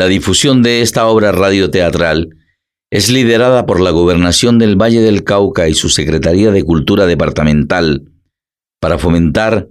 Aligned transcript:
La 0.00 0.06
difusión 0.06 0.62
de 0.62 0.80
esta 0.80 1.06
obra 1.08 1.30
radioteatral 1.30 2.30
es 2.90 3.10
liderada 3.10 3.66
por 3.66 3.80
la 3.80 3.90
Gobernación 3.90 4.58
del 4.58 4.80
Valle 4.80 5.02
del 5.02 5.24
Cauca 5.24 5.68
y 5.68 5.74
su 5.74 5.90
Secretaría 5.90 6.50
de 6.50 6.64
Cultura 6.64 7.04
Departamental 7.04 8.10
para 8.80 8.96
fomentar 8.96 9.68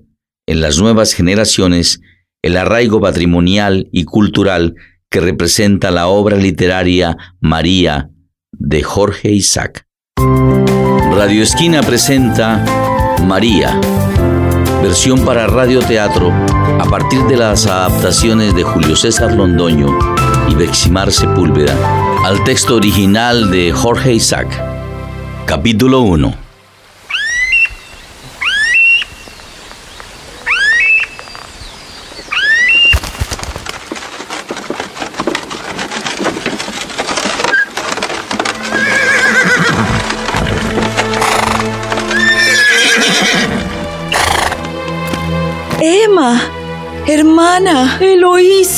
en 0.47 0.62
las 0.62 0.78
nuevas 0.78 1.13
generaciones 1.13 2.02
el 2.44 2.57
arraigo 2.57 3.02
patrimonial 3.02 3.89
y 3.92 4.04
cultural 4.04 4.76
que 5.10 5.20
representa 5.20 5.89
la 5.89 6.05
obra 6.05 6.38
literaria 6.38 7.18
María 7.39 8.11
de 8.52 8.84
Jorge 8.84 9.32
Isaac. 9.32 9.88
Radio 10.16 11.41
Esquina 11.41 11.82
presenta 11.82 12.64
María, 13.25 13.82
versión 14.84 15.25
para 15.25 15.48
radioteatro 15.48 16.32
a 16.32 16.86
partir 16.88 17.23
de 17.23 17.36
las 17.36 17.66
adaptaciones 17.66 18.54
de 18.54 18.61
Julio 18.61 18.96
César 18.96 19.34
Londoño 19.34 20.18
y 20.50 20.55
Beximar 20.55 21.11
Sepúlveda 21.11 21.76
al 22.26 22.44
texto 22.44 22.76
original 22.76 23.52
de 23.52 23.71
Jorge 23.71 24.13
Isaac. 24.13 24.48
Capítulo 25.45 26.02
1 26.02 26.48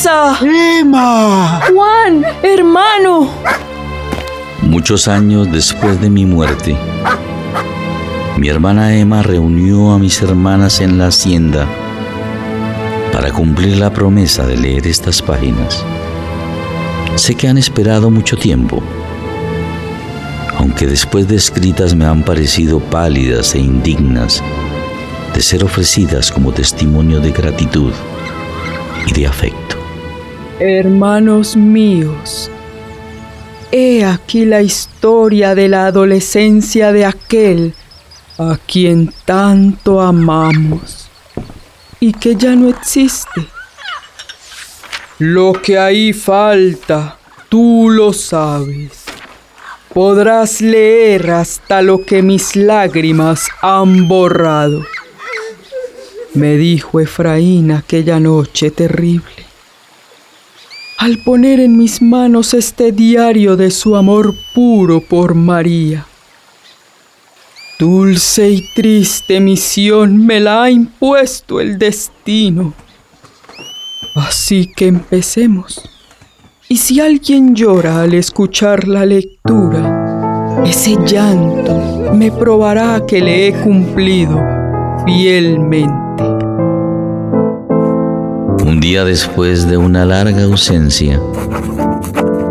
Emma. 0.04 1.60
Juan, 1.72 2.24
hermano. 2.42 3.30
Muchos 4.62 5.06
años 5.06 5.46
después 5.52 6.00
de 6.00 6.10
mi 6.10 6.26
muerte, 6.26 6.76
mi 8.36 8.48
hermana 8.48 8.96
Emma 8.96 9.22
reunió 9.22 9.92
a 9.92 10.00
mis 10.00 10.20
hermanas 10.20 10.80
en 10.80 10.98
la 10.98 11.06
hacienda 11.06 11.68
para 13.12 13.30
cumplir 13.30 13.76
la 13.76 13.92
promesa 13.92 14.44
de 14.44 14.56
leer 14.56 14.88
estas 14.88 15.22
páginas. 15.22 15.84
Sé 17.14 17.36
que 17.36 17.46
han 17.46 17.58
esperado 17.58 18.10
mucho 18.10 18.36
tiempo, 18.36 18.82
aunque 20.56 20.88
después 20.88 21.28
de 21.28 21.36
escritas 21.36 21.94
me 21.94 22.06
han 22.06 22.24
parecido 22.24 22.80
pálidas 22.80 23.54
e 23.54 23.60
indignas 23.60 24.42
de 25.32 25.42
ser 25.42 25.62
ofrecidas 25.62 26.32
como 26.32 26.50
testimonio 26.50 27.20
de 27.20 27.30
gratitud 27.30 27.92
y 29.06 29.12
de 29.12 29.28
afecto. 29.28 29.61
Hermanos 30.64 31.56
míos, 31.56 32.48
he 33.72 34.04
aquí 34.04 34.44
la 34.44 34.62
historia 34.62 35.56
de 35.56 35.68
la 35.68 35.86
adolescencia 35.86 36.92
de 36.92 37.04
aquel 37.04 37.74
a 38.38 38.56
quien 38.64 39.12
tanto 39.24 40.00
amamos 40.00 41.08
y 41.98 42.12
que 42.12 42.36
ya 42.36 42.54
no 42.54 42.68
existe. 42.68 43.48
Lo 45.18 45.52
que 45.52 45.80
ahí 45.80 46.12
falta, 46.12 47.18
tú 47.48 47.90
lo 47.90 48.12
sabes. 48.12 49.02
Podrás 49.92 50.60
leer 50.60 51.32
hasta 51.32 51.82
lo 51.82 52.04
que 52.04 52.22
mis 52.22 52.54
lágrimas 52.54 53.48
han 53.62 54.06
borrado 54.06 54.84
me 56.34 56.56
dijo 56.56 57.00
Efraín 57.00 57.72
aquella 57.72 58.18
noche 58.18 58.70
terrible. 58.70 59.51
Al 61.02 61.18
poner 61.18 61.58
en 61.58 61.76
mis 61.76 62.00
manos 62.00 62.54
este 62.54 62.92
diario 62.92 63.56
de 63.56 63.72
su 63.72 63.96
amor 63.96 64.36
puro 64.54 65.00
por 65.00 65.34
María. 65.34 66.06
Dulce 67.76 68.48
y 68.48 68.72
triste 68.72 69.40
misión 69.40 70.16
me 70.24 70.38
la 70.38 70.62
ha 70.62 70.70
impuesto 70.70 71.60
el 71.60 71.76
destino. 71.76 72.72
Así 74.14 74.70
que 74.76 74.86
empecemos. 74.86 75.82
Y 76.68 76.76
si 76.76 77.00
alguien 77.00 77.56
llora 77.56 78.02
al 78.02 78.14
escuchar 78.14 78.86
la 78.86 79.04
lectura, 79.04 80.62
ese 80.64 80.96
llanto 81.04 82.12
me 82.14 82.30
probará 82.30 83.04
que 83.08 83.20
le 83.20 83.48
he 83.48 83.52
cumplido 83.54 84.40
fielmente. 85.04 86.01
Un 88.64 88.78
día 88.78 89.04
después 89.04 89.68
de 89.68 89.76
una 89.76 90.04
larga 90.04 90.44
ausencia, 90.44 91.20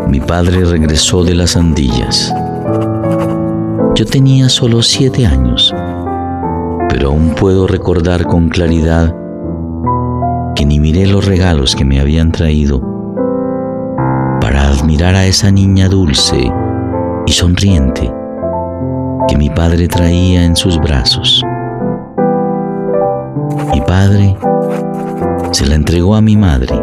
mi 0.09 0.19
padre 0.19 0.65
regresó 0.65 1.23
de 1.23 1.33
las 1.33 1.55
Andillas. 1.55 2.33
Yo 3.95 4.05
tenía 4.05 4.49
solo 4.49 4.81
siete 4.81 5.25
años, 5.25 5.73
pero 6.89 7.09
aún 7.09 7.29
puedo 7.29 7.65
recordar 7.65 8.25
con 8.25 8.49
claridad 8.49 9.15
que 10.53 10.65
ni 10.65 10.81
miré 10.81 11.07
los 11.07 11.25
regalos 11.25 11.77
que 11.77 11.85
me 11.85 12.01
habían 12.01 12.33
traído 12.33 12.81
para 14.41 14.67
admirar 14.67 15.15
a 15.15 15.25
esa 15.25 15.49
niña 15.49 15.87
dulce 15.87 16.51
y 17.25 17.31
sonriente 17.31 18.13
que 19.29 19.37
mi 19.37 19.49
padre 19.49 19.87
traía 19.87 20.43
en 20.43 20.57
sus 20.57 20.77
brazos. 20.77 21.41
Mi 23.73 23.79
padre 23.79 24.35
se 25.51 25.65
la 25.65 25.75
entregó 25.75 26.15
a 26.15 26.21
mi 26.21 26.37
madre. 26.37 26.75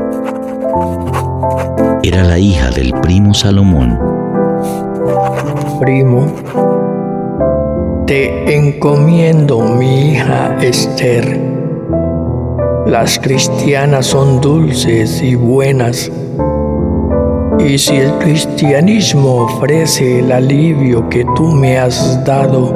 Era 2.03 2.23
la 2.25 2.39
hija 2.39 2.71
del 2.71 2.93
primo 3.01 3.33
Salomón. 3.35 3.99
Primo, 5.81 6.27
te 8.07 8.57
encomiendo 8.57 9.61
mi 9.61 10.13
hija 10.13 10.57
Esther. 10.61 11.41
Las 12.87 13.19
cristianas 13.19 14.07
son 14.07 14.41
dulces 14.41 15.23
y 15.23 15.35
buenas. 15.35 16.11
Y 17.59 17.79
si 17.79 17.97
el 17.97 18.13
cristianismo 18.19 19.45
ofrece 19.45 20.21
el 20.21 20.31
alivio 20.31 21.09
que 21.09 21.27
tú 21.37 21.49
me 21.49 21.79
has 21.79 22.25
dado, 22.25 22.75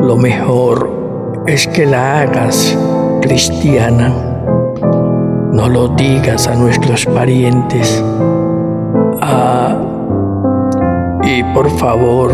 lo 0.00 0.16
mejor 0.16 1.42
es 1.46 1.66
que 1.68 1.86
la 1.86 2.20
hagas 2.20 2.76
cristiana 3.20 4.23
no 5.54 5.68
lo 5.68 5.86
digas 5.86 6.48
a 6.48 6.56
nuestros 6.56 7.06
parientes. 7.06 8.02
Ah, 9.22 9.76
y 11.22 11.44
por 11.54 11.70
favor, 11.78 12.32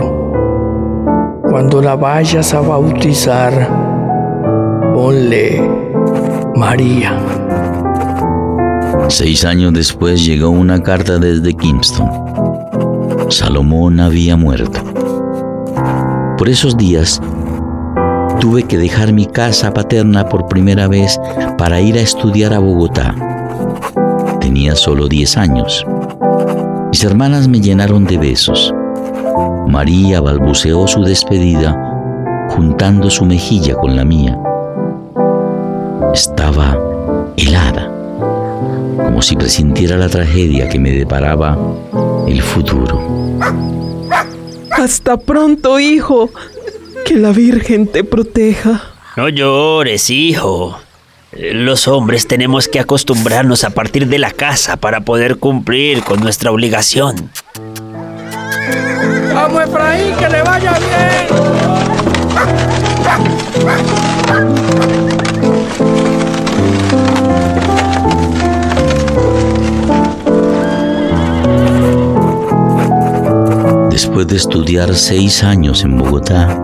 cuando 1.51 1.83
la 1.83 1.97
vayas 1.97 2.55
a 2.55 2.61
bautizar, 2.61 3.53
ponle 4.95 5.63
María. 6.57 7.13
Seis 9.09 9.45
años 9.45 9.75
después 9.75 10.25
llegó 10.25 10.49
una 10.49 10.83
carta 10.83 11.19
desde 11.19 11.53
Kingston. 11.53 12.09
Salomón 13.29 14.01
había 14.01 14.37
muerto. 14.37 14.81
Por 16.39 16.49
esos 16.49 16.75
días 16.75 17.21
tuve 18.41 18.63
que 18.63 18.79
dejar 18.79 19.13
mi 19.13 19.27
casa 19.27 19.75
paterna 19.75 20.27
por 20.27 20.49
primera 20.49 20.89
vez 20.89 21.21
para 21.61 21.79
ir 21.79 21.99
a 21.99 22.01
estudiar 22.01 22.55
a 22.55 22.59
Bogotá. 22.59 23.15
Tenía 24.41 24.75
solo 24.75 25.09
10 25.09 25.37
años. 25.37 25.85
Mis 26.91 27.05
hermanas 27.05 27.49
me 27.49 27.61
llenaron 27.61 28.07
de 28.07 28.17
besos. 28.17 28.73
María 29.69 30.23
balbuceó 30.23 30.89
su 30.89 31.03
despedida 31.03 32.49
juntando 32.49 33.11
su 33.11 33.27
mejilla 33.27 33.75
con 33.75 33.95
la 33.95 34.07
mía. 34.07 34.39
Estaba 36.15 36.79
helada, 37.37 37.93
como 38.97 39.21
si 39.21 39.37
presintiera 39.37 39.99
la 39.99 40.09
tragedia 40.09 40.67
que 40.67 40.79
me 40.79 40.93
deparaba 40.93 41.59
el 42.27 42.41
futuro. 42.41 43.39
Hasta 44.71 45.19
pronto, 45.19 45.79
hijo. 45.79 46.31
Que 47.05 47.17
la 47.17 47.33
Virgen 47.33 47.87
te 47.87 48.03
proteja. 48.03 48.81
No 49.19 49.29
llores, 49.29 50.09
hijo. 50.09 50.79
Los 51.33 51.87
hombres 51.87 52.27
tenemos 52.27 52.67
que 52.67 52.81
acostumbrarnos 52.81 53.63
a 53.63 53.71
partir 53.71 54.09
de 54.09 54.19
la 54.19 54.33
casa 54.33 54.77
para 54.77 55.03
poder 55.03 55.37
cumplir 55.37 56.03
con 56.03 56.21
nuestra 56.21 56.51
obligación. 56.51 57.31
Vamos, 59.33 59.63
Efraín, 59.63 60.17
que 60.17 60.29
le 60.29 60.43
vaya 60.43 60.77
bien. 60.79 60.91
Después 73.91 74.27
de 74.27 74.37
estudiar 74.37 74.95
seis 74.97 75.45
años 75.45 75.85
en 75.85 75.97
Bogotá, 75.97 76.59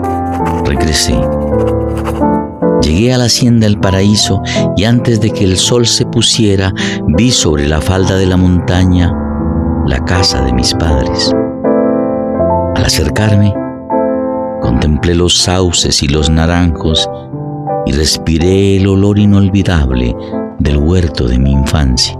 regresé. 0.64 1.14
Llegué 2.86 3.12
a 3.12 3.18
la 3.18 3.24
hacienda 3.24 3.66
El 3.66 3.80
Paraíso 3.80 4.42
y 4.76 4.84
antes 4.84 5.20
de 5.20 5.32
que 5.32 5.42
el 5.42 5.56
sol 5.56 5.88
se 5.88 6.06
pusiera, 6.06 6.72
vi 7.08 7.32
sobre 7.32 7.66
la 7.66 7.80
falda 7.80 8.14
de 8.14 8.26
la 8.26 8.36
montaña 8.36 9.12
la 9.86 10.04
casa 10.04 10.40
de 10.42 10.52
mis 10.52 10.72
padres. 10.72 11.32
Al 12.76 12.84
acercarme, 12.84 13.52
contemplé 14.60 15.16
los 15.16 15.36
sauces 15.36 16.00
y 16.04 16.06
los 16.06 16.30
naranjos 16.30 17.10
y 17.86 17.92
respiré 17.92 18.76
el 18.76 18.86
olor 18.86 19.18
inolvidable 19.18 20.14
del 20.60 20.76
huerto 20.76 21.26
de 21.26 21.40
mi 21.40 21.50
infancia. 21.50 22.16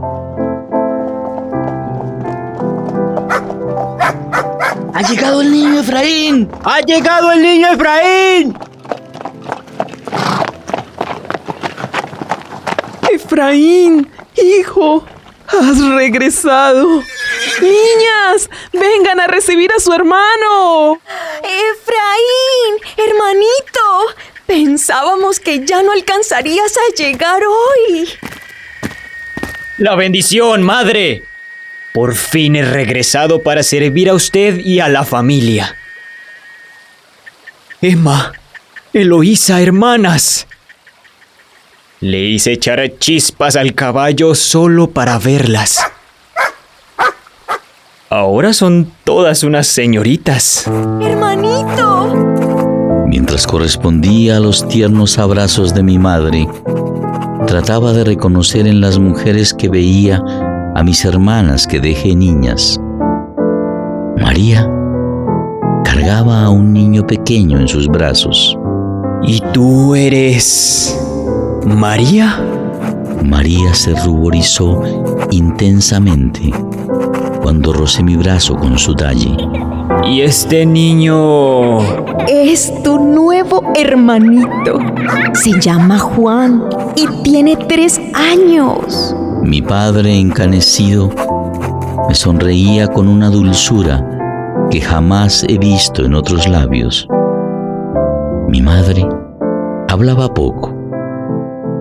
¡Ha 4.94 5.02
llegado 5.08 5.42
el 5.42 5.52
niño 5.52 5.78
Efraín! 5.78 6.48
¡Ha 6.64 6.80
llegado 6.80 7.30
el 7.30 7.40
niño 7.40 7.68
Efraín! 7.68 8.65
Efraín, 13.36 14.10
hijo, 14.34 15.04
has 15.46 15.78
regresado. 15.78 17.02
Niñas, 17.60 18.48
vengan 18.72 19.20
a 19.20 19.26
recibir 19.26 19.70
a 19.76 19.78
su 19.78 19.92
hermano. 19.92 20.98
Efraín, 21.42 22.96
hermanito, 22.96 24.16
pensábamos 24.46 25.38
que 25.38 25.66
ya 25.66 25.82
no 25.82 25.92
alcanzarías 25.92 26.72
a 26.78 26.94
llegar 26.94 27.42
hoy. 27.44 28.08
La 29.76 29.94
bendición, 29.96 30.62
madre. 30.62 31.22
Por 31.92 32.14
fin 32.14 32.56
he 32.56 32.64
regresado 32.64 33.42
para 33.42 33.62
servir 33.62 34.08
a 34.08 34.14
usted 34.14 34.60
y 34.60 34.80
a 34.80 34.88
la 34.88 35.04
familia. 35.04 35.76
Emma, 37.82 38.32
Eloísa, 38.94 39.60
hermanas. 39.60 40.46
Le 42.00 42.18
hice 42.18 42.52
echar 42.52 42.98
chispas 42.98 43.56
al 43.56 43.74
caballo 43.74 44.34
solo 44.34 44.90
para 44.90 45.18
verlas. 45.18 45.80
Ahora 48.10 48.52
son 48.52 48.92
todas 49.04 49.42
unas 49.42 49.66
señoritas. 49.66 50.66
Hermanito. 51.00 52.14
Mientras 53.06 53.46
correspondía 53.46 54.36
a 54.36 54.40
los 54.40 54.68
tiernos 54.68 55.18
abrazos 55.18 55.72
de 55.72 55.82
mi 55.82 55.98
madre, 55.98 56.46
trataba 57.46 57.94
de 57.94 58.04
reconocer 58.04 58.66
en 58.66 58.82
las 58.82 58.98
mujeres 58.98 59.54
que 59.54 59.70
veía 59.70 60.22
a 60.74 60.82
mis 60.82 61.02
hermanas 61.06 61.66
que 61.66 61.80
dejé 61.80 62.14
niñas. 62.14 62.78
María 64.18 64.70
cargaba 65.82 66.44
a 66.44 66.50
un 66.50 66.74
niño 66.74 67.06
pequeño 67.06 67.58
en 67.58 67.68
sus 67.68 67.88
brazos. 67.88 68.54
¿Y 69.22 69.40
tú 69.54 69.94
eres... 69.94 70.94
María? 71.66 72.40
María 73.24 73.74
se 73.74 73.92
ruborizó 73.94 74.82
intensamente 75.32 76.52
cuando 77.42 77.72
rocé 77.72 78.04
mi 78.04 78.16
brazo 78.16 78.54
con 78.54 78.78
su 78.78 78.94
talle. 78.94 79.36
¿Y 80.04 80.20
este 80.20 80.64
niño... 80.64 81.80
Es 82.28 82.72
tu 82.84 83.00
nuevo 83.00 83.72
hermanito. 83.74 84.78
Se 85.34 85.60
llama 85.60 85.98
Juan 85.98 86.62
y 86.94 87.06
tiene 87.22 87.56
tres 87.56 88.00
años. 88.14 89.14
Mi 89.42 89.60
padre, 89.60 90.18
encanecido, 90.18 91.10
me 92.08 92.14
sonreía 92.14 92.86
con 92.86 93.08
una 93.08 93.28
dulzura 93.28 94.68
que 94.70 94.80
jamás 94.80 95.44
he 95.48 95.58
visto 95.58 96.04
en 96.04 96.14
otros 96.14 96.48
labios. 96.48 97.08
Mi 98.48 98.62
madre 98.62 99.06
hablaba 99.88 100.32
poco, 100.32 100.75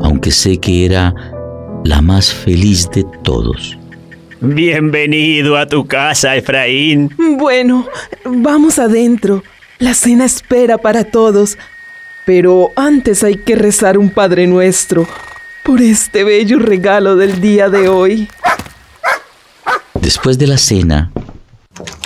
aunque 0.05 0.31
sé 0.31 0.59
que 0.59 0.85
era 0.85 1.15
la 1.83 1.99
más 1.99 2.31
feliz 2.31 2.87
de 2.91 3.03
todos. 3.23 3.75
Bienvenido 4.39 5.57
a 5.57 5.65
tu 5.65 5.87
casa, 5.87 6.35
Efraín. 6.35 7.09
Bueno, 7.39 7.87
vamos 8.23 8.77
adentro. 8.77 9.43
La 9.79 9.95
cena 9.95 10.25
espera 10.25 10.77
para 10.77 11.05
todos. 11.05 11.57
Pero 12.23 12.69
antes 12.75 13.23
hay 13.23 13.35
que 13.35 13.55
rezar 13.55 13.97
un 13.97 14.11
Padre 14.11 14.45
Nuestro 14.45 15.07
por 15.63 15.81
este 15.81 16.23
bello 16.23 16.59
regalo 16.59 17.15
del 17.15 17.41
día 17.41 17.69
de 17.69 17.89
hoy. 17.89 18.27
Después 19.95 20.37
de 20.37 20.45
la 20.45 20.59
cena, 20.59 21.11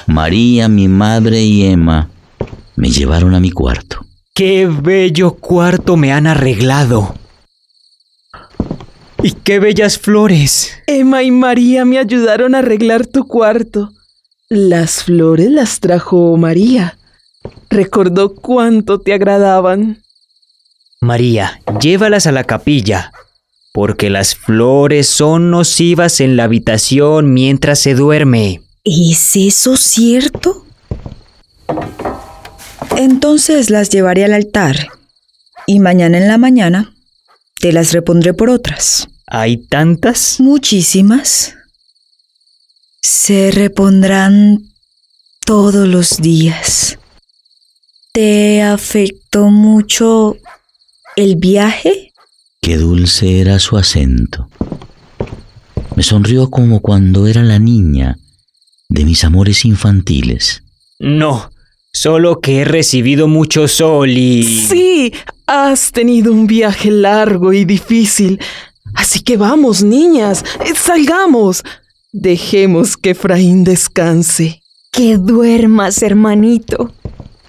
María, 0.07 0.69
mi 0.69 0.88
madre 0.88 1.42
y 1.42 1.66
Emma 1.66 2.10
me 2.78 2.90
llevaron 2.90 3.36
a 3.36 3.42
mi 3.42 3.51
cuarto. 3.51 4.06
¡Qué 4.34 4.68
bello 4.68 5.34
cuarto 5.34 5.98
me 5.98 6.13
han 6.13 6.28
arreglado! 6.28 7.19
¡Y 9.21 9.31
qué 9.31 9.60
bellas 9.60 9.98
flores! 9.98 10.71
Emma 10.88 11.24
y 11.24 11.31
María 11.31 11.83
me 11.83 11.98
ayudaron 11.98 12.56
a 12.56 12.60
arreglar 12.60 13.06
tu 13.06 13.27
cuarto. 13.27 13.92
Las 14.48 15.04
flores 15.04 15.51
las 15.51 15.81
trajo 15.81 16.38
María. 16.38 16.98
Recordó 17.69 18.33
cuánto 18.33 19.00
te 19.00 19.13
agradaban. 19.13 20.01
María, 21.01 21.62
llévalas 21.81 22.27
a 22.27 22.31
la 22.31 22.45
capilla, 22.45 23.12
porque 23.74 24.10
las 24.10 24.36
flores 24.36 25.07
son 25.07 25.51
nocivas 25.51 26.22
en 26.22 26.38
la 26.38 26.45
habitación 26.45 27.33
mientras 27.33 27.80
se 27.80 27.95
duerme. 27.95 28.62
¿Es 28.86 29.36
eso 29.36 29.75
cierto? 29.75 30.65
Entonces 32.95 33.69
las 33.69 33.89
llevaré 33.89 34.24
al 34.24 34.33
altar 34.33 34.89
y 35.68 35.80
mañana 35.80 36.18
en 36.18 36.27
la 36.27 36.38
mañana 36.38 36.94
te 37.59 37.71
las 37.71 37.91
repondré 37.91 38.33
por 38.33 38.50
otras. 38.50 39.07
¿Hay 39.27 39.57
tantas? 39.57 40.39
Muchísimas. 40.39 41.56
Se 43.01 43.51
repondrán 43.51 44.59
todos 45.45 45.88
los 45.88 46.17
días. 46.17 46.97
¿Te 48.11 48.61
afectó 48.61 49.50
mucho 49.50 50.38
el 51.15 51.35
viaje? 51.35 52.13
Qué 52.61 52.77
dulce 52.77 53.39
era 53.39 53.59
su 53.59 53.77
acento. 53.77 54.50
Me 55.95 56.03
sonrió 56.03 56.50
como 56.50 56.81
cuando 56.81 57.27
era 57.27 57.44
la 57.44 57.59
niña 57.59 58.17
de 58.89 59.05
mis 59.05 59.23
amores 59.23 59.65
infantiles. 59.65 60.63
No, 60.97 61.51
solo 61.94 62.41
que 62.41 62.62
he 62.62 62.65
recibido 62.65 63.27
mucho 63.27 63.67
sol 63.67 64.09
y... 64.09 64.44
Sí, 64.44 65.13
has 65.50 65.92
tenido 65.92 66.31
un 66.31 66.46
viaje 66.46 66.92
largo 66.92 67.51
y 67.54 67.66
difícil. 67.66 68.40
Así 68.94 69.22
que 69.22 69.36
vamos, 69.36 69.81
niñas, 69.84 70.46
eh, 70.63 70.75
salgamos. 70.75 71.63
Dejemos 72.12 72.96
que 72.96 73.12
Efraín 73.12 73.63
descanse. 73.63 74.62
Que 74.91 75.18
duermas, 75.18 76.03
hermanito. 76.03 76.91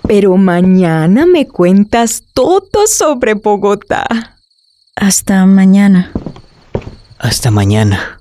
Pero 0.08 0.36
mañana 0.36 1.26
me 1.26 1.46
cuentas 1.46 2.24
todo 2.32 2.86
sobre 2.86 3.34
Bogotá. 3.34 4.06
Hasta 4.96 5.44
mañana. 5.44 6.10
Hasta 7.18 7.50
mañana. 7.50 8.18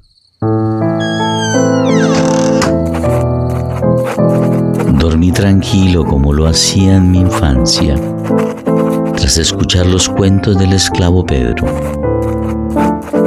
Dormí 4.99 5.31
tranquilo 5.31 6.05
como 6.05 6.33
lo 6.33 6.47
hacía 6.47 6.97
en 6.97 7.11
mi 7.11 7.21
infancia, 7.21 7.95
tras 9.19 9.37
escuchar 9.37 9.85
los 9.85 10.07
cuentos 10.07 10.57
del 10.57 10.71
esclavo 10.71 11.25
Pedro. 11.25 11.65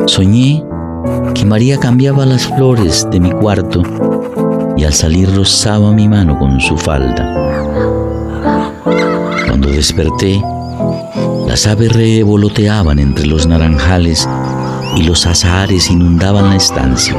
Soñé 0.06 0.64
que 1.34 1.44
María 1.44 1.78
cambiaba 1.78 2.24
las 2.24 2.46
flores 2.46 3.06
de 3.10 3.20
mi 3.20 3.30
cuarto 3.30 3.82
y 4.76 4.84
al 4.84 4.94
salir 4.94 5.34
rozaba 5.34 5.92
mi 5.92 6.08
mano 6.08 6.38
con 6.38 6.58
su 6.60 6.78
falda. 6.78 8.80
Cuando 9.46 9.68
desperté, 9.68 10.42
las 11.46 11.66
aves 11.66 11.92
revoloteaban 11.92 12.98
entre 12.98 13.26
los 13.26 13.46
naranjales 13.46 14.26
y 14.96 15.02
los 15.02 15.26
azahares 15.26 15.90
inundaban 15.90 16.48
la 16.48 16.56
estancia. 16.56 17.14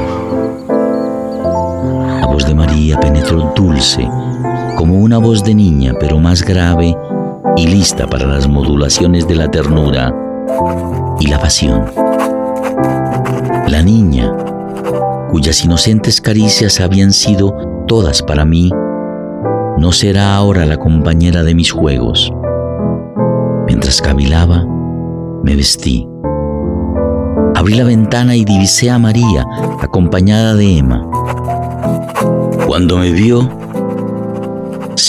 La 2.20 2.26
voz 2.26 2.48
de 2.48 2.56
María 2.56 3.00
penetró 3.00 3.54
dulce, 3.56 4.10
como 4.78 4.96
una 4.96 5.20
voz 5.20 5.44
de 5.44 5.54
niña, 5.54 5.94
pero 6.00 6.18
más 6.18 6.42
grave 6.42 6.96
y 7.56 7.68
lista 7.68 8.08
para 8.08 8.26
las 8.26 8.48
modulaciones 8.48 9.28
de 9.28 9.36
la 9.36 9.50
ternura 9.50 10.14
y 11.20 11.28
la 11.28 11.40
pasión. 11.40 11.86
La 13.68 13.82
niña, 13.82 14.32
cuyas 15.30 15.64
inocentes 15.64 16.22
caricias 16.22 16.80
habían 16.80 17.14
sido 17.14 17.56
todas 17.88 18.22
para 18.22 18.46
mí, 18.46 18.72
no 19.78 19.92
será 19.92 20.36
ahora 20.36 20.66
la 20.66 20.78
compañera 20.78 21.44
de 21.44 21.56
mis 21.56 21.72
juegos. 21.72 22.32
Mientras 23.68 24.02
cavilaba, 24.02 24.66
me 25.44 25.56
vestí. 25.56 26.08
Abrí 27.56 27.76
la 27.76 27.84
ventana 27.84 28.36
y 28.36 28.46
divisé 28.46 28.90
a 28.90 29.00
María, 29.00 29.46
acompañada 29.80 30.56
de 30.56 30.78
Emma. 30.78 31.08
Cuando 32.68 32.98
me 32.98 33.12
vio, 33.12 33.50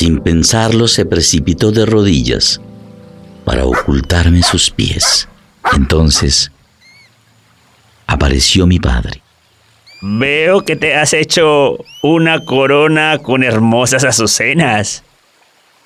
sin 0.05 0.21
pensarlo 0.21 0.87
se 0.87 1.07
precipitó 1.07 1.73
de 1.73 1.87
rodillas 1.87 2.61
para 3.47 3.65
ocultarme 3.65 4.43
sus 4.43 4.71
pies. 4.71 5.27
Entonces 5.75 6.53
apareció 8.07 8.67
mi 8.67 8.79
padre. 8.79 9.23
Veo 10.03 10.61
que 10.61 10.77
te 10.77 10.95
has 10.95 11.15
hecho 11.15 11.79
una 12.03 12.45
corona 12.45 13.17
con 13.23 13.43
hermosas 13.43 14.05
azucenas. 14.05 15.05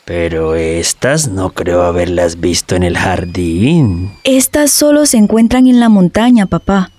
Pero 0.04 0.56
estas 0.56 1.28
no 1.28 1.50
creo 1.50 1.84
haberlas 1.84 2.40
visto 2.40 2.74
en 2.74 2.82
el 2.82 2.98
jardín. 2.98 4.10
Estas 4.24 4.72
solo 4.72 5.06
se 5.06 5.18
encuentran 5.18 5.68
en 5.68 5.78
la 5.78 5.88
montaña, 5.88 6.46
papá. 6.46 6.90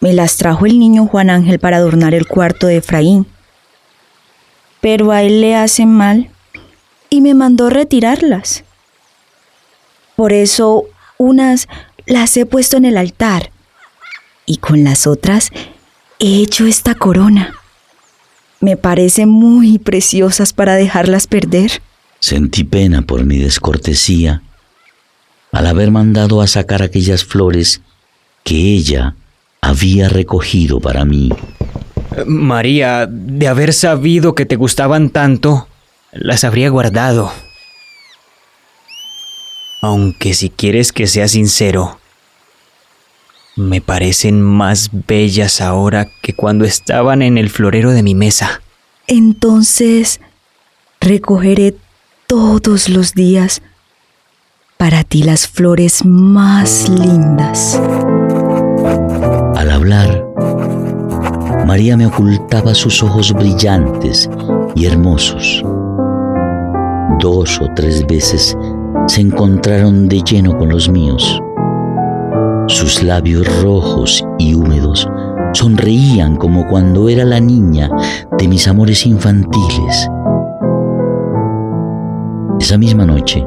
Me 0.00 0.14
las 0.14 0.38
trajo 0.38 0.64
el 0.64 0.78
niño 0.78 1.08
Juan 1.08 1.28
Ángel 1.28 1.58
para 1.58 1.76
adornar 1.76 2.14
el 2.14 2.26
cuarto 2.26 2.68
de 2.68 2.78
Efraín. 2.78 3.26
Pero 4.86 5.10
a 5.10 5.24
él 5.24 5.40
le 5.40 5.56
hacen 5.56 5.92
mal 5.92 6.30
y 7.10 7.20
me 7.20 7.34
mandó 7.34 7.70
retirarlas. 7.70 8.62
Por 10.14 10.32
eso 10.32 10.84
unas 11.18 11.66
las 12.06 12.36
he 12.36 12.46
puesto 12.46 12.76
en 12.76 12.84
el 12.84 12.96
altar 12.96 13.50
y 14.46 14.58
con 14.58 14.84
las 14.84 15.08
otras 15.08 15.50
he 16.20 16.36
hecho 16.36 16.66
esta 16.66 16.94
corona. 16.94 17.52
Me 18.60 18.76
parecen 18.76 19.28
muy 19.28 19.80
preciosas 19.80 20.52
para 20.52 20.76
dejarlas 20.76 21.26
perder. 21.26 21.82
Sentí 22.20 22.62
pena 22.62 23.02
por 23.02 23.24
mi 23.24 23.38
descortesía 23.38 24.42
al 25.50 25.66
haber 25.66 25.90
mandado 25.90 26.40
a 26.40 26.46
sacar 26.46 26.82
aquellas 26.84 27.24
flores 27.24 27.80
que 28.44 28.54
ella 28.54 29.16
había 29.60 30.08
recogido 30.08 30.78
para 30.78 31.04
mí. 31.04 31.30
María, 32.26 33.06
de 33.06 33.48
haber 33.48 33.72
sabido 33.72 34.34
que 34.34 34.46
te 34.46 34.56
gustaban 34.56 35.10
tanto, 35.10 35.68
las 36.12 36.44
habría 36.44 36.68
guardado. 36.70 37.32
Aunque 39.82 40.34
si 40.34 40.50
quieres 40.50 40.92
que 40.92 41.06
sea 41.06 41.28
sincero, 41.28 41.98
me 43.56 43.80
parecen 43.80 44.42
más 44.42 44.90
bellas 44.92 45.60
ahora 45.60 46.08
que 46.22 46.34
cuando 46.34 46.64
estaban 46.64 47.22
en 47.22 47.38
el 47.38 47.50
florero 47.50 47.92
de 47.92 48.02
mi 48.02 48.14
mesa. 48.14 48.60
Entonces, 49.06 50.20
recogeré 51.00 51.76
todos 52.26 52.88
los 52.88 53.14
días 53.14 53.62
para 54.76 55.04
ti 55.04 55.22
las 55.22 55.48
flores 55.48 56.04
más 56.04 56.88
lindas. 56.88 57.80
Al 59.56 59.70
hablar, 59.70 60.24
María 61.66 61.96
me 61.96 62.06
ocultaba 62.06 62.76
sus 62.76 63.02
ojos 63.02 63.32
brillantes 63.32 64.30
y 64.76 64.86
hermosos. 64.86 65.64
Dos 67.18 67.60
o 67.60 67.66
tres 67.74 68.06
veces 68.06 68.56
se 69.08 69.20
encontraron 69.20 70.08
de 70.08 70.20
lleno 70.20 70.56
con 70.56 70.68
los 70.68 70.88
míos. 70.88 71.42
Sus 72.68 73.02
labios 73.02 73.48
rojos 73.64 74.24
y 74.38 74.54
húmedos 74.54 75.10
sonreían 75.54 76.36
como 76.36 76.68
cuando 76.68 77.08
era 77.08 77.24
la 77.24 77.40
niña 77.40 77.90
de 78.38 78.46
mis 78.46 78.68
amores 78.68 79.04
infantiles. 79.04 80.08
Esa 82.60 82.78
misma 82.78 83.06
noche, 83.06 83.44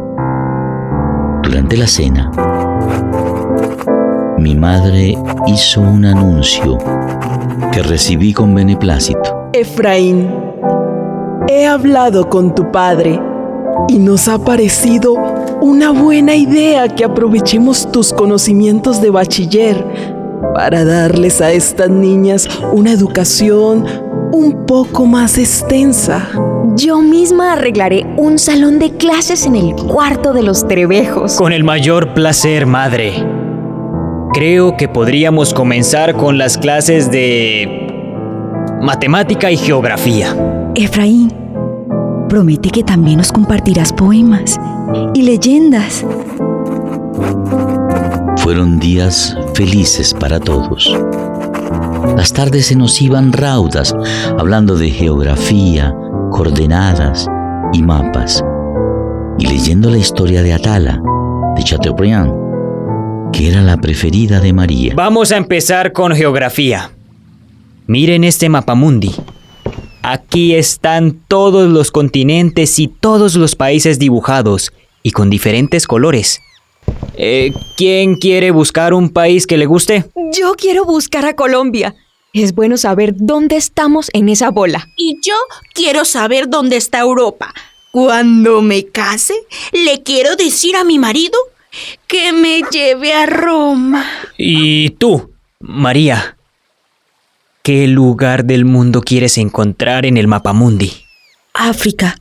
durante 1.42 1.78
la 1.78 1.88
cena, 1.88 2.30
mi 4.38 4.56
madre 4.56 5.18
hizo 5.48 5.80
un 5.80 6.04
anuncio 6.04 6.78
que 7.72 7.82
recibí 7.84 8.34
con 8.34 8.54
beneplácito. 8.54 9.50
Efraín, 9.54 10.30
he 11.48 11.66
hablado 11.66 12.30
con 12.30 12.54
tu 12.54 12.72
padre 12.72 13.20
y 13.88 14.00
nos 14.00 14.28
ha 14.28 14.38
parecido 14.38 15.14
una 15.62 15.92
buena 15.92 16.36
idea 16.36 16.88
que 16.88 17.04
aprovechemos 17.04 17.92
tus 17.92 18.14
conocimientos 18.14 19.02
de 19.02 19.10
bachiller 19.10 19.84
para 20.54 20.86
darles 20.86 21.42
a 21.42 21.52
estas 21.52 21.90
niñas 21.90 22.48
una 22.72 22.92
educación 22.92 23.86
un 24.32 24.66
poco 24.66 25.06
más 25.06 25.38
extensa. 25.38 26.28
Yo 26.76 27.02
misma 27.02 27.54
arreglaré 27.54 28.06
un 28.18 28.38
salón 28.38 28.80
de 28.80 28.92
clases 28.92 29.46
en 29.46 29.56
el 29.56 29.76
cuarto 29.76 30.34
de 30.34 30.44
los 30.44 30.68
trebejos. 30.68 31.36
Con 31.36 31.52
el 31.52 31.64
mayor 31.64 32.14
placer, 32.14 32.66
madre. 32.66 33.39
Creo 34.34 34.78
que 34.78 34.88
podríamos 34.88 35.54
comenzar 35.54 36.16
con 36.16 36.38
las 36.38 36.58
clases 36.58 37.10
de 37.12 37.88
matemática 38.82 39.52
y 39.52 39.58
geografía. 39.58 40.36
Efraín, 40.76 41.34
promete 42.30 42.70
que 42.70 42.84
también 42.84 43.18
nos 43.18 43.32
compartirás 43.32 43.92
poemas 43.92 44.60
y 45.16 45.24
leyendas. 45.24 46.06
Fueron 48.38 48.80
días 48.80 49.36
felices 49.56 50.14
para 50.14 50.40
todos. 50.40 50.96
Las 52.16 52.32
tardes 52.32 52.68
se 52.68 52.76
nos 52.76 53.02
iban 53.02 53.34
raudas 53.34 53.96
hablando 54.38 54.78
de 54.78 54.92
geografía, 54.92 55.94
coordenadas 56.32 57.28
y 57.74 57.82
mapas, 57.82 58.44
y 59.40 59.48
leyendo 59.48 59.90
la 59.90 59.98
historia 59.98 60.44
de 60.44 60.54
Atala, 60.54 61.02
de 61.56 61.64
Chateaubriand, 61.64 62.49
que 63.32 63.50
era 63.50 63.62
la 63.62 63.78
preferida 63.78 64.40
de 64.40 64.54
María. 64.54 64.94
Vamos 64.96 65.32
a 65.32 65.38
empezar 65.38 65.94
con 65.94 66.16
geografía. 66.16 66.92
Miren 67.88 68.24
este 68.24 68.50
mapamundi. 68.50 69.12
Aquí 70.02 70.56
están 70.56 71.20
todos 71.28 71.70
los 71.70 71.92
continentes 71.92 72.80
y 72.80 72.88
todos 72.88 73.36
los 73.36 73.56
países 73.56 74.00
dibujados 74.00 74.72
y 75.04 75.12
con 75.12 75.30
diferentes 75.30 75.88
colores. 75.88 76.40
Eh, 77.16 77.52
¿Quién 77.78 78.16
quiere 78.16 78.52
buscar 78.52 78.94
un 78.94 79.10
país 79.10 79.46
que 79.46 79.58
le 79.58 79.66
guste? 79.66 80.06
Yo 80.32 80.54
quiero 80.54 80.86
buscar 80.86 81.26
a 81.26 81.36
Colombia. 81.36 81.96
Es 82.34 82.54
bueno 82.54 82.78
saber 82.78 83.14
dónde 83.18 83.58
estamos 83.58 84.10
en 84.14 84.30
esa 84.30 84.52
bola. 84.52 84.88
Y 84.96 85.18
yo 85.26 85.36
quiero 85.74 86.06
saber 86.06 86.48
dónde 86.48 86.78
está 86.78 87.00
Europa. 87.00 87.54
Cuando 87.92 88.62
me 88.62 88.86
case, 88.86 89.34
le 89.74 90.04
quiero 90.04 90.36
decir 90.36 90.76
a 90.76 90.84
mi 90.84 91.00
marido 91.00 91.38
que 92.08 92.34
me 92.34 92.62
lleve 92.72 93.14
a 93.14 93.26
Roma. 93.26 94.06
¿Y 94.38 94.92
tú, 94.92 95.32
María? 95.60 96.38
¿Qué 97.64 97.88
lugar 97.88 98.46
del 98.46 98.66
mundo 98.66 99.02
quieres 99.02 99.38
encontrar 99.38 100.06
en 100.06 100.18
el 100.18 100.28
mapamundi? 100.28 100.92
África. 101.54 102.18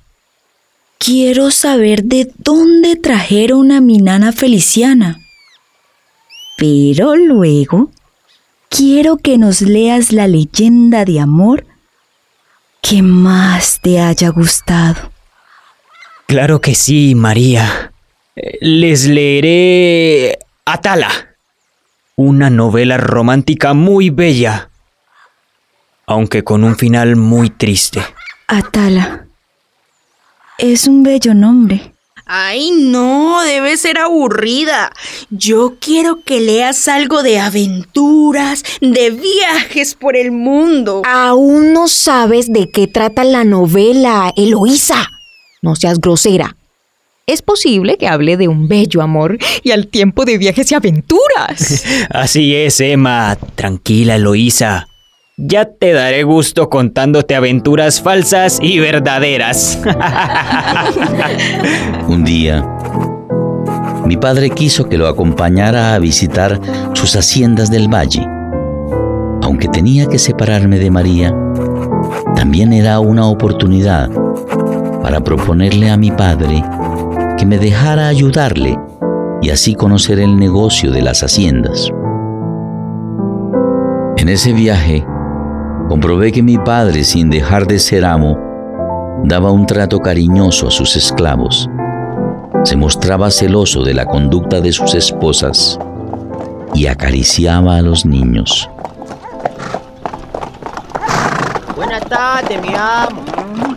Quiero 0.99 1.50
saber 1.50 2.05
de 2.05 2.31
dónde 2.38 2.97
trajeron 2.97 3.71
a 3.71 3.81
mi 3.81 3.99
nana 3.99 4.33
Feliciana. 4.33 5.21
Pero 6.57 7.14
luego 7.14 7.90
quiero 8.69 9.17
que 9.17 9.38
nos 9.38 9.61
leas 9.61 10.12
la 10.12 10.26
leyenda 10.26 11.05
de 11.05 11.21
amor 11.21 11.64
que 12.83 13.00
más 13.02 13.81
te 13.81 14.00
haya 14.00 14.31
gustado. 14.31 15.12
Claro 16.26 16.61
que 16.61 16.75
sí, 16.75 17.14
María. 17.14 17.93
Les 18.61 19.07
leeré 19.07 20.38
Atala, 20.64 21.11
una 22.16 22.50
novela 22.50 22.97
romántica 22.97 23.75
muy 23.75 24.11
bella, 24.11 24.71
aunque 26.07 26.45
con 26.45 26.62
un 26.64 26.76
final 26.76 27.16
muy 27.16 27.50
triste. 27.50 28.02
Atala. 28.47 29.26
Es 30.59 30.87
un 30.87 31.02
bello 31.02 31.35
nombre. 31.35 31.95
Ay, 32.30 32.73
no, 32.73 33.42
debe 33.42 33.78
ser 33.78 33.97
aburrida. 33.99 34.92
Yo 35.30 35.76
quiero 35.80 36.23
que 36.23 36.40
leas 36.40 36.87
algo 36.87 37.23
de 37.23 37.38
aventuras, 37.38 38.62
de 38.83 39.11
viajes 39.11 39.95
por 39.95 40.14
el 40.14 40.30
mundo. 40.30 41.00
Aún 41.07 41.73
no 41.73 41.88
sabes 41.88 42.52
de 42.52 42.71
qué 42.71 42.87
trata 42.87 43.25
la 43.25 43.45
novela, 43.45 44.30
Eloísa. 44.37 45.09
No 45.62 45.75
seas 45.75 46.00
grosera. 46.00 46.58
Es 47.29 47.43
posible 47.43 47.99
que 47.99 48.09
hable 48.09 48.39
de 48.39 48.49
un 48.49 48.69
bello 48.69 49.03
amor 49.03 49.37
y 49.63 49.73
al 49.73 49.89
tiempo 49.89 50.25
de 50.25 50.39
viajes 50.39 50.73
y 50.73 50.75
aventuras. 50.75 51.85
Así 52.11 52.57
es, 52.57 52.81
Emma. 52.81 53.37
Tranquila, 53.55 54.17
Eloísa. 54.17 54.89
Ya 55.37 55.67
te 55.67 55.93
daré 55.93 56.23
gusto 56.23 56.71
contándote 56.71 57.35
aventuras 57.35 58.01
falsas 58.01 58.59
y 58.63 58.79
verdaderas. 58.79 59.79
Un 62.09 62.25
día, 62.25 62.67
mi 64.07 64.17
padre 64.17 64.49
quiso 64.49 64.89
que 64.89 64.97
lo 64.97 65.07
acompañara 65.07 65.95
a 65.95 65.99
visitar 65.99 66.59
sus 66.95 67.15
haciendas 67.15 67.71
del 67.71 67.93
valle. 67.93 68.27
Aunque 69.43 69.69
tenía 69.69 70.07
que 70.07 70.19
separarme 70.19 70.79
de 70.79 70.91
María, 70.91 71.37
también 72.35 72.73
era 72.73 73.01
una 73.01 73.27
oportunidad 73.27 74.09
para 75.03 75.21
proponerle 75.21 75.91
a 75.91 75.99
mi 75.99 76.11
padre 76.11 76.65
que 77.38 77.47
me 77.47 77.59
dejara 77.59 78.09
ayudarle 78.09 78.76
y 79.40 79.50
así 79.50 79.75
conocer 79.75 80.18
el 80.18 80.37
negocio 80.37 80.90
de 80.90 81.02
las 81.02 81.23
haciendas. 81.23 81.88
En 84.16 84.28
ese 84.28 84.52
viaje, 84.52 85.07
comprobé 85.88 86.33
que 86.33 86.42
mi 86.42 86.59
padre, 86.59 87.04
sin 87.04 87.30
dejar 87.30 87.66
de 87.66 87.78
ser 87.78 88.04
amo, 88.04 88.37
daba 89.25 89.52
un 89.52 89.66
trato 89.66 90.00
cariñoso 90.00 90.66
a 90.66 90.71
sus 90.73 90.97
esclavos. 90.97 91.71
Se 92.64 92.76
mostraba 92.76 93.30
celoso 93.30 93.85
de 93.85 93.95
la 93.95 94.04
conducta 94.04 94.61
de 94.61 94.73
sus 94.73 94.95
esposas 94.95 95.78
y 96.75 96.88
acariciaba 96.88 97.76
a 97.76 97.83
los 97.83 98.04
niños. 98.04 98.68
Buenas 101.76 102.04
tardes, 102.07 102.61
mi 102.61 102.75
amo. 102.75 103.23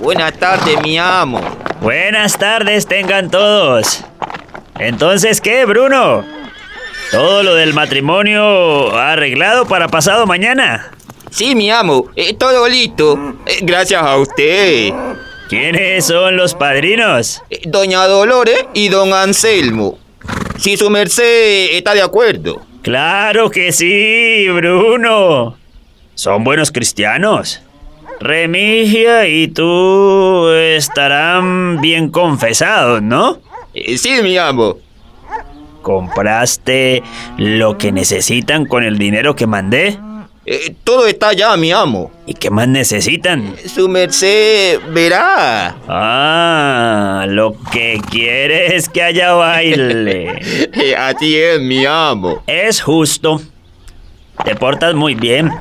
Buenas 0.01 0.33
tardes, 0.33 0.81
mi 0.81 0.97
amo. 0.97 1.39
Buenas 1.81 2.37
tardes 2.37 2.85
tengan 2.85 3.31
todos. 3.31 4.05
Entonces, 4.77 5.41
¿qué, 5.41 5.65
Bruno? 5.65 6.23
¿Todo 7.09 7.41
lo 7.41 7.55
del 7.55 7.73
matrimonio 7.73 8.95
arreglado 8.95 9.65
para 9.65 9.87
pasado 9.87 10.27
mañana? 10.27 10.91
Sí, 11.31 11.55
mi 11.55 11.71
amo. 11.71 12.11
Eh, 12.15 12.35
todo 12.35 12.67
listo. 12.67 13.35
Eh, 13.47 13.61
gracias 13.63 13.99
a 13.99 14.15
usted. 14.17 14.93
¿Quiénes 15.49 16.05
son 16.05 16.37
los 16.37 16.53
padrinos? 16.53 17.41
Eh, 17.49 17.61
doña 17.65 18.05
Dolores 18.05 18.63
y 18.75 18.89
don 18.89 19.11
Anselmo. 19.11 19.97
Si 20.59 20.77
su 20.77 20.87
merced 20.91 21.77
está 21.77 21.95
de 21.95 22.03
acuerdo. 22.03 22.61
Claro 22.83 23.49
que 23.49 23.71
sí, 23.71 24.47
Bruno. 24.49 25.57
Son 26.13 26.43
buenos 26.43 26.71
cristianos. 26.71 27.59
Remigia 28.21 29.27
y 29.27 29.47
tú 29.47 30.47
estarán 30.49 31.81
bien 31.81 32.09
confesados, 32.09 33.01
¿no? 33.01 33.39
Eh, 33.73 33.97
sí, 33.97 34.11
mi 34.21 34.37
amo. 34.37 34.77
¿Compraste 35.81 37.01
lo 37.37 37.77
que 37.79 37.91
necesitan 37.91 38.65
con 38.65 38.83
el 38.83 38.99
dinero 38.99 39.35
que 39.35 39.47
mandé? 39.47 39.97
Eh, 40.45 40.75
todo 40.83 41.07
está 41.07 41.33
ya, 41.33 41.57
mi 41.57 41.71
amo. 41.71 42.11
¿Y 42.27 42.35
qué 42.35 42.51
más 42.51 42.67
necesitan? 42.67 43.55
Su 43.65 43.89
merced 43.89 44.79
verá. 44.91 45.75
Ah, 45.87 47.25
lo 47.27 47.55
que 47.71 47.99
quiere 48.09 48.75
es 48.75 48.87
que 48.87 49.01
haya 49.01 49.33
baile. 49.33 50.39
Eh, 50.73 50.95
Así 50.95 51.35
es, 51.37 51.59
mi 51.59 51.85
amo. 51.85 52.43
es 52.45 52.81
justo. 52.81 53.41
Te 54.45 54.55
portas 54.55 54.93
muy 54.93 55.15
bien. 55.15 55.51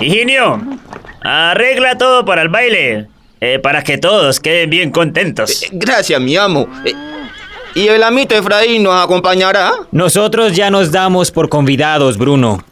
Higinio, 0.00 0.60
arregla 1.26 1.98
todo 1.98 2.24
para 2.24 2.42
el 2.42 2.48
baile. 2.48 3.08
eh, 3.40 3.58
para 3.58 3.82
que 3.82 3.98
todos 3.98 4.40
queden 4.40 4.70
bien 4.70 4.90
contentos. 4.90 5.62
Eh, 5.62 5.68
Gracias, 5.72 6.18
mi 6.20 6.36
amo. 6.36 6.66
Eh, 6.84 6.94
¿Y 7.74 7.88
el 7.88 8.02
amito 8.02 8.34
Efraín 8.34 8.82
nos 8.82 8.94
acompañará? 9.04 9.72
Nosotros 9.92 10.56
ya 10.56 10.70
nos 10.70 10.90
damos 10.90 11.30
por 11.30 11.48
convidados, 11.50 12.16
Bruno. 12.16 12.64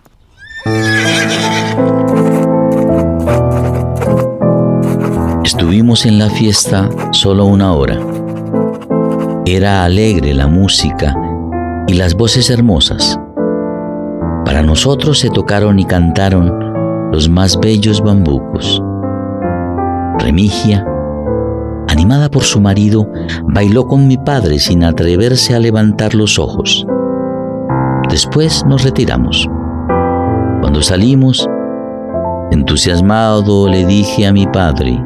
Estuvimos 5.45 6.07
en 6.07 6.19
la 6.19 6.31
fiesta 6.31 6.89
solo 7.13 7.45
una 7.45 7.73
hora. 7.75 7.99
Era 9.47 9.85
alegre 9.85 10.33
la 10.35 10.47
música 10.47 11.15
y 11.87 11.95
las 11.95 12.15
voces 12.15 12.49
hermosas. 12.51 13.19
Para 14.45 14.63
nosotros 14.63 15.19
se 15.19 15.31
tocaron 15.31 15.79
y 15.79 15.85
cantaron 15.85 16.64
los 17.15 17.29
más 17.29 17.57
bellos 17.61 18.03
bambucos. 18.03 18.83
Remigia, 20.19 20.85
animada 21.89 22.29
por 22.29 22.43
su 22.43 22.61
marido, 22.61 23.07
bailó 23.45 23.87
con 23.87 24.09
mi 24.09 24.19
padre 24.19 24.59
sin 24.59 24.83
atreverse 24.83 25.55
a 25.55 25.61
levantar 25.61 26.13
los 26.17 26.41
ojos. 26.41 26.85
Después 28.11 28.67
nos 28.67 28.83
retiramos. 28.83 29.49
Cuando 30.61 30.83
salimos, 30.83 31.49
entusiasmado 32.51 33.69
le 33.69 33.87
dije 33.87 34.27
a 34.27 34.33
mi 34.33 34.49
padre 34.49 35.01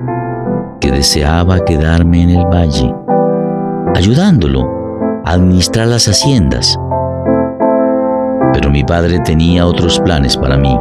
que 0.81 0.91
deseaba 0.91 1.63
quedarme 1.63 2.23
en 2.23 2.31
el 2.31 2.47
valle, 2.47 2.91
ayudándolo 3.95 4.67
a 5.27 5.33
administrar 5.33 5.89
las 5.89 6.09
haciendas. 6.09 6.75
Pero 8.55 8.71
mi 8.71 8.83
padre 8.83 9.21
tenía 9.21 9.67
otros 9.67 10.01
planes 10.01 10.39
para 10.39 10.57
mí. 10.57 10.75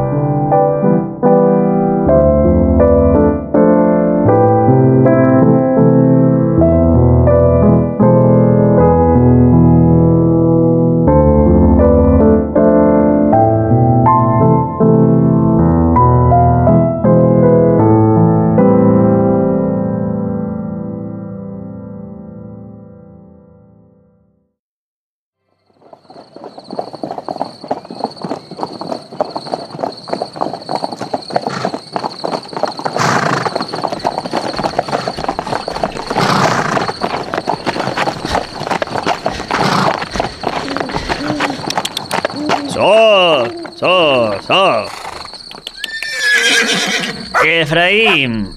Efraín, 47.44 48.56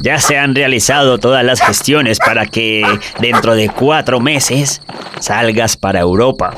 ya 0.00 0.18
se 0.18 0.38
han 0.38 0.54
realizado 0.54 1.18
todas 1.18 1.44
las 1.44 1.60
gestiones 1.60 2.18
para 2.18 2.46
que 2.46 2.82
dentro 3.20 3.54
de 3.54 3.68
cuatro 3.68 4.20
meses 4.20 4.82
salgas 5.20 5.76
para 5.76 6.00
Europa. 6.00 6.54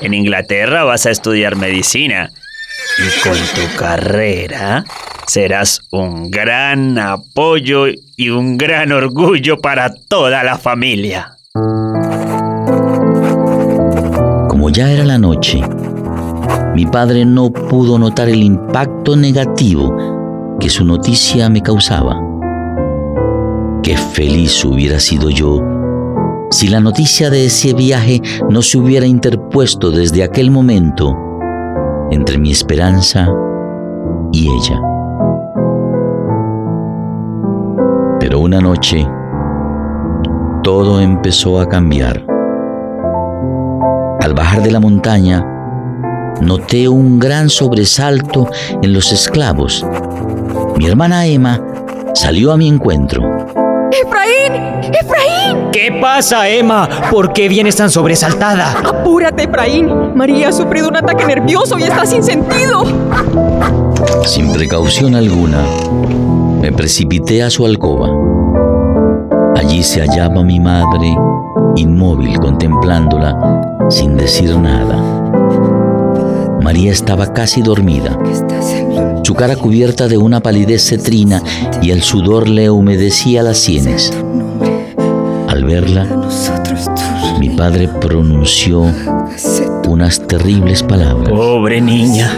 En 0.00 0.14
Inglaterra 0.14 0.84
vas 0.84 1.06
a 1.06 1.10
estudiar 1.10 1.56
medicina 1.56 2.30
y 2.98 3.20
con 3.22 3.36
tu 3.38 3.76
carrera 3.78 4.84
serás 5.26 5.80
un 5.90 6.30
gran 6.30 6.98
apoyo 6.98 7.86
y 8.16 8.28
un 8.28 8.58
gran 8.58 8.92
orgullo 8.92 9.60
para 9.60 9.92
toda 10.08 10.42
la 10.42 10.58
familia. 10.58 11.36
Como 14.48 14.70
ya 14.70 14.90
era 14.90 15.04
la 15.04 15.18
noche, 15.18 15.62
mi 16.74 16.86
padre 16.86 17.24
no 17.24 17.52
pudo 17.52 17.98
notar 17.98 18.28
el 18.28 18.42
impacto 18.42 19.16
negativo 19.16 20.13
que 20.60 20.70
su 20.70 20.84
noticia 20.84 21.48
me 21.48 21.62
causaba. 21.62 22.20
Qué 23.82 23.96
feliz 23.96 24.64
hubiera 24.64 24.98
sido 24.98 25.30
yo 25.30 25.60
si 26.54 26.68
la 26.68 26.78
noticia 26.78 27.30
de 27.30 27.46
ese 27.46 27.74
viaje 27.74 28.22
no 28.48 28.62
se 28.62 28.78
hubiera 28.78 29.06
interpuesto 29.06 29.90
desde 29.90 30.22
aquel 30.22 30.52
momento 30.52 31.16
entre 32.12 32.38
mi 32.38 32.52
esperanza 32.52 33.28
y 34.32 34.48
ella. 34.48 34.80
Pero 38.20 38.38
una 38.38 38.60
noche, 38.60 39.04
todo 40.62 41.00
empezó 41.00 41.58
a 41.58 41.68
cambiar. 41.68 42.24
Al 44.20 44.32
bajar 44.32 44.62
de 44.62 44.70
la 44.70 44.78
montaña, 44.78 45.44
noté 46.40 46.88
un 46.88 47.18
gran 47.18 47.48
sobresalto 47.50 48.48
en 48.80 48.92
los 48.92 49.12
esclavos. 49.12 49.84
Mi 50.76 50.86
hermana 50.86 51.26
Emma 51.26 51.60
salió 52.14 52.52
a 52.52 52.56
mi 52.56 52.68
encuentro. 52.68 53.22
¡Efraín! 53.92 54.82
¡Efraín! 54.92 55.70
¿Qué 55.72 55.96
pasa, 56.00 56.48
Emma? 56.48 56.88
¿Por 57.10 57.32
qué 57.32 57.48
vienes 57.48 57.76
tan 57.76 57.90
sobresaltada? 57.90 58.72
¡Apúrate, 58.72 59.44
Efraín! 59.44 60.16
María 60.16 60.48
ha 60.48 60.52
sufrido 60.52 60.88
un 60.88 60.96
ataque 60.96 61.24
nervioso 61.24 61.78
y 61.78 61.84
está 61.84 62.04
sin 62.04 62.22
sentido. 62.22 62.84
Sin 64.24 64.52
precaución 64.52 65.14
alguna, 65.14 65.64
me 66.60 66.72
precipité 66.72 67.42
a 67.42 67.50
su 67.50 67.64
alcoba. 67.66 68.08
Allí 69.56 69.82
se 69.84 70.00
hallaba 70.00 70.42
mi 70.42 70.58
madre, 70.58 71.14
inmóvil 71.76 72.38
contemplándola, 72.40 73.78
sin 73.88 74.16
decir 74.16 74.56
nada. 74.58 75.13
María 76.64 76.92
estaba 76.92 77.34
casi 77.34 77.60
dormida, 77.60 78.18
su 79.22 79.34
cara 79.34 79.54
cubierta 79.54 80.08
de 80.08 80.16
una 80.16 80.40
palidez 80.40 80.88
cetrina 80.88 81.42
y 81.82 81.90
el 81.90 82.02
sudor 82.02 82.48
le 82.48 82.70
humedecía 82.70 83.42
las 83.42 83.58
sienes. 83.58 84.10
Al 85.46 85.62
verla, 85.64 86.08
mi 87.38 87.50
padre 87.50 87.88
pronunció 88.00 88.86
unas 89.86 90.26
terribles 90.26 90.82
palabras. 90.82 91.28
Pobre 91.28 91.82
niña. 91.82 92.32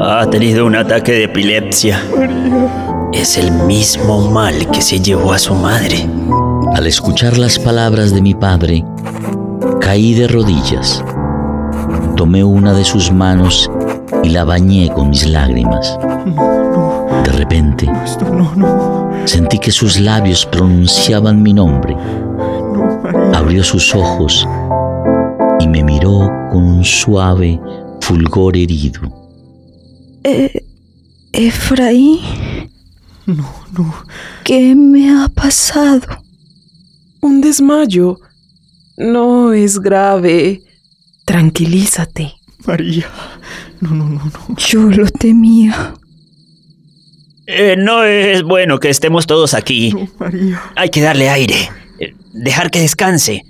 Ha 0.00 0.28
tenido 0.28 0.66
un 0.66 0.74
ataque 0.74 1.12
de 1.12 1.24
epilepsia. 1.24 2.02
Es 3.12 3.38
el 3.38 3.52
mismo 3.52 4.28
mal 4.28 4.68
que 4.72 4.82
se 4.82 4.98
llevó 4.98 5.32
a 5.32 5.38
su 5.38 5.54
madre. 5.54 6.04
Al 6.74 6.84
escuchar 6.88 7.38
las 7.38 7.60
palabras 7.60 8.12
de 8.12 8.22
mi 8.22 8.34
padre, 8.34 8.84
caí 9.80 10.14
de 10.14 10.26
rodillas. 10.26 11.04
Tomé 12.20 12.44
una 12.44 12.74
de 12.74 12.84
sus 12.84 13.10
manos 13.10 13.70
y 14.22 14.28
la 14.28 14.44
bañé 14.44 14.92
con 14.92 15.08
mis 15.08 15.26
lágrimas. 15.26 15.98
De 17.24 17.32
repente, 17.32 17.90
sentí 19.24 19.58
que 19.58 19.70
sus 19.70 19.98
labios 19.98 20.44
pronunciaban 20.44 21.42
mi 21.42 21.54
nombre. 21.54 21.96
Abrió 23.32 23.64
sus 23.64 23.94
ojos 23.94 24.46
y 25.60 25.66
me 25.66 25.82
miró 25.82 26.30
con 26.50 26.62
un 26.62 26.84
suave 26.84 27.58
fulgor 28.02 28.54
herido. 28.54 29.00
Eh, 30.22 30.62
Efraín. 31.32 32.18
No, 33.24 33.50
no. 33.72 33.94
¿Qué 34.44 34.74
me 34.74 35.08
ha 35.08 35.26
pasado? 35.28 36.02
Un 37.22 37.40
desmayo. 37.40 38.18
No 38.98 39.54
es 39.54 39.80
grave. 39.80 40.60
Tranquilízate. 41.30 42.34
María. 42.66 43.08
No, 43.80 43.90
no, 43.90 44.04
no, 44.08 44.24
no. 44.24 44.56
Yo 44.56 44.80
lo 44.80 45.06
temía. 45.08 45.94
Eh, 47.46 47.76
no 47.78 48.02
es 48.02 48.42
bueno 48.42 48.80
que 48.80 48.90
estemos 48.90 49.28
todos 49.28 49.54
aquí. 49.54 49.92
No, 49.92 50.08
María. 50.18 50.60
Hay 50.74 50.88
que 50.90 51.00
darle 51.00 51.30
aire. 51.30 51.70
eh, 52.00 52.14
Dejar 52.32 52.72
que 52.72 52.80
descanse. 52.80 53.44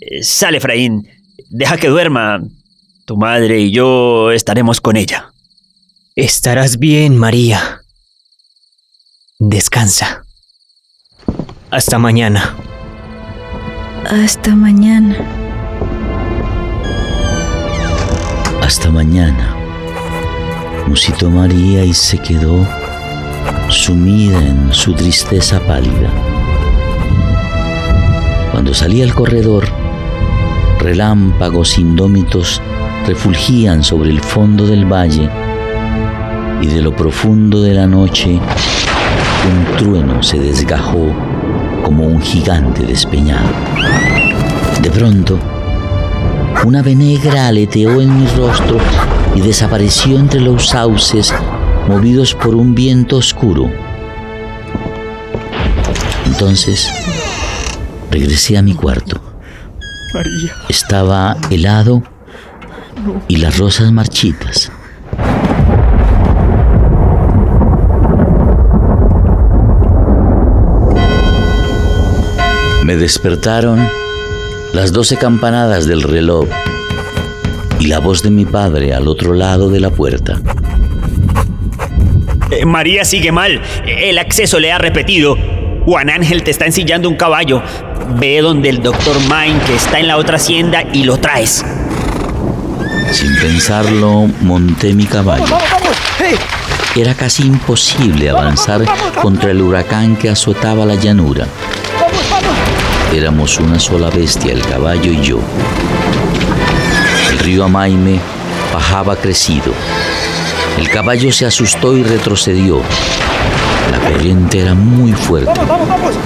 Eh, 0.00 0.22
Sale, 0.22 0.58
Efraín. 0.58 1.08
Deja 1.50 1.76
que 1.78 1.88
duerma. 1.88 2.40
Tu 3.06 3.16
madre 3.16 3.58
y 3.58 3.72
yo 3.72 4.30
estaremos 4.30 4.80
con 4.80 4.96
ella. 4.96 5.32
Estarás 6.14 6.78
bien, 6.78 7.16
María. 7.16 7.80
Descansa. 9.40 10.22
Hasta 11.72 11.98
mañana. 11.98 12.56
Hasta 14.08 14.54
mañana. 14.54 15.16
Hasta 18.66 18.90
mañana. 18.90 19.54
Musitó 20.88 21.30
María 21.30 21.84
y 21.84 21.94
se 21.94 22.18
quedó 22.18 22.66
sumida 23.68 24.42
en 24.42 24.72
su 24.72 24.92
tristeza 24.92 25.60
pálida. 25.60 26.10
Cuando 28.50 28.74
salí 28.74 29.02
al 29.02 29.14
corredor, 29.14 29.68
relámpagos 30.80 31.78
indómitos 31.78 32.60
refulgían 33.06 33.84
sobre 33.84 34.10
el 34.10 34.20
fondo 34.20 34.66
del 34.66 34.84
valle 34.84 35.30
y 36.60 36.66
de 36.66 36.82
lo 36.82 36.96
profundo 36.96 37.62
de 37.62 37.72
la 37.72 37.86
noche 37.86 38.32
un 38.32 39.76
trueno 39.76 40.24
se 40.24 40.40
desgajó 40.40 41.14
como 41.84 42.04
un 42.08 42.20
gigante 42.20 42.82
despeñado. 42.82 43.48
De 44.82 44.90
pronto, 44.90 45.38
una 46.64 46.80
ave 46.80 46.94
negra 46.94 47.48
aleteó 47.48 48.00
en 48.00 48.18
mi 48.18 48.26
rostro 48.28 48.78
y 49.34 49.40
desapareció 49.40 50.18
entre 50.18 50.40
los 50.40 50.68
sauces 50.68 51.32
movidos 51.88 52.34
por 52.34 52.54
un 52.54 52.74
viento 52.74 53.16
oscuro. 53.16 53.70
Entonces, 56.24 56.90
regresé 58.10 58.56
a 58.56 58.62
mi 58.62 58.74
cuarto. 58.74 59.20
María. 60.14 60.52
Estaba 60.68 61.36
helado 61.50 62.02
y 63.28 63.36
las 63.36 63.58
rosas 63.58 63.92
marchitas. 63.92 64.70
Me 72.84 72.96
despertaron 72.96 74.05
las 74.76 74.92
doce 74.92 75.16
campanadas 75.16 75.86
del 75.86 76.02
reloj 76.02 76.46
y 77.80 77.86
la 77.86 77.98
voz 77.98 78.22
de 78.22 78.28
mi 78.28 78.44
padre 78.44 78.92
al 78.92 79.08
otro 79.08 79.32
lado 79.32 79.70
de 79.70 79.80
la 79.80 79.88
puerta. 79.88 80.38
Eh, 82.50 82.66
María 82.66 83.06
sigue 83.06 83.32
mal. 83.32 83.62
El 83.86 84.18
acceso 84.18 84.60
le 84.60 84.72
ha 84.72 84.76
repetido. 84.76 85.38
Juan 85.86 86.10
Ángel 86.10 86.42
te 86.42 86.50
está 86.50 86.66
ensillando 86.66 87.08
un 87.08 87.16
caballo. 87.16 87.62
Ve 88.20 88.42
donde 88.42 88.68
el 88.68 88.82
doctor 88.82 89.16
Mine, 89.20 89.58
que 89.66 89.76
está 89.76 89.98
en 89.98 90.08
la 90.08 90.18
otra 90.18 90.36
hacienda, 90.36 90.84
y 90.92 91.04
lo 91.04 91.16
traes. 91.16 91.64
Sin 93.12 93.34
pensarlo, 93.36 94.28
monté 94.42 94.92
mi 94.92 95.06
caballo. 95.06 95.56
Era 96.94 97.14
casi 97.14 97.44
imposible 97.44 98.28
avanzar 98.28 98.84
contra 99.22 99.52
el 99.52 99.62
huracán 99.62 100.16
que 100.16 100.28
azotaba 100.28 100.84
la 100.84 100.96
llanura. 100.96 101.46
Éramos 103.16 103.58
una 103.58 103.80
sola 103.80 104.10
bestia, 104.10 104.52
el 104.52 104.60
caballo 104.60 105.10
y 105.10 105.18
yo. 105.22 105.40
El 107.30 107.38
río 107.38 107.64
Amaime 107.64 108.20
bajaba 108.74 109.16
crecido. 109.16 109.72
El 110.76 110.90
caballo 110.90 111.32
se 111.32 111.46
asustó 111.46 111.96
y 111.96 112.02
retrocedió. 112.02 112.82
La 113.90 114.10
corriente 114.10 114.60
era 114.60 114.74
muy 114.74 115.12
fuerte 115.12 115.58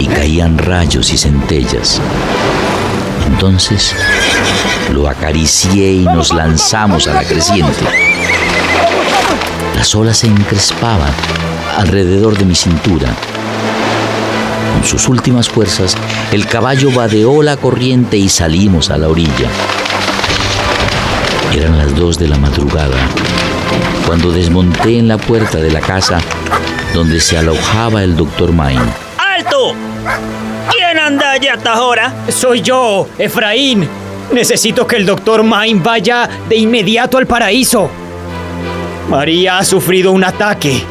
y 0.00 0.09
caían 0.09 0.59
rayos 0.59 1.12
y 1.12 1.16
centellas. 1.16 2.00
Entonces 3.24 3.94
lo 4.92 5.09
acaricié 5.09 5.92
y 5.92 6.05
nos 6.07 6.35
lanzamos 6.35 7.07
a 7.07 7.14
la 7.14 7.22
creciente. 7.22 7.85
Las 9.76 9.94
olas 9.94 10.18
se 10.18 10.26
encrespaban 10.26 11.12
alrededor 11.79 12.37
de 12.37 12.46
mi 12.46 12.57
cintura. 12.57 13.14
Con 14.73 14.85
sus 14.85 15.09
últimas 15.09 15.49
fuerzas, 15.49 15.97
el 16.33 16.47
caballo 16.47 16.91
vadeó 16.93 17.43
la 17.43 17.57
corriente 17.57 18.17
y 18.17 18.29
salimos 18.29 18.91
a 18.91 18.99
la 18.99 19.09
orilla. 19.09 19.49
Eran 21.53 21.79
las 21.79 21.95
dos 21.95 22.19
de 22.19 22.29
la 22.29 22.39
madrugada, 22.39 22.97
cuando 24.07 24.31
desmonté 24.31 24.99
en 24.99 25.09
la 25.09 25.19
puerta 25.19 25.59
de 25.59 25.71
la 25.71 25.81
casa 25.81 26.21
donde 26.95 27.21
se 27.21 27.39
alojaba 27.39 28.03
el 28.03 28.17
doctor 28.17 28.53
Main. 28.53 28.81
¡Alto! 29.19 29.75
¿Quién 30.71 30.99
anda 30.99 31.33
allá 31.33 31.55
hasta 31.55 31.73
ahora? 31.73 32.15
Soy 32.29 32.63
yo, 32.63 33.09
Efraín. 33.19 33.89
Necesito 34.33 34.87
que 34.87 34.97
el 34.97 35.07
doctor 35.07 35.43
Main 35.43 35.83
vaya 35.83 36.29
de 36.49 36.57
inmediato 36.57 37.19
al 37.19 37.27
paraíso. 37.27 37.91
María 39.09 39.59
ha 39.59 39.65
sufrido 39.65 40.13
un 40.13 40.25
ataque. 40.25 40.85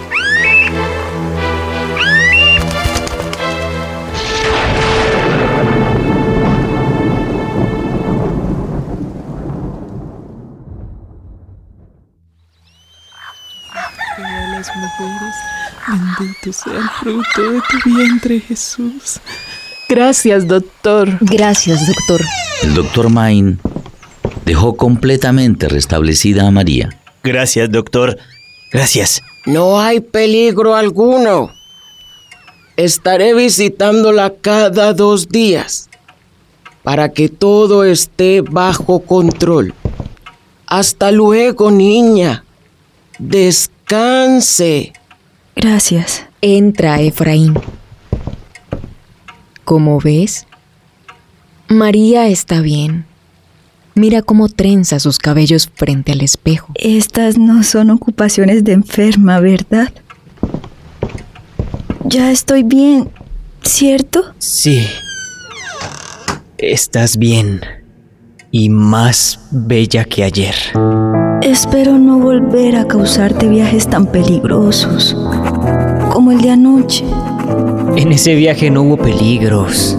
Bendito 15.89 16.53
sea 16.53 16.73
el 16.73 16.89
fruto 17.01 17.51
de 17.51 17.61
tu 17.61 17.89
vientre, 17.89 18.39
Jesús. 18.39 19.19
Gracias, 19.87 20.47
doctor. 20.47 21.17
Gracias, 21.21 21.87
doctor. 21.87 22.21
El 22.63 22.73
doctor 22.75 23.09
Main 23.09 23.59
dejó 24.45 24.75
completamente 24.77 25.67
restablecida 25.67 26.47
a 26.47 26.51
María. 26.51 26.97
Gracias, 27.23 27.71
doctor. 27.71 28.17
Gracias. 28.71 29.21
No 29.45 29.79
hay 29.79 29.99
peligro 29.99 30.75
alguno. 30.75 31.51
Estaré 32.77 33.33
visitándola 33.33 34.33
cada 34.41 34.93
dos 34.93 35.27
días 35.27 35.89
para 36.83 37.09
que 37.09 37.29
todo 37.29 37.83
esté 37.83 38.41
bajo 38.41 38.99
control. 39.01 39.73
Hasta 40.67 41.11
luego, 41.11 41.71
niña. 41.71 42.43
Descanse. 43.17 44.93
Gracias. 45.61 46.25
Entra, 46.39 47.01
Efraín. 47.01 47.53
Como 49.65 49.99
ves, 49.99 50.47
María 51.67 52.27
está 52.27 52.61
bien. 52.61 53.05
Mira 53.93 54.21
cómo 54.21 54.47
trenza 54.47 54.99
sus 54.99 55.17
cabellos 55.17 55.69
frente 55.75 56.13
al 56.13 56.21
espejo. 56.21 56.71
Estas 56.75 57.37
no 57.37 57.63
son 57.63 57.89
ocupaciones 57.89 58.63
de 58.63 58.71
enferma, 58.71 59.41
¿verdad? 59.41 59.91
Ya 62.05 62.31
estoy 62.31 62.63
bien, 62.63 63.09
¿cierto? 63.61 64.33
Sí. 64.37 64.87
Estás 66.57 67.17
bien. 67.17 67.59
Y 68.49 68.69
más 68.69 69.41
bella 69.51 70.05
que 70.05 70.23
ayer. 70.23 70.55
Espero 71.41 71.97
no 71.97 72.17
volver 72.19 72.75
a 72.77 72.87
causarte 72.87 73.47
viajes 73.47 73.87
tan 73.87 74.07
peligrosos 74.07 75.15
como 76.19 76.33
el 76.33 76.41
de 76.41 76.49
anoche. 76.51 77.05
En 77.95 78.11
ese 78.11 78.35
viaje 78.35 78.69
no 78.69 78.81
hubo 78.81 78.97
peligros. 78.97 79.97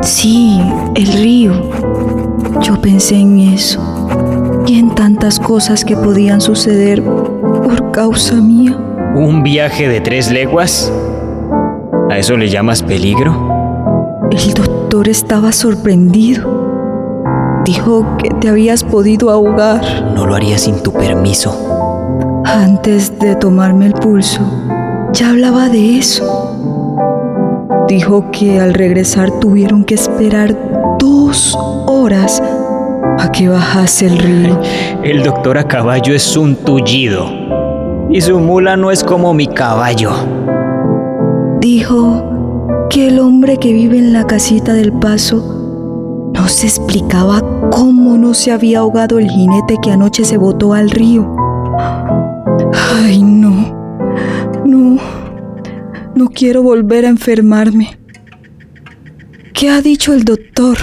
Sí, 0.00 0.60
el 0.94 1.08
río. 1.08 1.54
Yo 2.62 2.80
pensé 2.80 3.16
en 3.16 3.40
eso 3.40 3.80
y 4.64 4.78
en 4.78 4.94
tantas 4.94 5.40
cosas 5.40 5.84
que 5.84 5.96
podían 5.96 6.40
suceder 6.40 7.02
por 7.02 7.90
causa 7.90 8.36
mía. 8.36 8.78
¿Un 9.16 9.42
viaje 9.42 9.88
de 9.88 10.00
tres 10.00 10.30
leguas? 10.30 10.92
¿A 12.10 12.16
eso 12.16 12.36
le 12.36 12.48
llamas 12.48 12.84
peligro? 12.84 13.34
El 14.30 14.54
doctor 14.54 15.08
estaba 15.08 15.50
sorprendido. 15.50 16.48
Dijo 17.64 18.06
que 18.18 18.30
te 18.30 18.48
habías 18.48 18.84
podido 18.84 19.30
ahogar 19.30 19.82
No 20.14 20.26
lo 20.26 20.36
haría 20.36 20.58
sin 20.58 20.80
tu 20.80 20.92
permiso. 20.92 22.44
antes 22.44 23.18
de 23.18 23.34
tomarme 23.34 23.86
el 23.86 23.94
pulso. 23.94 24.42
Ya 25.16 25.30
hablaba 25.30 25.70
de 25.70 25.96
eso. 25.96 26.94
Dijo 27.88 28.30
que 28.32 28.60
al 28.60 28.74
regresar 28.74 29.30
tuvieron 29.40 29.82
que 29.82 29.94
esperar 29.94 30.54
dos 30.98 31.56
horas 31.86 32.42
a 33.18 33.32
que 33.32 33.48
bajase 33.48 34.08
el 34.08 34.18
río. 34.18 34.60
El 35.02 35.22
doctor 35.22 35.56
a 35.56 35.66
caballo 35.66 36.14
es 36.14 36.36
un 36.36 36.54
tullido. 36.54 37.30
Y 38.10 38.20
su 38.20 38.38
mula 38.38 38.76
no 38.76 38.90
es 38.90 39.02
como 39.02 39.32
mi 39.32 39.46
caballo. 39.46 40.10
Dijo 41.60 42.86
que 42.90 43.08
el 43.08 43.18
hombre 43.18 43.56
que 43.56 43.72
vive 43.72 43.96
en 43.96 44.12
la 44.12 44.26
casita 44.26 44.74
del 44.74 44.92
paso 44.92 46.30
no 46.34 46.46
se 46.46 46.66
explicaba 46.66 47.40
cómo 47.70 48.18
no 48.18 48.34
se 48.34 48.52
había 48.52 48.80
ahogado 48.80 49.18
el 49.18 49.30
jinete 49.30 49.78
que 49.82 49.92
anoche 49.92 50.26
se 50.26 50.36
botó 50.36 50.74
al 50.74 50.90
río. 50.90 51.34
Ay, 53.02 53.22
no. 53.22 53.75
No. 56.16 56.30
Quiero 56.30 56.62
volver 56.62 57.04
a 57.06 57.08
enfermarme. 57.08 57.98
¿Qué 59.52 59.70
ha 59.70 59.80
dicho 59.80 60.12
el 60.12 60.24
doctor? 60.24 60.76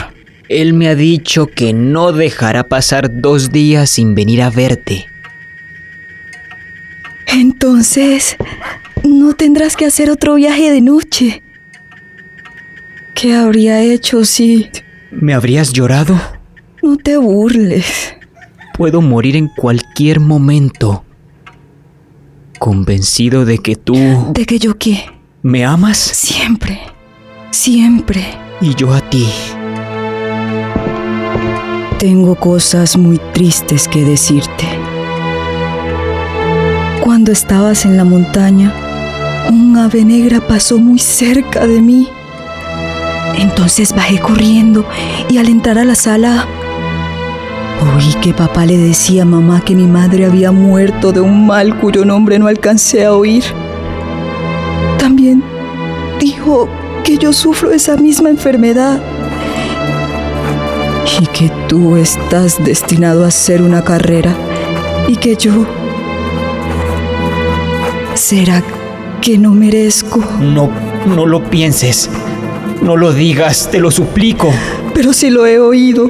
Él 0.48 0.74
me 0.74 0.88
ha 0.88 0.96
dicho 0.96 1.48
que 1.48 1.74
no 1.74 2.12
dejará 2.12 2.64
pasar 2.68 3.22
dos 3.22 3.52
días 3.52 3.90
sin 3.90 4.16
venir 4.16 4.42
a 4.42 4.50
verte. 4.50 5.06
Entonces, 7.28 8.36
no 9.04 9.34
tendrás 9.34 9.76
que 9.76 9.86
hacer 9.86 10.10
otro 10.10 10.36
viaje 10.36 10.72
de 10.72 10.82
noche. 10.82 11.44
¿Qué 13.16 13.36
habría 13.36 13.82
hecho 13.82 14.26
si... 14.26 14.70
¿Me 15.12 15.34
habrías 15.34 15.74
llorado? 15.74 16.20
No 16.82 16.98
te 16.98 17.18
burles. 17.18 18.16
Puedo 18.76 19.02
morir 19.02 19.36
en 19.36 19.48
cualquier 19.48 20.20
momento. 20.20 21.06
Convencido 22.60 23.46
de 23.46 23.60
que 23.60 23.76
tú... 23.76 23.96
¿De 24.34 24.46
que 24.46 24.58
yo 24.58 24.78
qué? 24.78 25.13
¿Me 25.46 25.66
amas? 25.66 25.98
Siempre. 25.98 26.80
Siempre. 27.52 28.26
Y 28.62 28.76
yo 28.76 28.94
a 28.94 29.02
ti. 29.02 29.28
Tengo 32.00 32.36
cosas 32.36 32.96
muy 32.96 33.20
tristes 33.34 33.90
que 33.90 34.06
decirte. 34.06 34.66
Cuando 37.02 37.34
estabas 37.34 37.84
en 37.84 37.98
la 37.98 38.06
montaña, 38.06 38.74
un 39.50 39.76
ave 39.76 40.06
negra 40.06 40.40
pasó 40.40 40.78
muy 40.78 40.98
cerca 40.98 41.68
de 41.68 41.82
mí. 41.82 42.08
Entonces 43.38 43.94
bajé 43.94 44.20
corriendo 44.20 44.86
y 45.30 45.40
al 45.40 45.50
entrar 45.50 45.78
a 45.78 45.84
la 45.84 45.96
sala 45.96 46.48
oí 47.82 48.14
que 48.22 48.34
papá 48.34 48.66
le 48.66 48.78
decía 48.78 49.24
a 49.24 49.26
mamá 49.26 49.62
que 49.66 49.76
mi 49.76 49.88
madre 49.88 50.26
había 50.26 50.54
muerto 50.54 51.12
de 51.12 51.20
un 51.20 51.46
mal 51.46 51.78
cuyo 51.80 52.06
nombre 52.06 52.40
no 52.40 52.48
alcancé 52.48 53.04
a 53.04 53.14
oír. 53.14 53.44
También 55.14 55.44
dijo 56.20 56.68
que 57.04 57.20
yo 57.20 57.34
sufro 57.34 57.72
esa 57.72 57.98
misma 57.98 58.32
enfermedad 58.32 59.00
y 61.22 61.28
que 61.28 61.52
tú 61.68 61.98
estás 61.98 62.64
destinado 62.64 63.24
a 63.24 63.28
hacer 63.28 63.62
una 63.62 63.84
carrera 63.84 64.36
y 65.08 65.18
que 65.18 65.36
yo... 65.36 65.68
¿Será 68.16 68.64
que 69.22 69.38
no 69.38 69.52
merezco? 69.52 70.20
No, 70.42 70.72
no 71.06 71.28
lo 71.28 71.44
pienses. 71.44 72.10
No 72.82 72.98
lo 72.98 73.14
digas, 73.14 73.70
te 73.70 73.80
lo 73.80 73.92
suplico. 73.92 74.52
Pero 74.96 75.14
si 75.14 75.30
lo 75.30 75.46
he 75.46 75.60
oído, 75.60 76.10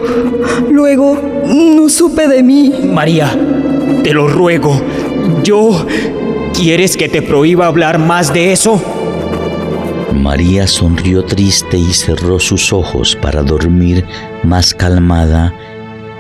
luego 0.69 1.19
no 1.45 1.89
supe 1.89 2.29
de 2.29 2.41
mí. 2.41 2.73
María, 2.89 3.37
te 4.01 4.13
lo 4.13 4.29
ruego. 4.29 4.81
Yo... 5.43 5.85
¿Quieres 6.53 6.95
que 6.95 7.09
te 7.09 7.21
prohíba 7.21 7.65
hablar 7.65 7.97
más 7.97 8.31
de 8.31 8.53
eso? 8.53 8.81
María 10.13 10.67
sonrió 10.67 11.25
triste 11.25 11.77
y 11.77 11.93
cerró 11.93 12.39
sus 12.39 12.71
ojos 12.71 13.15
para 13.15 13.41
dormir 13.41 14.05
más 14.43 14.73
calmada 14.73 15.53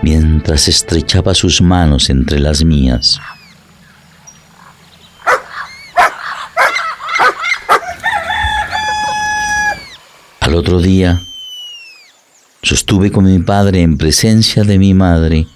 mientras 0.01 0.67
estrechaba 0.67 1.33
sus 1.33 1.61
manos 1.61 2.09
entre 2.09 2.39
las 2.39 2.65
mías. 2.65 3.19
Al 10.41 10.55
otro 10.55 10.81
día, 10.81 11.21
sostuve 12.61 13.11
con 13.11 13.25
mi 13.25 13.39
padre 13.39 13.81
en 13.81 13.97
presencia 13.97 14.63
de 14.63 14.77
mi 14.77 14.93
madre 14.93 15.47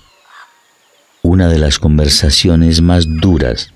una 1.23 1.49
de 1.49 1.57
las 1.57 1.77
conversaciones 1.79 2.81
más 2.81 3.05
duras 3.07 3.73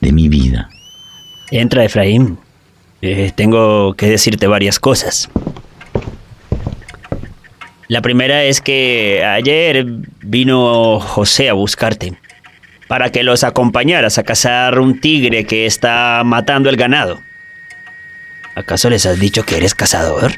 de 0.00 0.12
mi 0.12 0.28
vida. 0.28 0.68
Entra, 1.50 1.84
Efraín. 1.84 2.38
Eh, 3.00 3.32
tengo 3.34 3.94
que 3.94 4.06
decirte 4.06 4.46
varias 4.46 4.78
cosas. 4.78 5.28
La 7.86 8.02
primera 8.02 8.44
es 8.44 8.60
que 8.60 9.24
ayer 9.24 9.86
vino 10.20 11.00
José 11.00 11.48
a 11.48 11.54
buscarte 11.54 12.18
para 12.86 13.10
que 13.10 13.22
los 13.22 13.44
acompañaras 13.44 14.18
a 14.18 14.24
cazar 14.24 14.78
un 14.78 15.00
tigre 15.00 15.46
que 15.46 15.66
está 15.66 16.22
matando 16.24 16.68
el 16.68 16.76
ganado. 16.76 17.18
¿Acaso 18.54 18.90
les 18.90 19.06
has 19.06 19.20
dicho 19.20 19.44
que 19.44 19.56
eres 19.56 19.74
cazador? 19.74 20.32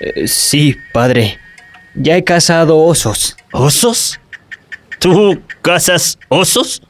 Eh, 0.00 0.26
sí, 0.26 0.76
padre. 0.92 1.38
Ya 1.94 2.16
he 2.16 2.24
cazado 2.24 2.78
osos. 2.78 3.36
¿Osos? 3.52 4.18
¿Tú 4.98 5.40
cazas 5.60 6.18
osos? 6.28 6.82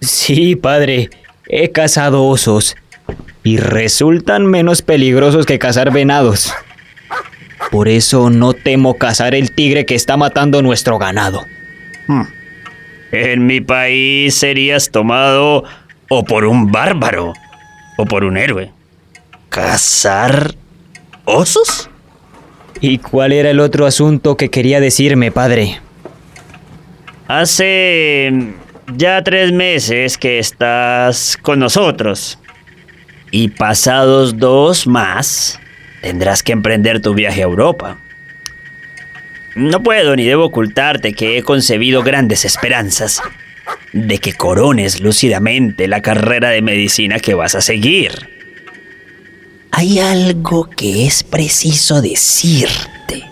Sí, 0.00 0.56
padre. 0.56 1.10
He 1.48 1.70
cazado 1.70 2.24
osos. 2.24 2.76
Y 3.42 3.58
resultan 3.58 4.46
menos 4.46 4.82
peligrosos 4.82 5.46
que 5.46 5.58
cazar 5.58 5.92
venados. 5.92 6.52
Por 7.70 7.88
eso 7.88 8.30
no 8.30 8.52
temo 8.52 8.94
cazar 8.94 9.34
el 9.34 9.52
tigre 9.52 9.86
que 9.86 9.94
está 9.94 10.16
matando 10.16 10.62
nuestro 10.62 10.98
ganado. 10.98 11.42
Hmm. 12.08 12.22
En 13.12 13.46
mi 13.46 13.60
país 13.60 14.34
serías 14.34 14.90
tomado 14.90 15.64
o 16.08 16.24
por 16.24 16.44
un 16.44 16.70
bárbaro 16.70 17.32
o 17.96 18.04
por 18.04 18.24
un 18.24 18.36
héroe. 18.36 18.72
¿Cazar 19.48 20.54
osos? 21.24 21.88
¿Y 22.80 22.98
cuál 22.98 23.32
era 23.32 23.50
el 23.50 23.60
otro 23.60 23.86
asunto 23.86 24.36
que 24.36 24.50
quería 24.50 24.80
decirme, 24.80 25.32
padre? 25.32 25.80
Hace 27.28 28.54
ya 28.94 29.22
tres 29.22 29.52
meses 29.52 30.18
que 30.18 30.38
estás 30.38 31.36
con 31.40 31.58
nosotros. 31.58 32.38
Y 33.30 33.48
pasados 33.48 34.38
dos 34.38 34.86
más, 34.86 35.58
tendrás 36.00 36.42
que 36.42 36.52
emprender 36.52 37.00
tu 37.00 37.14
viaje 37.14 37.40
a 37.40 37.44
Europa. 37.44 37.98
No 39.54 39.82
puedo 39.82 40.14
ni 40.16 40.24
debo 40.24 40.44
ocultarte 40.44 41.14
que 41.14 41.38
he 41.38 41.42
concebido 41.42 42.02
grandes 42.02 42.44
esperanzas 42.44 43.22
de 43.92 44.18
que 44.18 44.34
corones 44.34 45.00
lúcidamente 45.00 45.88
la 45.88 46.02
carrera 46.02 46.50
de 46.50 46.62
medicina 46.62 47.18
que 47.18 47.34
vas 47.34 47.54
a 47.54 47.60
seguir. 47.60 48.12
Hay 49.72 49.98
algo 49.98 50.68
que 50.70 51.06
es 51.06 51.22
preciso 51.22 52.00
decirte. 52.00 53.24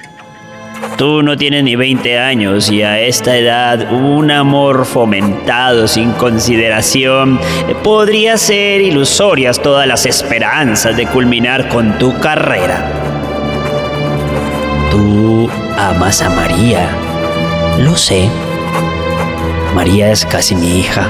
Tú 0.97 1.25
no 1.25 1.37
tienes 1.37 1.64
ni 1.64 1.75
20 1.75 2.18
años 2.20 2.70
y 2.70 2.83
a 2.83 3.01
esta 3.01 3.37
edad 3.37 3.92
un 3.92 4.31
amor 4.31 4.87
fomentado 4.87 5.88
sin 5.88 6.12
consideración 6.12 7.40
podría 7.83 8.37
ser 8.37 8.81
ilusorias 8.81 9.61
todas 9.61 9.88
las 9.88 10.07
esperanzas 10.07 10.97
de 10.97 11.07
culminar 11.07 11.68
con 11.68 11.99
tu 11.99 12.16
carrera. 12.20 12.92
Tú 14.92 15.51
amas 15.77 16.23
a 16.23 16.31
María, 16.31 16.88
lo 17.81 17.97
sé. 17.97 18.29
María 19.75 20.12
es 20.12 20.25
casi 20.25 20.55
mi 20.55 20.79
hija. 20.79 21.09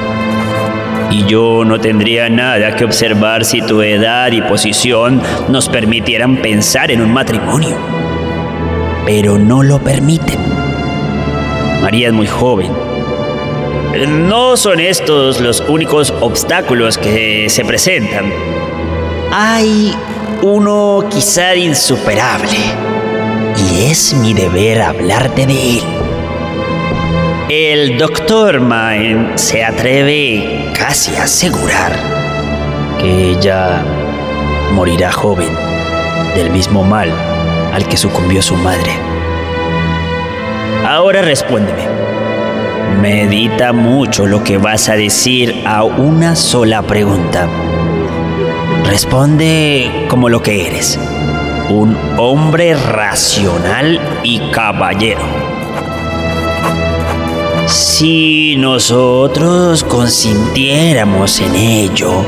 Y 1.10 1.26
yo 1.26 1.64
no 1.66 1.78
tendría 1.78 2.30
nada 2.30 2.74
que 2.74 2.86
observar 2.86 3.44
si 3.44 3.60
tu 3.60 3.82
edad 3.82 4.32
y 4.32 4.40
posición 4.40 5.22
nos 5.48 5.68
permitieran 5.68 6.38
pensar 6.38 6.90
en 6.90 7.02
un 7.02 7.12
matrimonio 7.12 8.03
pero 9.04 9.38
no 9.38 9.62
lo 9.62 9.78
permiten. 9.80 10.38
María 11.82 12.08
es 12.08 12.14
muy 12.14 12.26
joven. 12.26 12.72
No 14.08 14.56
son 14.56 14.80
estos 14.80 15.40
los 15.40 15.60
únicos 15.68 16.12
obstáculos 16.20 16.98
que 16.98 17.48
se 17.48 17.64
presentan. 17.64 18.32
Hay 19.30 19.94
uno 20.42 21.04
quizá 21.10 21.54
insuperable, 21.54 22.56
y 23.56 23.84
es 23.90 24.14
mi 24.14 24.34
deber 24.34 24.82
hablarte 24.82 25.46
de 25.46 25.78
él. 25.78 25.84
El 27.48 27.98
doctor 27.98 28.60
Main 28.60 29.32
se 29.36 29.62
atreve 29.62 30.72
casi 30.76 31.14
a 31.16 31.24
asegurar 31.24 31.92
que 32.98 33.30
ella 33.32 33.84
morirá 34.72 35.12
joven 35.12 35.50
del 36.34 36.50
mismo 36.50 36.82
mal 36.82 37.33
al 37.74 37.88
que 37.88 37.96
sucumbió 37.96 38.40
su 38.40 38.54
madre. 38.54 38.92
Ahora 40.86 41.22
respóndeme. 41.22 41.82
Medita 43.02 43.72
mucho 43.72 44.26
lo 44.26 44.44
que 44.44 44.58
vas 44.58 44.88
a 44.88 44.94
decir 44.94 45.64
a 45.66 45.82
una 45.82 46.36
sola 46.36 46.82
pregunta. 46.82 47.48
Responde 48.84 50.06
como 50.08 50.28
lo 50.28 50.40
que 50.40 50.68
eres. 50.68 51.00
Un 51.68 51.98
hombre 52.16 52.74
racional 52.74 54.00
y 54.22 54.38
caballero. 54.52 55.24
Si 57.66 58.54
nosotros 58.56 59.82
consintiéramos 59.82 61.40
en 61.40 61.56
ello, 61.56 62.24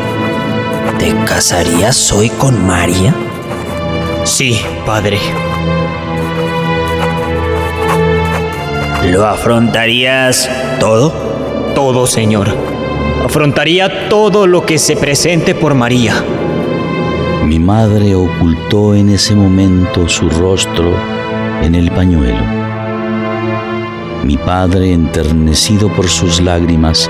¿te 0.99 1.15
casarías 1.25 2.11
hoy 2.13 2.31
con 2.31 2.67
María? 2.67 3.15
Sí, 4.27 4.61
padre. 4.85 5.19
¿Lo 9.05 9.25
afrontarías 9.25 10.51
todo? 10.81 11.13
Todo, 11.77 12.09
señor. 12.09 12.49
Afrontaría 13.25 14.09
todo 14.09 14.49
lo 14.49 14.67
que 14.67 14.79
se 14.79 14.97
presente 14.97 15.55
por 15.55 15.75
María. 15.75 16.25
Mi 17.45 17.61
madre 17.61 18.17
ocultó 18.17 18.97
en 18.97 19.11
ese 19.11 19.37
momento 19.37 20.09
su 20.09 20.29
rostro 20.29 20.93
en 21.63 21.77
el 21.77 21.93
pañuelo. 21.93 22.45
Mi 24.25 24.37
padre, 24.37 24.93
enternecido 24.93 25.89
por 25.89 26.09
sus 26.09 26.41
lágrimas, 26.41 27.09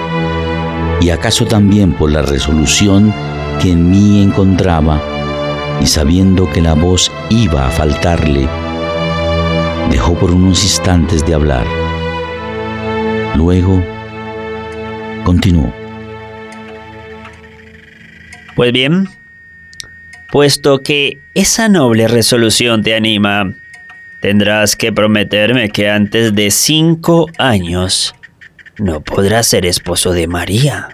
y 1.01 1.09
acaso 1.09 1.47
también 1.47 1.95
por 1.95 2.13
la 2.13 2.21
resolución 2.21 3.15
que 3.63 3.73
en 3.73 3.91
mí 3.91 4.23
encontraba, 4.23 5.01
y 5.81 5.87
sabiendo 5.87 6.51
que 6.51 6.61
la 6.61 6.75
voz 6.75 7.13
iba 7.31 7.67
a 7.67 7.71
faltarle, 7.71 8.49
dejó 9.91 10.15
por 10.19 10.33
unos 10.33 10.63
instantes 10.63 11.25
de 11.25 11.35
hablar. 11.35 11.67
Luego 13.35 13.83
continuó. 15.25 15.73
Pues 18.55 18.73
bien, 18.73 19.09
puesto 20.33 20.83
que 20.83 21.19
esa 21.35 21.69
noble 21.69 22.09
resolución 22.09 22.83
te 22.83 22.95
anima, 22.95 23.55
tendrás 24.21 24.77
que 24.77 24.93
prometerme 24.93 25.69
que 25.69 25.91
antes 25.91 26.35
de 26.35 26.51
cinco 26.51 27.27
años 27.37 28.15
no 28.79 29.03
podrás 29.03 29.47
ser 29.47 29.67
esposo 29.67 30.13
de 30.13 30.27
María. 30.27 30.89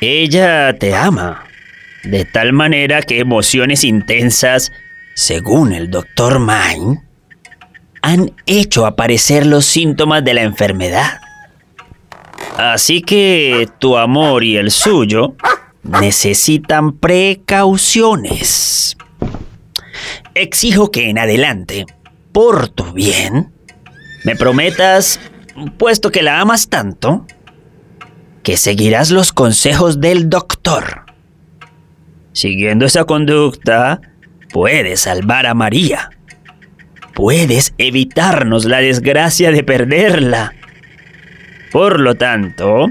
Ella 0.00 0.76
te 0.78 0.94
ama, 0.94 1.44
de 2.04 2.24
tal 2.24 2.52
manera 2.52 3.02
que 3.02 3.18
emociones 3.18 3.84
intensas, 3.84 4.72
según 5.14 5.72
el 5.72 5.90
doctor 5.90 6.38
Main, 6.38 7.00
han 8.02 8.32
hecho 8.46 8.86
aparecer 8.86 9.46
los 9.46 9.64
síntomas 9.64 10.22
de 10.24 10.34
la 10.34 10.42
enfermedad. 10.42 11.20
Así 12.56 13.00
que 13.02 13.68
tu 13.78 13.96
amor 13.96 14.44
y 14.44 14.56
el 14.56 14.70
suyo 14.70 15.34
necesitan 15.82 16.98
precauciones. 16.98 18.96
Exijo 20.34 20.90
que 20.90 21.08
en 21.08 21.18
adelante, 21.18 21.86
por 22.32 22.68
tu 22.68 22.92
bien, 22.92 23.52
me 24.24 24.36
prometas, 24.36 25.20
puesto 25.78 26.10
que 26.10 26.22
la 26.22 26.40
amas 26.40 26.68
tanto, 26.68 27.26
que 28.42 28.56
seguirás 28.56 29.10
los 29.10 29.32
consejos 29.32 30.00
del 30.00 30.28
doctor. 30.28 31.03
Siguiendo 32.34 32.84
esa 32.84 33.04
conducta, 33.04 34.00
puedes 34.52 35.00
salvar 35.00 35.46
a 35.46 35.54
María. 35.54 36.10
Puedes 37.14 37.74
evitarnos 37.78 38.64
la 38.64 38.78
desgracia 38.78 39.52
de 39.52 39.62
perderla. 39.62 40.52
Por 41.70 42.00
lo 42.00 42.16
tanto, 42.16 42.90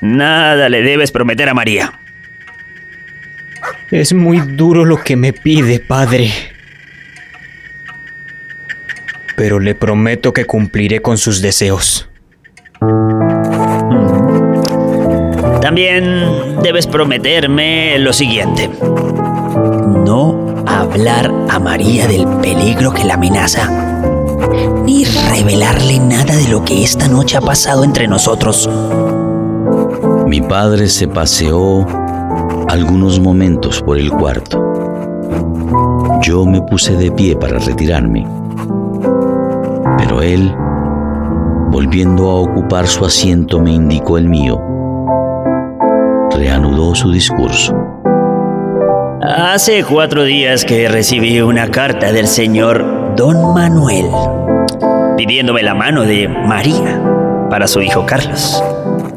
nada 0.00 0.68
le 0.68 0.82
debes 0.82 1.10
prometer 1.10 1.48
a 1.48 1.54
María. 1.54 2.00
Es 3.90 4.12
muy 4.12 4.38
duro 4.38 4.84
lo 4.84 5.02
que 5.02 5.16
me 5.16 5.32
pide, 5.32 5.80
padre. 5.80 6.30
Pero 9.34 9.58
le 9.58 9.74
prometo 9.74 10.32
que 10.32 10.44
cumpliré 10.44 11.02
con 11.02 11.18
sus 11.18 11.42
deseos. 11.42 12.08
También 15.60 16.60
debes 16.62 16.86
prometerme 16.86 17.98
lo 17.98 18.12
siguiente. 18.12 18.70
No 20.04 20.64
hablar 20.66 21.32
a 21.48 21.58
María 21.58 22.06
del 22.06 22.26
peligro 22.40 22.92
que 22.92 23.04
la 23.04 23.14
amenaza, 23.14 23.68
ni 24.84 25.04
revelarle 25.04 25.98
nada 25.98 26.36
de 26.36 26.48
lo 26.48 26.64
que 26.64 26.84
esta 26.84 27.08
noche 27.08 27.36
ha 27.36 27.40
pasado 27.40 27.84
entre 27.84 28.06
nosotros. 28.06 28.68
Mi 30.26 30.40
padre 30.40 30.88
se 30.88 31.08
paseó 31.08 31.86
algunos 32.68 33.18
momentos 33.18 33.82
por 33.82 33.98
el 33.98 34.10
cuarto. 34.10 34.62
Yo 36.22 36.44
me 36.44 36.60
puse 36.62 36.94
de 36.96 37.10
pie 37.10 37.34
para 37.34 37.58
retirarme, 37.58 38.26
pero 39.96 40.22
él, 40.22 40.54
volviendo 41.70 42.30
a 42.30 42.34
ocupar 42.34 42.86
su 42.86 43.04
asiento, 43.04 43.60
me 43.60 43.72
indicó 43.72 44.18
el 44.18 44.28
mío. 44.28 44.67
Reanudó 46.38 46.94
su 46.94 47.10
discurso. 47.10 47.74
Hace 49.20 49.82
cuatro 49.82 50.22
días 50.22 50.64
que 50.64 50.88
recibí 50.88 51.40
una 51.40 51.68
carta 51.68 52.12
del 52.12 52.28
señor 52.28 53.16
Don 53.16 53.54
Manuel 53.54 54.06
pidiéndome 55.16 55.64
la 55.64 55.74
mano 55.74 56.02
de 56.02 56.28
María 56.28 57.02
para 57.50 57.66
su 57.66 57.82
hijo 57.82 58.06
Carlos. 58.06 58.62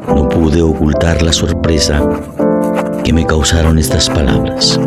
No 0.08 0.28
pude 0.30 0.64
ocultar 0.64 1.22
la 1.22 1.32
sorpresa 1.32 2.02
que 3.04 3.14
me 3.14 3.28
causaron 3.28 3.78
estas 3.78 4.10
palabras. 4.10 4.80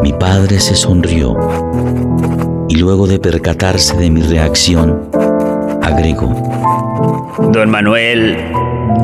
Mi 0.00 0.12
padre 0.12 0.60
se 0.60 0.76
sonrió 0.76 1.36
y 2.68 2.76
luego 2.76 3.08
de 3.08 3.18
percatarse 3.18 3.96
de 3.96 4.10
mi 4.12 4.22
reacción, 4.22 5.10
agregó. 5.82 6.32
Don 7.52 7.68
Manuel 7.68 8.36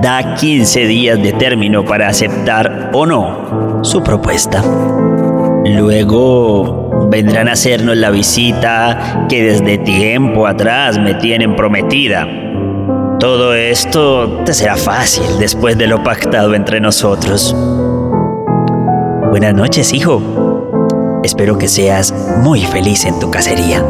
da 0.00 0.34
15 0.34 0.86
días 0.86 1.22
de 1.22 1.32
término 1.32 1.84
para 1.84 2.08
aceptar 2.08 2.90
o 2.92 3.06
no 3.06 3.80
su 3.82 4.02
propuesta. 4.02 4.62
Luego 5.64 7.08
vendrán 7.10 7.48
a 7.48 7.52
hacernos 7.52 7.96
la 7.96 8.10
visita 8.10 9.26
que 9.28 9.42
desde 9.42 9.78
tiempo 9.78 10.46
atrás 10.46 10.98
me 10.98 11.14
tienen 11.14 11.56
prometida. 11.56 12.26
Todo 13.18 13.54
esto 13.54 14.42
te 14.46 14.54
será 14.54 14.76
fácil 14.76 15.24
después 15.38 15.76
de 15.76 15.86
lo 15.86 16.02
pactado 16.02 16.54
entre 16.54 16.80
nosotros. 16.80 17.54
Buenas 19.28 19.54
noches, 19.54 19.92
hijo. 19.92 20.22
Espero 21.22 21.58
que 21.58 21.68
seas 21.68 22.14
muy 22.38 22.60
feliz 22.62 23.04
en 23.04 23.20
tu 23.20 23.30
cacería. 23.30 23.84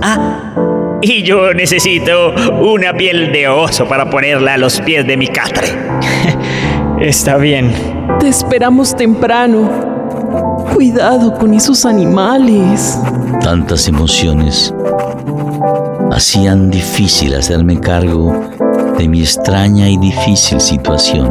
Ah, 0.00 0.54
y 1.06 1.22
yo 1.22 1.52
necesito 1.52 2.34
una 2.60 2.94
piel 2.94 3.30
de 3.32 3.48
oso 3.48 3.86
para 3.86 4.08
ponerla 4.08 4.54
a 4.54 4.58
los 4.58 4.80
pies 4.80 5.06
de 5.06 5.16
mi 5.16 5.26
catre. 5.26 5.68
Está 7.00 7.36
bien. 7.36 7.72
Te 8.20 8.28
esperamos 8.28 8.96
temprano. 8.96 10.64
Cuidado 10.74 11.34
con 11.34 11.52
esos 11.52 11.84
animales. 11.84 12.98
Tantas 13.42 13.86
emociones 13.86 14.74
hacían 16.10 16.70
difícil 16.70 17.34
hacerme 17.34 17.78
cargo 17.80 18.50
de 18.96 19.08
mi 19.08 19.20
extraña 19.20 19.88
y 19.88 19.98
difícil 19.98 20.60
situación. 20.60 21.28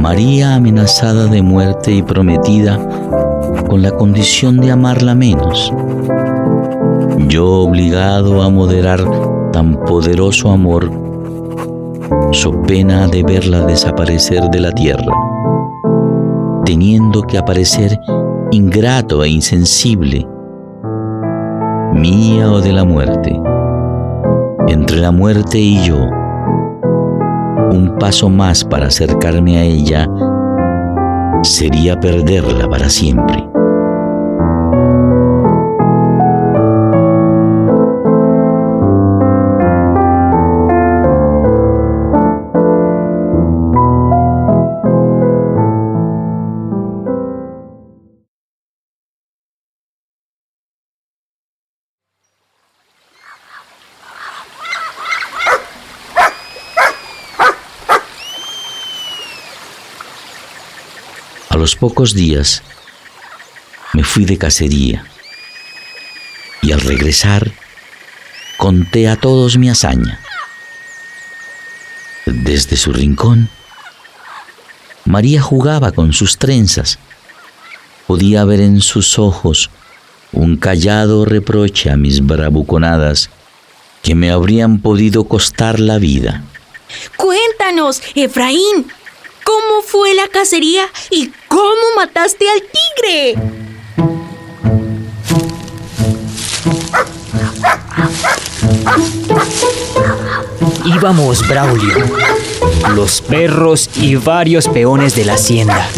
María 0.00 0.56
amenazada 0.56 1.26
de 1.26 1.42
muerte 1.42 1.92
y 1.92 2.02
prometida 2.02 2.78
con 3.68 3.82
la 3.82 3.92
condición 3.92 4.56
de 4.58 4.72
amarla 4.72 5.14
menos. 5.14 5.72
Yo 7.32 7.62
obligado 7.62 8.42
a 8.42 8.50
moderar 8.50 9.00
tan 9.52 9.82
poderoso 9.86 10.50
amor, 10.50 10.90
so 12.30 12.52
pena 12.60 13.06
de 13.06 13.22
verla 13.22 13.64
desaparecer 13.64 14.50
de 14.50 14.60
la 14.60 14.70
tierra, 14.70 15.14
teniendo 16.66 17.22
que 17.22 17.38
aparecer 17.38 17.98
ingrato 18.50 19.24
e 19.24 19.30
insensible, 19.30 20.28
mía 21.94 22.52
o 22.52 22.60
de 22.60 22.72
la 22.74 22.84
muerte. 22.84 23.40
Entre 24.68 24.98
la 24.98 25.10
muerte 25.10 25.58
y 25.58 25.82
yo, 25.84 25.96
un 27.70 27.96
paso 27.98 28.28
más 28.28 28.62
para 28.62 28.88
acercarme 28.88 29.56
a 29.56 29.62
ella 29.62 30.06
sería 31.44 31.98
perderla 31.98 32.68
para 32.68 32.90
siempre. 32.90 33.51
Los 61.62 61.76
pocos 61.76 62.12
días 62.12 62.60
me 63.92 64.02
fui 64.02 64.24
de 64.24 64.36
cacería 64.36 65.06
y 66.60 66.72
al 66.72 66.80
regresar 66.80 67.52
conté 68.56 69.08
a 69.08 69.14
todos 69.14 69.58
mi 69.58 69.70
hazaña. 69.70 70.18
Desde 72.26 72.76
su 72.76 72.92
rincón, 72.92 73.48
María 75.04 75.40
jugaba 75.40 75.92
con 75.92 76.12
sus 76.12 76.36
trenzas. 76.36 76.98
Podía 78.08 78.44
ver 78.44 78.58
en 78.58 78.80
sus 78.80 79.20
ojos 79.20 79.70
un 80.32 80.56
callado 80.56 81.24
reproche 81.24 81.90
a 81.90 81.96
mis 81.96 82.26
bravuconadas 82.26 83.30
que 84.02 84.16
me 84.16 84.32
habrían 84.32 84.80
podido 84.80 85.28
costar 85.28 85.78
la 85.78 85.98
vida. 85.98 86.42
Cuéntanos, 87.16 88.02
Efraín, 88.16 88.90
¿cómo 89.44 89.82
fue 89.86 90.14
la 90.14 90.28
cacería 90.28 90.84
y 91.10 91.32
cómo 91.48 91.82
mataste 91.96 92.46
al 92.48 92.62
tigre? 92.62 93.36
Íbamos 100.84 101.46
Braulio, 101.48 101.94
los 102.94 103.20
perros 103.22 103.90
y 103.96 104.16
varios 104.16 104.68
peones 104.68 105.14
de 105.14 105.24
la 105.24 105.34
hacienda. 105.34 105.88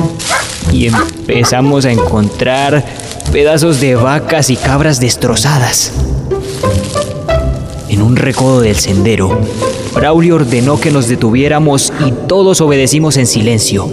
Y 0.72 0.86
empezamos 0.86 1.84
a 1.84 1.92
encontrar 1.92 2.84
pedazos 3.32 3.80
de 3.80 3.96
vacas 3.96 4.50
y 4.50 4.56
cabras 4.56 5.00
destrozadas. 5.00 5.92
En 7.88 8.02
un 8.02 8.16
recodo 8.16 8.60
del 8.60 8.76
sendero, 8.76 9.40
Braulio 9.94 10.36
ordenó 10.36 10.80
que 10.80 10.90
nos 10.90 11.08
detuviéramos 11.08 11.92
y 12.04 12.12
todos 12.26 12.60
obedecimos 12.60 13.16
en 13.16 13.26
silencio. 13.26 13.88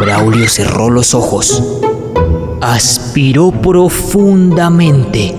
Braulio 0.00 0.48
cerró 0.48 0.90
los 0.90 1.14
ojos, 1.14 1.62
aspiró 2.60 3.50
profundamente 3.50 5.34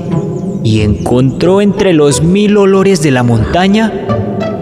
y 0.63 0.81
encontró 0.81 1.61
entre 1.61 1.93
los 1.93 2.21
mil 2.21 2.57
olores 2.57 3.01
de 3.01 3.11
la 3.11 3.23
montaña 3.23 3.93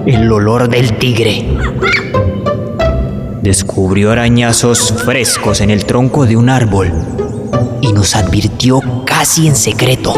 el 0.05 0.31
olor 0.31 0.69
del 0.69 0.97
tigre. 0.97 1.47
Descubrió 3.41 4.11
arañazos 4.11 4.93
frescos 5.05 5.61
en 5.61 5.69
el 5.69 5.85
tronco 5.85 6.25
de 6.25 6.35
un 6.37 6.49
árbol 6.49 6.91
y 7.81 7.93
nos 7.93 8.15
advirtió 8.15 8.81
casi 9.05 9.47
en 9.47 9.55
secreto. 9.55 10.13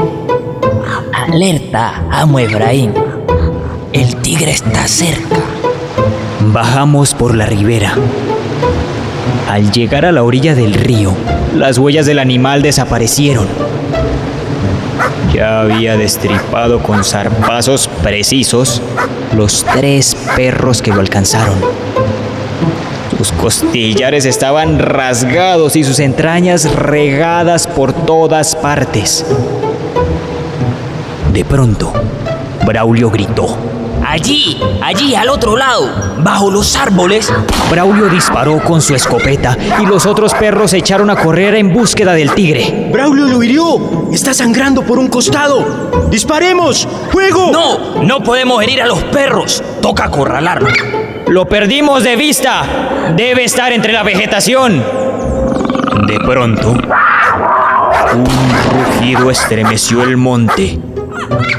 Alerta, 1.14 2.08
amo 2.12 2.40
Efraín. 2.40 3.05
El 3.96 4.18
tigre 4.18 4.52
está 4.52 4.88
cerca. 4.90 5.38
Bajamos 6.42 7.14
por 7.14 7.34
la 7.34 7.46
ribera. 7.46 7.96
Al 9.50 9.72
llegar 9.72 10.06
a 10.06 10.12
la 10.12 10.24
orilla 10.24 10.54
del 10.54 10.74
río, 10.74 11.14
las 11.56 11.78
huellas 11.78 12.06
del 12.06 12.20
animal 12.20 12.62
desaparecieron 12.62 13.48
ya 15.36 15.60
había 15.60 15.98
destripado 15.98 16.82
con 16.82 17.04
zarpazos 17.04 17.90
precisos 18.02 18.82
los 19.36 19.66
tres 19.66 20.16
perros 20.36 20.82
que 20.82 20.92
lo 20.92 21.02
alcanzaron. 21.02 21.56
Sus 23.18 23.34
costillares 23.34 24.26
estaban 24.26 24.80
rasgados 24.80 25.76
y 25.76 25.84
sus 25.84 26.00
entrañas 26.00 26.74
regadas 26.74 27.68
por 27.68 27.92
todas 27.92 28.56
partes. 28.56 29.26
De 31.34 31.44
pronto, 31.44 31.92
Braulio 32.66 33.10
gritó. 33.10 33.75
Allí, 34.16 34.58
allí, 34.82 35.14
al 35.14 35.28
otro 35.28 35.58
lado, 35.58 35.90
bajo 36.20 36.50
los 36.50 36.78
árboles. 36.78 37.30
Braulio 37.70 38.08
disparó 38.08 38.64
con 38.64 38.82
su 38.82 38.96
escopeta 38.96 39.58
y 39.82 39.86
los 39.86 40.06
otros 40.06 40.34
perros 40.34 40.72
se 40.72 40.78
echaron 40.78 41.10
a 41.10 41.18
correr 41.18 41.54
en 41.56 41.74
búsqueda 41.74 42.14
del 42.14 42.34
tigre. 42.34 42.92
¡Braulio 42.94 43.26
lo 43.26 43.44
hirió! 43.44 44.08
¡Está 44.14 44.34
sangrando 44.34 44.84
por 44.84 45.00
un 45.00 45.10
costado! 45.10 46.08
¡Disparemos! 46.10 46.88
¡Fuego! 47.12 47.52
No, 47.52 48.04
no 48.04 48.24
podemos 48.24 48.64
herir 48.64 48.82
a 48.82 48.86
los 48.86 49.04
perros. 49.04 49.62
Toca 49.82 50.06
acorralarlo. 50.06 50.70
Lo 51.28 51.50
perdimos 51.50 52.02
de 52.06 52.16
vista. 52.16 52.64
Debe 53.18 53.44
estar 53.44 53.74
entre 53.74 53.92
la 53.92 54.04
vegetación. 54.04 54.82
De 56.08 56.20
pronto, 56.20 56.70
un 56.70 56.88
rugido 59.02 59.30
estremeció 59.30 60.04
el 60.04 60.16
monte 60.16 60.80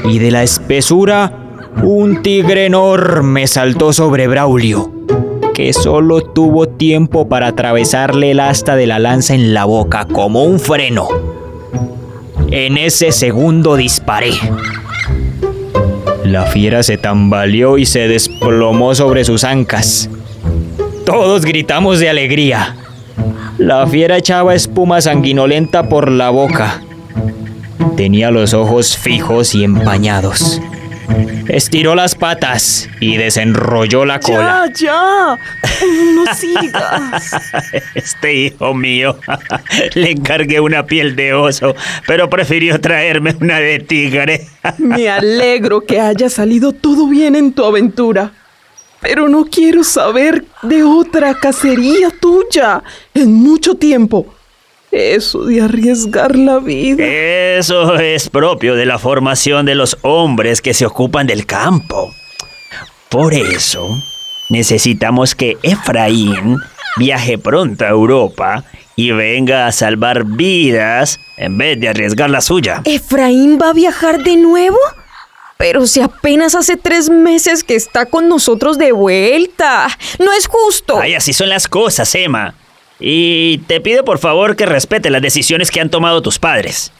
y 0.05 0.17
de 0.17 0.31
la 0.31 0.41
espesura 0.41 1.43
un 1.83 2.21
tigre 2.21 2.65
enorme 2.65 3.47
saltó 3.47 3.93
sobre 3.93 4.27
Braulio, 4.27 4.91
que 5.53 5.73
solo 5.73 6.21
tuvo 6.21 6.67
tiempo 6.67 7.29
para 7.29 7.47
atravesarle 7.47 8.31
el 8.31 8.39
asta 8.39 8.75
de 8.75 8.87
la 8.87 8.99
lanza 8.99 9.33
en 9.35 9.53
la 9.53 9.65
boca 9.65 10.05
como 10.05 10.43
un 10.43 10.59
freno. 10.59 11.07
En 12.51 12.77
ese 12.77 13.11
segundo 13.11 13.75
disparé. 13.75 14.31
La 16.23 16.43
fiera 16.45 16.83
se 16.83 16.97
tambaleó 16.97 17.77
y 17.77 17.85
se 17.85 18.07
desplomó 18.07 18.95
sobre 18.95 19.23
sus 19.23 19.43
ancas. 19.43 20.09
Todos 21.05 21.45
gritamos 21.45 21.99
de 21.99 22.09
alegría. 22.09 22.75
La 23.57 23.87
fiera 23.87 24.17
echaba 24.17 24.55
espuma 24.55 25.01
sanguinolenta 25.01 25.87
por 25.89 26.11
la 26.11 26.29
boca. 26.29 26.81
Tenía 27.95 28.29
los 28.29 28.53
ojos 28.53 28.97
fijos 28.97 29.55
y 29.55 29.63
empañados. 29.63 30.61
Estiró 31.47 31.95
las 31.95 32.15
patas 32.15 32.89
y 32.99 33.17
desenrolló 33.17 34.05
la 34.05 34.19
cola. 34.19 34.65
Ya, 34.67 34.73
ya. 34.73 35.39
No 36.13 36.35
sigas. 36.35 37.31
Este 37.95 38.33
hijo 38.33 38.73
mío 38.73 39.17
le 39.95 40.11
encargué 40.11 40.59
una 40.59 40.85
piel 40.85 41.15
de 41.15 41.33
oso, 41.33 41.75
pero 42.05 42.29
prefirió 42.29 42.79
traerme 42.81 43.35
una 43.39 43.59
de 43.59 43.79
tigre. 43.79 44.47
Me 44.77 45.09
alegro 45.09 45.81
que 45.81 45.99
haya 45.99 46.29
salido 46.29 46.73
todo 46.73 47.07
bien 47.07 47.35
en 47.35 47.53
tu 47.53 47.63
aventura. 47.63 48.31
Pero 48.99 49.29
no 49.29 49.45
quiero 49.45 49.83
saber 49.83 50.43
de 50.63 50.83
otra 50.83 51.35
cacería 51.35 52.09
tuya 52.09 52.83
en 53.13 53.31
mucho 53.33 53.75
tiempo. 53.75 54.36
Eso 54.97 55.43
de 55.43 55.61
arriesgar 55.61 56.35
la 56.35 56.57
vida. 56.57 57.05
Eso 57.05 57.99
es 57.99 58.29
propio 58.29 58.73
de 58.73 58.87
la 58.87 58.97
formación 58.97 59.67
de 59.67 59.75
los 59.75 59.95
hombres 60.01 60.59
que 60.59 60.73
se 60.73 60.87
ocupan 60.87 61.27
del 61.27 61.45
campo. 61.45 62.15
Por 63.07 63.35
eso, 63.35 63.87
necesitamos 64.49 65.35
que 65.35 65.55
Efraín 65.61 66.57
viaje 66.97 67.37
pronto 67.37 67.85
a 67.85 67.89
Europa 67.89 68.63
y 68.95 69.11
venga 69.11 69.67
a 69.67 69.71
salvar 69.71 70.25
vidas 70.25 71.19
en 71.37 71.59
vez 71.59 71.79
de 71.79 71.89
arriesgar 71.89 72.31
la 72.31 72.41
suya. 72.41 72.81
¿Efraín 72.83 73.59
va 73.61 73.69
a 73.69 73.73
viajar 73.73 74.23
de 74.23 74.35
nuevo? 74.35 74.79
Pero 75.57 75.85
si 75.85 76.01
apenas 76.01 76.55
hace 76.55 76.75
tres 76.75 77.11
meses 77.11 77.63
que 77.63 77.75
está 77.75 78.07
con 78.07 78.27
nosotros 78.29 78.79
de 78.79 78.93
vuelta. 78.93 79.87
No 80.17 80.33
es 80.33 80.47
justo. 80.47 80.99
Ay, 80.99 81.13
así 81.13 81.33
son 81.33 81.49
las 81.49 81.67
cosas, 81.67 82.13
Emma. 82.15 82.55
Y 82.99 83.59
te 83.67 83.79
pido 83.81 84.03
por 84.03 84.17
favor 84.17 84.55
que 84.55 84.65
respete 84.65 85.09
las 85.09 85.21
decisiones 85.21 85.71
que 85.71 85.81
han 85.81 85.89
tomado 85.89 86.21
tus 86.21 86.39
padres. 86.39 86.91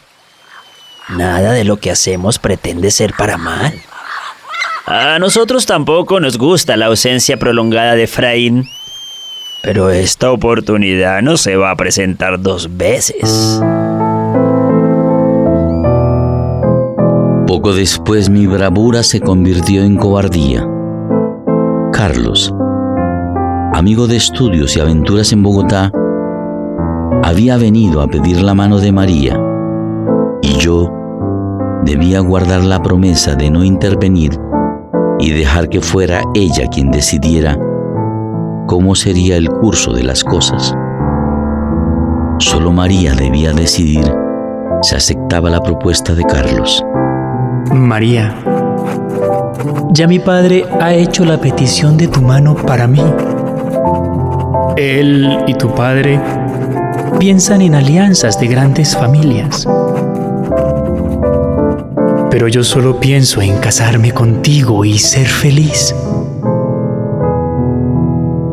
Nada 1.09 1.53
de 1.53 1.63
lo 1.63 1.77
que 1.77 1.91
hacemos 1.91 2.37
pretende 2.37 2.91
ser 2.91 3.13
para 3.13 3.37
mal. 3.37 3.73
A 4.85 5.19
nosotros 5.19 5.65
tampoco 5.65 6.19
nos 6.19 6.37
gusta 6.37 6.77
la 6.77 6.85
ausencia 6.85 7.37
prolongada 7.37 7.95
de 7.95 8.03
Efraín, 8.03 8.63
pero 9.63 9.89
esta 9.89 10.31
oportunidad 10.31 11.21
no 11.21 11.35
se 11.35 11.55
va 11.55 11.71
a 11.71 11.75
presentar 11.75 12.41
dos 12.41 12.77
veces. 12.77 13.59
Poco 17.47 17.73
después 17.73 18.29
mi 18.29 18.47
bravura 18.47 19.03
se 19.03 19.19
convirtió 19.19 19.83
en 19.83 19.97
cobardía. 19.97 20.65
Carlos, 21.91 22.53
amigo 23.77 24.07
de 24.07 24.15
estudios 24.15 24.75
y 24.75 24.79
aventuras 24.79 25.31
en 25.31 25.43
Bogotá, 25.43 25.91
había 27.23 27.57
venido 27.57 28.01
a 28.01 28.07
pedir 28.07 28.41
la 28.41 28.55
mano 28.55 28.79
de 28.79 28.91
María 28.91 29.39
y 30.41 30.57
yo 30.57 30.91
debía 31.83 32.21
guardar 32.21 32.63
la 32.63 32.81
promesa 32.81 33.35
de 33.35 33.51
no 33.51 33.63
intervenir 33.63 34.31
y 35.19 35.29
dejar 35.29 35.69
que 35.69 35.79
fuera 35.79 36.23
ella 36.33 36.65
quien 36.69 36.89
decidiera 36.89 37.55
cómo 38.65 38.95
sería 38.95 39.37
el 39.37 39.47
curso 39.47 39.93
de 39.93 40.01
las 40.01 40.23
cosas. 40.23 40.73
Solo 42.39 42.71
María 42.71 43.13
debía 43.13 43.53
decidir 43.53 44.11
si 44.81 44.95
aceptaba 44.95 45.51
la 45.51 45.61
propuesta 45.61 46.15
de 46.15 46.23
Carlos. 46.23 46.83
María, 47.71 48.33
ya 49.91 50.07
mi 50.07 50.17
padre 50.17 50.65
ha 50.81 50.93
hecho 50.93 51.25
la 51.25 51.39
petición 51.39 51.95
de 51.95 52.07
tu 52.07 52.23
mano 52.23 52.55
para 52.55 52.87
mí. 52.87 53.03
Él 54.77 55.43
y 55.47 55.55
tu 55.55 55.73
padre 55.73 56.21
piensan 57.19 57.61
en 57.61 57.73
alianzas 57.73 58.39
de 58.39 58.45
grandes 58.45 58.95
familias. 58.95 59.67
Pero 62.29 62.47
yo 62.47 62.63
solo 62.63 62.99
pienso 62.99 63.41
en 63.41 63.57
casarme 63.57 64.11
contigo 64.11 64.85
y 64.85 64.99
ser 64.99 65.25
feliz. 65.25 65.95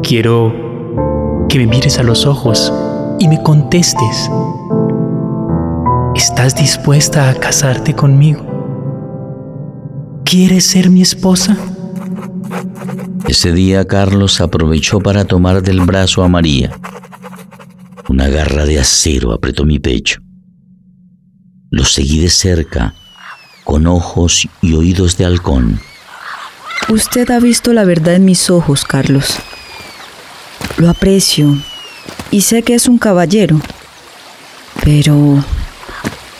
Quiero 0.02 1.44
que 1.50 1.58
me 1.58 1.66
mires 1.66 1.98
a 1.98 2.02
los 2.02 2.24
ojos 2.24 2.72
y 3.18 3.28
me 3.28 3.42
contestes. 3.42 4.30
¿Estás 6.14 6.54
dispuesta 6.54 7.28
a 7.28 7.34
casarte 7.34 7.92
conmigo? 7.92 8.46
¿Quieres 10.24 10.64
ser 10.64 10.88
mi 10.88 11.02
esposa? 11.02 11.54
Ese 13.34 13.52
día 13.52 13.84
Carlos 13.84 14.40
aprovechó 14.40 15.00
para 15.00 15.24
tomar 15.24 15.60
del 15.60 15.80
brazo 15.80 16.22
a 16.22 16.28
María. 16.28 16.70
Una 18.08 18.28
garra 18.28 18.64
de 18.64 18.78
acero 18.78 19.32
apretó 19.32 19.64
mi 19.64 19.80
pecho. 19.80 20.20
Lo 21.68 21.84
seguí 21.84 22.20
de 22.20 22.30
cerca, 22.30 22.94
con 23.64 23.88
ojos 23.88 24.46
y 24.62 24.74
oídos 24.74 25.16
de 25.16 25.24
halcón. 25.24 25.80
Usted 26.88 27.28
ha 27.32 27.40
visto 27.40 27.72
la 27.72 27.82
verdad 27.82 28.14
en 28.14 28.24
mis 28.24 28.50
ojos, 28.50 28.84
Carlos. 28.84 29.34
Lo 30.76 30.88
aprecio 30.88 31.58
y 32.30 32.42
sé 32.42 32.62
que 32.62 32.74
es 32.74 32.86
un 32.86 32.98
caballero, 32.98 33.60
pero 34.84 35.44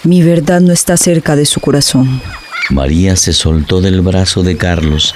mi 0.05 0.23
verdad 0.23 0.61
no 0.61 0.73
está 0.73 0.97
cerca 0.97 1.35
de 1.35 1.45
su 1.45 1.59
corazón. 1.59 2.23
María 2.71 3.17
se 3.17 3.33
soltó 3.33 3.81
del 3.81 4.01
brazo 4.01 4.45
de 4.45 4.57
Carlos 4.57 5.13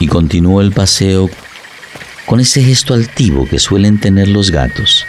y 0.00 0.08
continuó 0.08 0.60
el 0.60 0.72
paseo 0.72 1.30
con 2.26 2.40
ese 2.40 2.62
gesto 2.62 2.94
altivo 2.94 3.46
que 3.46 3.60
suelen 3.60 4.00
tener 4.00 4.26
los 4.28 4.50
gatos. 4.50 5.06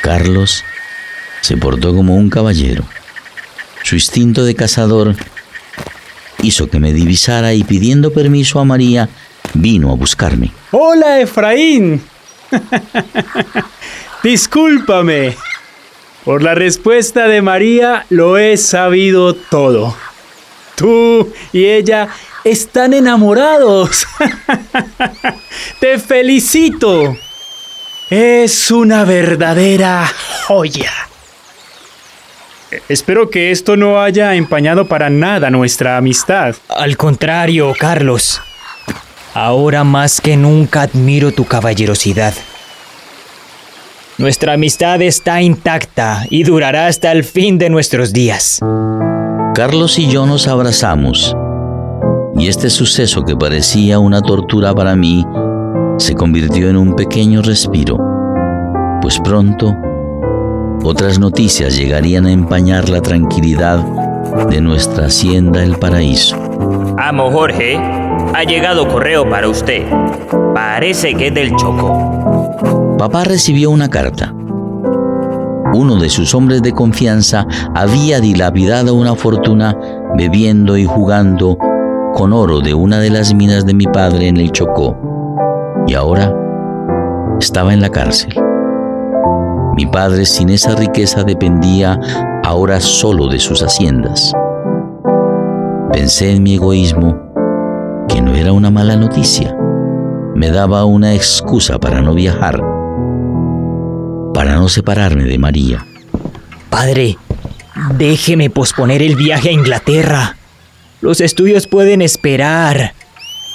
Carlos 0.00 0.64
se 1.42 1.56
portó 1.56 1.94
como 1.94 2.16
un 2.16 2.30
caballero. 2.30 2.84
Su 3.84 3.94
instinto 3.94 4.44
de 4.44 4.56
cazador 4.56 5.14
hizo 6.42 6.68
que 6.68 6.80
me 6.80 6.92
divisara 6.92 7.54
y 7.54 7.62
pidiendo 7.62 8.12
permiso 8.12 8.58
a 8.58 8.64
María, 8.64 9.08
vino 9.54 9.92
a 9.92 9.96
buscarme. 9.96 10.50
Hola, 10.70 11.20
Efraín. 11.20 12.02
Discúlpame. 14.22 15.36
Por 16.24 16.42
la 16.42 16.54
respuesta 16.54 17.26
de 17.26 17.42
María 17.42 18.06
lo 18.08 18.38
he 18.38 18.56
sabido 18.56 19.34
todo. 19.34 19.96
Tú 20.76 21.32
y 21.52 21.64
ella 21.64 22.08
están 22.44 22.94
enamorados. 22.94 24.06
Te 25.80 25.98
felicito. 25.98 27.16
Es 28.10 28.70
una 28.70 29.04
verdadera 29.04 30.10
joya. 30.46 30.92
Espero 32.88 33.30
que 33.30 33.50
esto 33.50 33.76
no 33.76 34.00
haya 34.00 34.34
empañado 34.34 34.86
para 34.86 35.10
nada 35.10 35.50
nuestra 35.50 35.96
amistad. 35.96 36.54
Al 36.68 36.96
contrario, 36.96 37.72
Carlos. 37.78 38.40
Ahora 39.34 39.84
más 39.84 40.20
que 40.20 40.36
nunca 40.36 40.82
admiro 40.82 41.32
tu 41.32 41.44
caballerosidad. 41.44 42.34
Nuestra 44.18 44.54
amistad 44.54 45.00
está 45.00 45.40
intacta 45.40 46.26
y 46.28 46.44
durará 46.44 46.86
hasta 46.86 47.12
el 47.12 47.24
fin 47.24 47.58
de 47.58 47.70
nuestros 47.70 48.12
días. 48.12 48.60
Carlos 49.54 49.98
y 49.98 50.08
yo 50.08 50.26
nos 50.26 50.48
abrazamos 50.48 51.34
y 52.42 52.48
este 52.48 52.70
suceso 52.70 53.24
que 53.24 53.36
parecía 53.36 54.00
una 54.00 54.20
tortura 54.20 54.74
para 54.74 54.96
mí 54.96 55.24
se 55.98 56.16
convirtió 56.16 56.68
en 56.68 56.76
un 56.76 56.96
pequeño 56.96 57.40
respiro, 57.40 57.96
pues 59.00 59.20
pronto 59.20 59.76
otras 60.82 61.20
noticias 61.20 61.76
llegarían 61.76 62.26
a 62.26 62.32
empañar 62.32 62.88
la 62.88 63.00
tranquilidad 63.00 63.78
de 64.50 64.60
nuestra 64.60 65.06
hacienda 65.06 65.62
El 65.62 65.76
Paraíso. 65.76 66.36
Amo 66.98 67.30
Jorge, 67.30 67.76
ha 67.76 68.42
llegado 68.42 68.88
correo 68.88 69.30
para 69.30 69.48
usted. 69.48 69.86
Parece 70.52 71.14
que 71.14 71.28
es 71.28 71.34
del 71.34 71.54
Choco. 71.54 72.96
Papá 72.98 73.22
recibió 73.22 73.70
una 73.70 73.88
carta. 73.88 74.34
Uno 75.74 75.94
de 75.94 76.08
sus 76.08 76.34
hombres 76.34 76.60
de 76.60 76.72
confianza 76.72 77.46
había 77.72 78.18
dilapidado 78.18 78.96
una 78.96 79.14
fortuna 79.14 79.78
bebiendo 80.16 80.76
y 80.76 80.84
jugando 80.86 81.56
con 82.14 82.32
oro 82.32 82.60
de 82.60 82.74
una 82.74 82.98
de 82.98 83.10
las 83.10 83.34
minas 83.34 83.66
de 83.66 83.74
mi 83.74 83.86
padre 83.86 84.28
en 84.28 84.36
el 84.36 84.52
Chocó. 84.52 84.96
Y 85.86 85.94
ahora 85.94 86.34
estaba 87.40 87.72
en 87.72 87.80
la 87.80 87.88
cárcel. 87.88 88.34
Mi 89.74 89.86
padre 89.86 90.26
sin 90.26 90.50
esa 90.50 90.74
riqueza 90.74 91.24
dependía 91.24 91.98
ahora 92.44 92.80
solo 92.80 93.26
de 93.28 93.38
sus 93.38 93.62
haciendas. 93.62 94.32
Pensé 95.92 96.32
en 96.32 96.42
mi 96.42 96.54
egoísmo, 96.54 97.16
que 98.08 98.20
no 98.20 98.34
era 98.34 98.52
una 98.52 98.70
mala 98.70 98.96
noticia. 98.96 99.56
Me 100.34 100.50
daba 100.50 100.84
una 100.84 101.14
excusa 101.14 101.78
para 101.78 102.02
no 102.02 102.14
viajar, 102.14 102.60
para 104.34 104.56
no 104.56 104.68
separarme 104.68 105.24
de 105.24 105.38
María. 105.38 105.86
Padre, 106.70 107.16
déjeme 107.96 108.50
posponer 108.50 109.02
el 109.02 109.16
viaje 109.16 109.50
a 109.50 109.52
Inglaterra. 109.52 110.36
Los 111.02 111.20
estudios 111.20 111.66
pueden 111.66 112.00
esperar. 112.00 112.94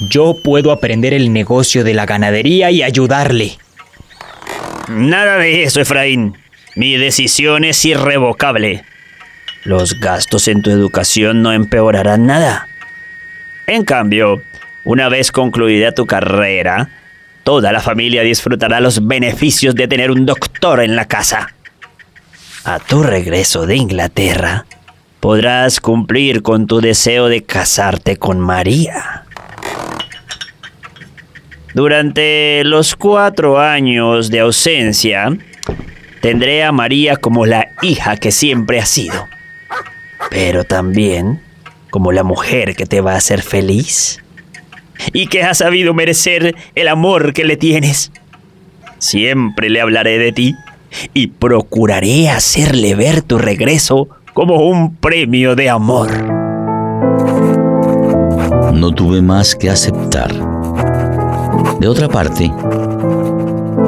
Yo 0.09 0.35
puedo 0.43 0.73
aprender 0.73 1.13
el 1.13 1.31
negocio 1.31 1.85
de 1.85 1.93
la 1.93 2.05
ganadería 2.05 2.71
y 2.71 2.83
ayudarle. 2.83 3.57
Nada 4.89 5.37
de 5.37 5.63
eso, 5.63 5.79
Efraín. 5.79 6.37
Mi 6.75 6.97
decisión 6.97 7.63
es 7.63 7.83
irrevocable. 7.85 8.83
Los 9.63 9.99
gastos 10.01 10.49
en 10.49 10.61
tu 10.61 10.71
educación 10.71 11.41
no 11.41 11.53
empeorarán 11.53 12.25
nada. 12.25 12.67
En 13.65 13.85
cambio, 13.85 14.41
una 14.83 15.07
vez 15.07 15.31
concluida 15.31 15.93
tu 15.93 16.05
carrera, 16.05 16.89
toda 17.43 17.71
la 17.71 17.79
familia 17.79 18.23
disfrutará 18.23 18.81
los 18.81 19.07
beneficios 19.07 19.73
de 19.73 19.87
tener 19.87 20.11
un 20.11 20.25
doctor 20.25 20.81
en 20.81 20.97
la 20.97 21.05
casa. 21.05 21.53
A 22.65 22.79
tu 22.79 23.03
regreso 23.03 23.65
de 23.65 23.77
Inglaterra, 23.77 24.65
podrás 25.19 25.79
cumplir 25.79 26.41
con 26.41 26.67
tu 26.67 26.81
deseo 26.81 27.27
de 27.27 27.43
casarte 27.43 28.17
con 28.17 28.39
María. 28.39 29.25
Durante 31.73 32.63
los 32.63 32.95
cuatro 32.95 33.59
años 33.59 34.29
de 34.31 34.39
ausencia, 34.39 35.29
tendré 36.21 36.63
a 36.63 36.71
María 36.71 37.17
como 37.17 37.45
la 37.45 37.69
hija 37.81 38.17
que 38.17 38.31
siempre 38.31 38.79
ha 38.79 38.85
sido, 38.85 39.27
pero 40.29 40.63
también 40.63 41.41
como 41.89 42.11
la 42.11 42.23
mujer 42.23 42.75
que 42.75 42.85
te 42.85 43.01
va 43.01 43.13
a 43.13 43.17
hacer 43.17 43.41
feliz 43.41 44.23
y 45.13 45.27
que 45.27 45.43
ha 45.43 45.53
sabido 45.53 45.93
merecer 45.93 46.55
el 46.75 46.87
amor 46.87 47.33
que 47.33 47.45
le 47.45 47.57
tienes. 47.57 48.11
Siempre 48.99 49.69
le 49.69 49.81
hablaré 49.81 50.17
de 50.17 50.31
ti 50.31 50.55
y 51.13 51.27
procuraré 51.27 52.29
hacerle 52.29 52.95
ver 52.95 53.21
tu 53.21 53.37
regreso 53.37 54.09
como 54.37 54.69
un 54.69 54.95
premio 54.97 55.55
de 55.55 55.67
amor. 55.67 56.09
No 58.71 58.91
tuve 58.91 59.19
más 59.19 59.55
que 59.55 59.67
aceptar. 59.67 60.31
De 61.79 61.87
otra 61.87 62.07
parte, 62.07 62.53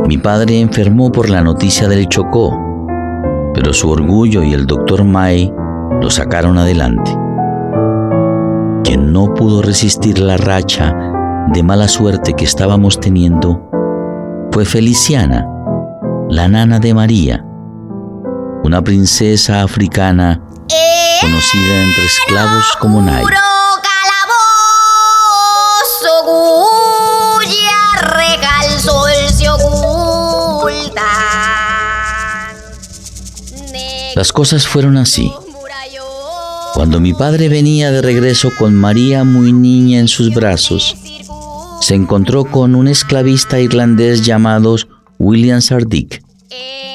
mi 0.07 0.17
padre 0.17 0.59
enfermó 0.59 1.11
por 1.11 1.29
la 1.29 1.41
noticia 1.41 1.87
del 1.87 2.07
Chocó, 2.07 2.87
pero 3.53 3.73
su 3.73 3.91
orgullo 3.91 4.41
y 4.41 4.53
el 4.53 4.65
doctor 4.65 5.03
May 5.03 5.53
lo 6.01 6.09
sacaron 6.09 6.57
adelante. 6.57 7.15
Quien 8.83 9.13
no 9.13 9.35
pudo 9.35 9.61
resistir 9.61 10.17
la 10.17 10.37
racha 10.37 10.95
de 11.53 11.61
mala 11.61 11.87
suerte 11.87 12.33
que 12.33 12.45
estábamos 12.45 12.99
teniendo 12.99 13.69
fue 14.51 14.65
Feliciana, 14.65 15.47
la 16.27 16.47
nana 16.47 16.79
de 16.79 16.95
María, 16.95 17.45
una 18.63 18.81
princesa 18.81 19.61
africana 19.61 20.41
conocida 21.21 21.81
entre 21.83 22.05
esclavos 22.05 22.65
como 22.79 23.01
Nay. 23.01 23.23
Las 34.15 34.33
cosas 34.33 34.67
fueron 34.67 34.97
así. 34.97 35.31
Cuando 36.73 36.99
mi 36.99 37.13
padre 37.13 37.49
venía 37.49 37.91
de 37.91 38.01
regreso 38.01 38.51
con 38.57 38.75
María 38.75 39.23
muy 39.23 39.51
niña 39.53 39.99
en 39.99 40.07
sus 40.07 40.33
brazos, 40.33 40.95
se 41.81 41.95
encontró 41.95 42.45
con 42.45 42.75
un 42.75 42.87
esclavista 42.87 43.59
irlandés 43.59 44.25
llamado 44.25 44.75
William 45.17 45.61
Sardick, 45.61 46.23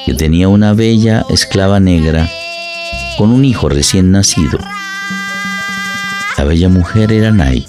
que 0.05 0.13
tenía 0.13 0.47
una 0.47 0.73
bella 0.73 1.25
esclava 1.29 1.79
negra 1.79 2.29
con 3.17 3.31
un 3.31 3.45
hijo 3.45 3.69
recién 3.69 4.11
nacido. 4.11 4.59
La 6.37 6.43
bella 6.43 6.69
mujer 6.69 7.11
era 7.11 7.31
Nay. 7.31 7.65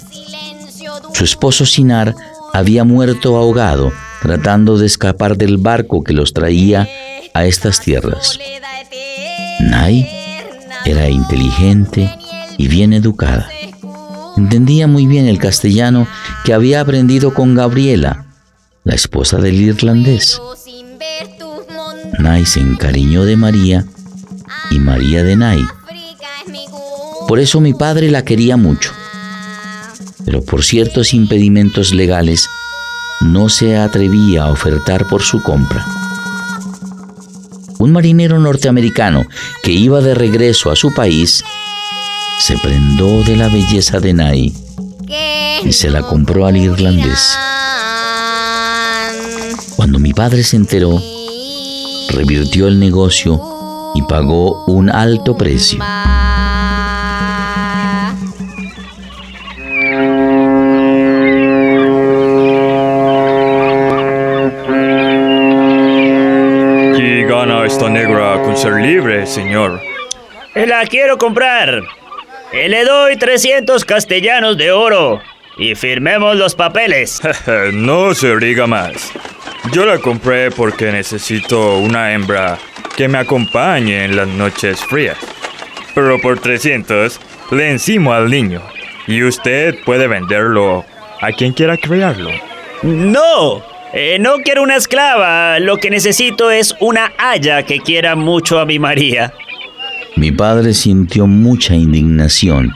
Su 1.13 1.23
esposo 1.23 1.65
Sinar 1.65 2.13
había 2.53 2.83
muerto 2.83 3.37
ahogado 3.37 3.91
tratando 4.21 4.77
de 4.77 4.85
escapar 4.85 5.37
del 5.37 5.57
barco 5.57 6.03
que 6.03 6.13
los 6.13 6.33
traía 6.33 6.87
a 7.33 7.45
estas 7.45 7.79
tierras. 7.81 8.39
Nay 9.59 10.07
era 10.85 11.09
inteligente 11.09 12.13
y 12.57 12.67
bien 12.67 12.93
educada. 12.93 13.49
Entendía 14.37 14.87
muy 14.87 15.07
bien 15.07 15.27
el 15.27 15.39
castellano 15.39 16.07
que 16.43 16.53
había 16.53 16.81
aprendido 16.81 17.33
con 17.33 17.55
Gabriela, 17.55 18.25
la 18.83 18.93
esposa 18.93 19.37
del 19.37 19.55
irlandés. 19.55 20.39
Nay 22.19 22.45
se 22.45 22.59
encariñó 22.59 23.25
de 23.25 23.37
María 23.37 23.85
y 24.71 24.79
María 24.79 25.23
de 25.23 25.35
Nay. 25.35 25.63
Por 27.27 27.39
eso 27.39 27.59
mi 27.61 27.73
padre 27.73 28.09
la 28.11 28.23
quería 28.23 28.57
mucho. 28.57 28.91
pero 30.25 30.43
por 30.43 30.61
ciertos 30.65 31.13
impedimentos 31.13 31.93
legales 31.93 32.49
no 33.21 33.47
se 33.47 33.77
atrevía 33.77 34.43
a 34.43 34.51
ofertar 34.51 35.07
por 35.07 35.21
su 35.21 35.41
compra. 35.41 35.85
Un 37.79 37.93
marinero 37.93 38.37
norteamericano 38.37 39.23
que 39.63 39.71
iba 39.71 40.01
de 40.01 40.15
regreso 40.15 40.69
a 40.69 40.75
su 40.75 40.93
país 40.93 41.45
se 42.39 42.57
prendó 42.57 43.23
de 43.23 43.37
la 43.37 43.47
belleza 43.47 44.01
de 44.01 44.13
Nai 44.13 44.53
y 45.63 45.71
se 45.71 45.89
la 45.89 46.01
compró 46.01 46.45
al 46.45 46.57
irlandés. 46.57 47.37
Cuando 49.77 49.97
mi 49.97 50.11
padre 50.13 50.43
se 50.43 50.57
enteró, 50.57 51.01
revirtió 52.09 52.67
el 52.67 52.79
negocio 52.79 53.39
y 53.95 54.01
pagó 54.03 54.63
un 54.65 54.89
alto 54.89 55.35
precio. 55.37 55.79
¿Qué 66.95 67.25
gana 67.29 67.65
esta 67.65 67.89
negra 67.89 68.41
con 68.43 68.57
ser 68.57 68.73
libre, 68.73 69.25
señor? 69.25 69.81
La 70.55 70.85
quiero 70.85 71.17
comprar. 71.17 71.83
Le 72.51 72.85
doy 72.85 73.17
300 73.17 73.83
castellanos 73.85 74.57
de 74.57 74.71
oro 74.71 75.21
y 75.57 75.75
firmemos 75.75 76.35
los 76.35 76.55
papeles. 76.55 77.21
no 77.73 78.13
se 78.13 78.37
diga 78.37 78.67
más. 78.67 79.11
Yo 79.73 79.85
la 79.85 79.97
compré 79.97 80.49
porque 80.51 80.91
necesito 80.91 81.77
una 81.79 82.13
hembra 82.13 82.57
que 82.95 83.07
me 83.07 83.17
acompañe 83.17 84.05
en 84.05 84.15
las 84.15 84.27
noches 84.27 84.79
frías. 84.79 85.17
Pero 85.93 86.19
por 86.21 86.39
300 86.39 87.19
le 87.51 87.71
encimo 87.71 88.13
al 88.13 88.29
niño 88.29 88.61
y 89.07 89.23
usted 89.23 89.75
puede 89.83 90.07
venderlo 90.07 90.85
a 91.21 91.31
quien 91.31 91.53
quiera 91.53 91.75
criarlo. 91.77 92.29
No, 92.83 93.63
eh, 93.93 94.17
no 94.19 94.37
quiero 94.43 94.63
una 94.63 94.75
esclava. 94.75 95.59
Lo 95.59 95.77
que 95.77 95.89
necesito 95.89 96.49
es 96.49 96.75
una 96.79 97.11
haya 97.17 97.63
que 97.63 97.79
quiera 97.79 98.15
mucho 98.15 98.59
a 98.59 98.65
mi 98.65 98.79
María. 98.79 99.33
Mi 100.15 100.31
padre 100.31 100.73
sintió 100.73 101.27
mucha 101.27 101.75
indignación 101.75 102.73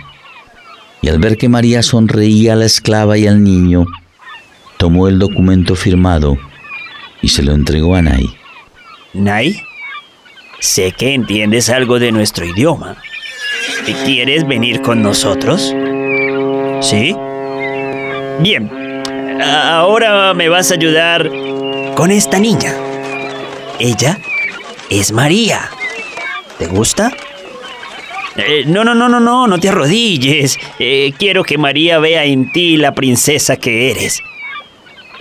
y 1.02 1.10
al 1.10 1.20
ver 1.20 1.38
que 1.38 1.50
María 1.50 1.84
sonreía 1.84 2.54
a 2.54 2.58
la 2.58 2.66
esclava 2.66 3.18
y 3.18 3.28
al 3.28 3.44
niño, 3.44 3.86
tomó 4.78 5.08
el 5.08 5.18
documento 5.20 5.76
firmado 5.76 6.38
y 7.22 7.30
se 7.30 7.44
lo 7.44 7.54
entregó 7.54 7.96
a 7.96 8.02
Nai. 8.02 8.30
¿Nai? 9.14 9.62
Sé 10.60 10.92
que 10.92 11.14
entiendes 11.14 11.70
algo 11.70 12.00
de 12.00 12.12
nuestro 12.12 12.46
idioma. 12.46 12.98
¿Quieres 14.06 14.48
venir 14.48 14.82
con 14.82 15.02
nosotros? 15.02 15.74
¿Sí? 16.82 17.16
Bien. 18.40 18.70
Ahora 19.42 20.34
me 20.34 20.50
vas 20.50 20.72
a 20.72 20.76
ayudar 20.76 21.30
con 21.96 22.12
esta 22.12 22.40
niña. 22.40 22.74
Ella 23.80 24.20
es 24.90 25.12
María. 25.12 25.70
¿Te 26.60 26.68
gusta? 26.68 27.12
Eh, 28.38 28.64
no, 28.68 28.84
no, 28.84 28.94
no, 28.96 29.10
no, 29.10 29.20
no, 29.20 29.48
no 29.48 29.60
te 29.60 29.70
arrodilles. 29.70 30.58
Eh, 30.80 31.14
quiero 31.18 31.44
que 31.44 31.58
María 31.58 32.00
vea 32.00 32.24
en 32.24 32.52
ti 32.52 32.78
la 32.78 32.94
princesa 32.94 33.58
que 33.58 33.92
eres. 33.92 34.22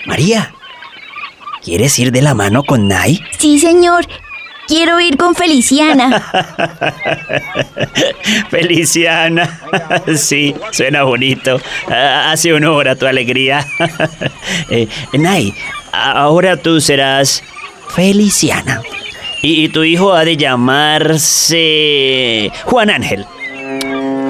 María, 0.06 0.54
¿quieres 1.62 1.98
ir 1.98 2.12
de 2.12 2.22
la 2.22 2.34
mano 2.34 2.62
con 2.62 2.88
Nai? 2.88 3.20
Sí, 3.38 3.58
señor. 3.58 4.06
Quiero 4.70 5.00
ir 5.00 5.16
con 5.16 5.34
Feliciana. 5.34 6.20
Feliciana. 8.50 9.60
sí, 10.16 10.54
suena 10.70 11.02
bonito. 11.02 11.60
Hace 11.88 12.52
honor 12.52 12.88
a 12.88 12.94
tu 12.94 13.06
alegría. 13.06 13.66
eh, 14.70 14.86
Nai, 15.14 15.52
ahora 15.92 16.56
tú 16.56 16.80
serás 16.80 17.42
Feliciana. 17.88 18.80
Y, 19.42 19.64
y 19.64 19.68
tu 19.70 19.82
hijo 19.82 20.12
ha 20.12 20.24
de 20.24 20.36
llamarse 20.36 21.72
Juan 22.64 22.90
Ángel. 22.90 23.26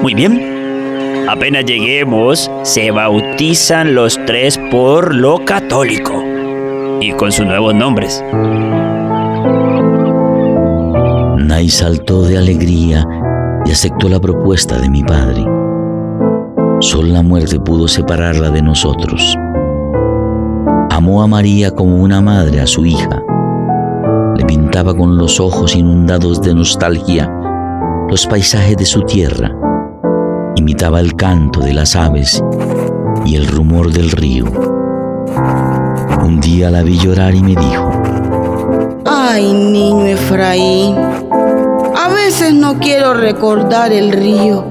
Muy 0.01 0.15
bien. 0.15 1.27
Apenas 1.29 1.65
lleguemos, 1.65 2.49
se 2.63 2.89
bautizan 2.89 3.93
los 3.93 4.19
tres 4.25 4.59
por 4.71 5.13
lo 5.13 5.45
católico 5.45 6.30
y 7.01 7.11
con 7.13 7.31
sus 7.31 7.45
nuevos 7.45 7.73
nombres. 7.73 8.23
Nai 11.39 11.67
saltó 11.69 12.21
de 12.21 12.37
alegría 12.37 13.05
y 13.65 13.71
aceptó 13.71 14.07
la 14.07 14.19
propuesta 14.19 14.77
de 14.79 14.89
mi 14.89 15.03
padre. 15.03 15.43
Solo 16.79 17.09
la 17.09 17.23
muerte 17.23 17.59
pudo 17.59 17.87
separarla 17.87 18.51
de 18.51 18.61
nosotros. 18.61 19.35
Amó 20.91 21.23
a 21.23 21.27
María 21.27 21.71
como 21.71 21.97
una 21.97 22.21
madre 22.21 22.61
a 22.61 22.67
su 22.67 22.85
hija. 22.85 23.21
Le 24.35 24.45
pintaba 24.45 24.95
con 24.95 25.17
los 25.17 25.39
ojos 25.39 25.75
inundados 25.75 26.41
de 26.41 26.53
nostalgia 26.53 27.29
los 28.09 28.27
paisajes 28.27 28.77
de 28.77 28.85
su 28.85 29.01
tierra. 29.03 29.55
Imitaba 30.55 30.99
el 30.99 31.15
canto 31.15 31.61
de 31.61 31.73
las 31.73 31.95
aves 31.95 32.43
y 33.25 33.35
el 33.35 33.47
rumor 33.47 33.91
del 33.91 34.11
río. 34.11 34.45
Un 36.23 36.39
día 36.39 36.69
la 36.69 36.83
vi 36.83 36.97
llorar 36.97 37.33
y 37.33 37.41
me 37.41 37.55
dijo, 37.55 37.91
Ay, 39.05 39.53
niño 39.53 40.05
Efraín, 40.05 40.95
a 41.95 42.09
veces 42.09 42.53
no 42.53 42.79
quiero 42.79 43.13
recordar 43.13 43.91
el 43.91 44.11
río. 44.11 44.65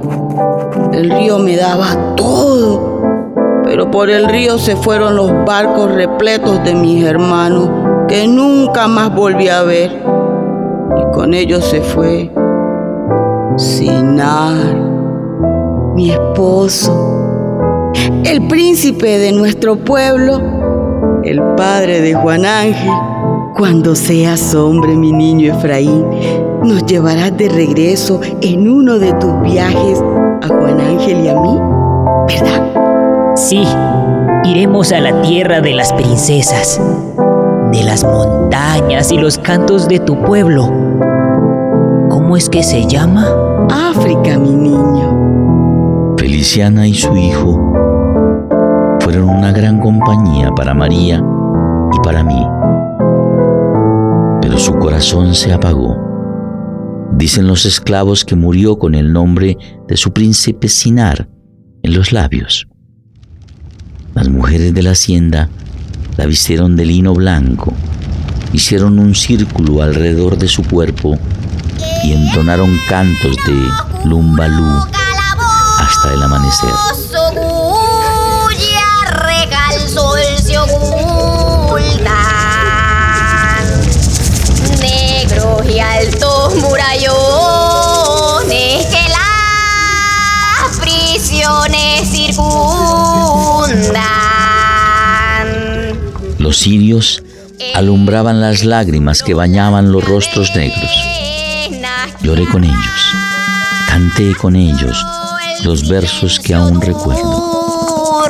El 0.93 1.11
río 1.11 1.39
me 1.39 1.57
daba 1.57 2.15
todo, 2.17 3.63
pero 3.65 3.91
por 3.91 4.11
el 4.11 4.27
río 4.27 4.59
se 4.59 4.77
fueron 4.77 5.17
los 5.17 5.33
barcos 5.45 5.93
repletos 5.93 6.63
de 6.65 6.75
mis 6.75 7.05
hermanos 7.05 7.71
que 8.09 8.27
nunca 8.27 8.89
más 8.89 9.15
volví 9.15 9.49
a 9.49 9.63
ver. 9.63 9.91
Y 10.97 11.15
con 11.15 11.33
ellos 11.35 11.65
se 11.65 11.81
fue 11.81 12.31
Sinar, 13.57 14.77
mi 15.95 16.11
esposo, 16.11 17.91
el 18.25 18.49
príncipe 18.49 19.19
de 19.19 19.33
nuestro 19.33 19.77
pueblo, 19.77 20.41
el 21.25 21.41
padre 21.57 22.01
de 22.01 22.15
Juan 22.15 22.45
Ángel. 22.45 22.93
Cuando 23.57 23.95
seas 23.95 24.55
hombre, 24.55 24.97
mi 24.97 25.13
niño 25.13 25.55
Efraín, 25.55 26.07
nos 26.63 26.85
llevarás 26.87 27.37
de 27.37 27.49
regreso 27.49 28.21
en 28.41 28.71
uno 28.71 28.99
de 28.99 29.13
tus 29.15 29.43
viajes 29.43 30.03
a 30.43 30.47
Juan 30.49 30.81
Ángel 30.81 31.25
y 31.25 31.29
a 31.29 31.35
mí, 31.35 31.59
¿verdad? 32.29 33.35
Sí, 33.37 33.65
iremos 34.45 34.93
a 34.93 35.01
la 35.01 35.23
tierra 35.23 35.61
de 35.61 35.75
las 35.75 35.93
princesas, 35.93 36.81
de 37.73 37.83
las 37.83 38.05
montañas 38.05 39.13
y 39.13 39.19
los 39.19 39.39
cantos 39.39 39.89
de 39.89 39.99
tu 39.99 40.23
pueblo. 40.23 40.71
¿Cómo 42.09 42.37
es 42.37 42.49
que 42.49 42.63
se 42.63 42.87
llama? 42.87 43.27
África, 43.69 44.39
mi 44.39 44.55
niño. 44.55 46.17
Feliciana 46.17 46.87
y 46.87 46.95
su 46.95 47.17
hijo 47.17 47.90
fueron 49.11 49.29
una 49.29 49.51
gran 49.51 49.81
compañía 49.81 50.53
para 50.53 50.73
María 50.73 51.21
y 51.93 51.99
para 51.99 52.23
mí. 52.23 52.47
Pero 54.41 54.57
su 54.57 54.73
corazón 54.79 55.35
se 55.35 55.53
apagó. 55.53 55.97
Dicen 57.15 57.49
los 57.49 57.67
esclavos 57.67 58.25
que 58.25 58.37
murió 58.37 58.79
con 58.79 58.95
el 58.95 59.13
nombre 59.13 59.59
de 59.89 59.97
su 59.97 60.13
príncipe 60.13 60.69
Sinar 60.69 61.29
en 61.83 61.93
los 61.93 62.13
labios. 62.13 62.69
Las 64.15 64.29
mujeres 64.29 64.75
de 64.75 64.83
la 64.85 64.93
hacienda 64.93 65.49
la 66.17 66.27
vistieron 66.27 66.77
de 66.77 66.87
lino 66.87 67.13
blanco, 67.13 67.73
hicieron 68.53 69.01
un 69.01 69.17
círculo 69.17 69.83
alrededor 69.83 70.39
de 70.39 70.47
su 70.47 70.63
cuerpo 70.63 71.19
y 72.05 72.13
entonaron 72.13 72.71
cantos 72.89 73.37
de 73.45 74.09
lumbalú 74.09 74.87
hasta 75.81 76.15
el 76.15 76.23
amanecer. 76.23 77.00
Los 96.51 96.59
cirios 96.59 97.23
alumbraban 97.77 98.41
las 98.41 98.65
lágrimas 98.65 99.23
que 99.23 99.35
bañaban 99.35 99.93
los 99.93 100.03
rostros 100.03 100.51
negros. 100.57 100.91
Lloré 102.23 102.45
con 102.49 102.65
ellos, 102.65 103.15
canté 103.87 104.35
con 104.35 104.57
ellos 104.57 105.01
los 105.63 105.89
versos 105.89 106.41
que 106.41 106.55
aún 106.55 106.81
recuerdo. 106.81 108.27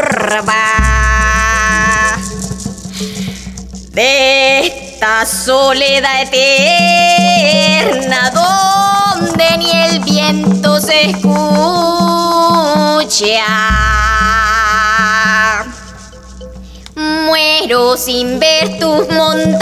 De 3.95 4.67
esta 4.67 5.25
soledad 5.25 6.29
eterna 6.31 8.31
donde 8.33 9.57
ni 9.57 9.71
el 9.71 10.01
viento 10.01 10.79
se 10.79 11.07
escucha. 11.07 11.31
Muero 17.71 17.97
sin 17.97 18.41
ver 18.41 18.79
tus 18.81 19.09
montañas. 19.11 19.61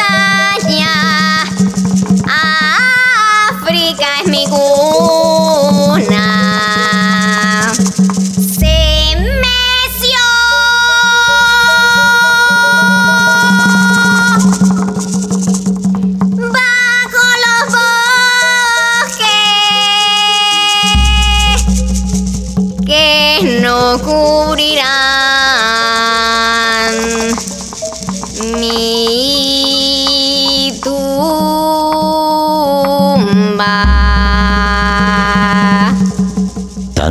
África 3.50 4.06
es 4.24 4.30
mi 4.30 4.46
cuna. 4.46 5.17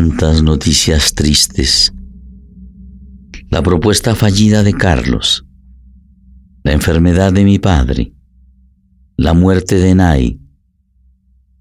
Tantas 0.08 0.42
noticias 0.42 1.14
tristes. 1.14 1.94
La 3.50 3.62
propuesta 3.62 4.16
fallida 4.16 4.64
de 4.64 4.74
Carlos. 4.74 5.46
La 6.64 6.72
enfermedad 6.72 7.34
de 7.34 7.44
mi 7.44 7.60
padre. 7.60 8.14
La 9.18 9.34
muerte 9.34 9.76
de 9.76 9.96
Nay. 9.96 10.40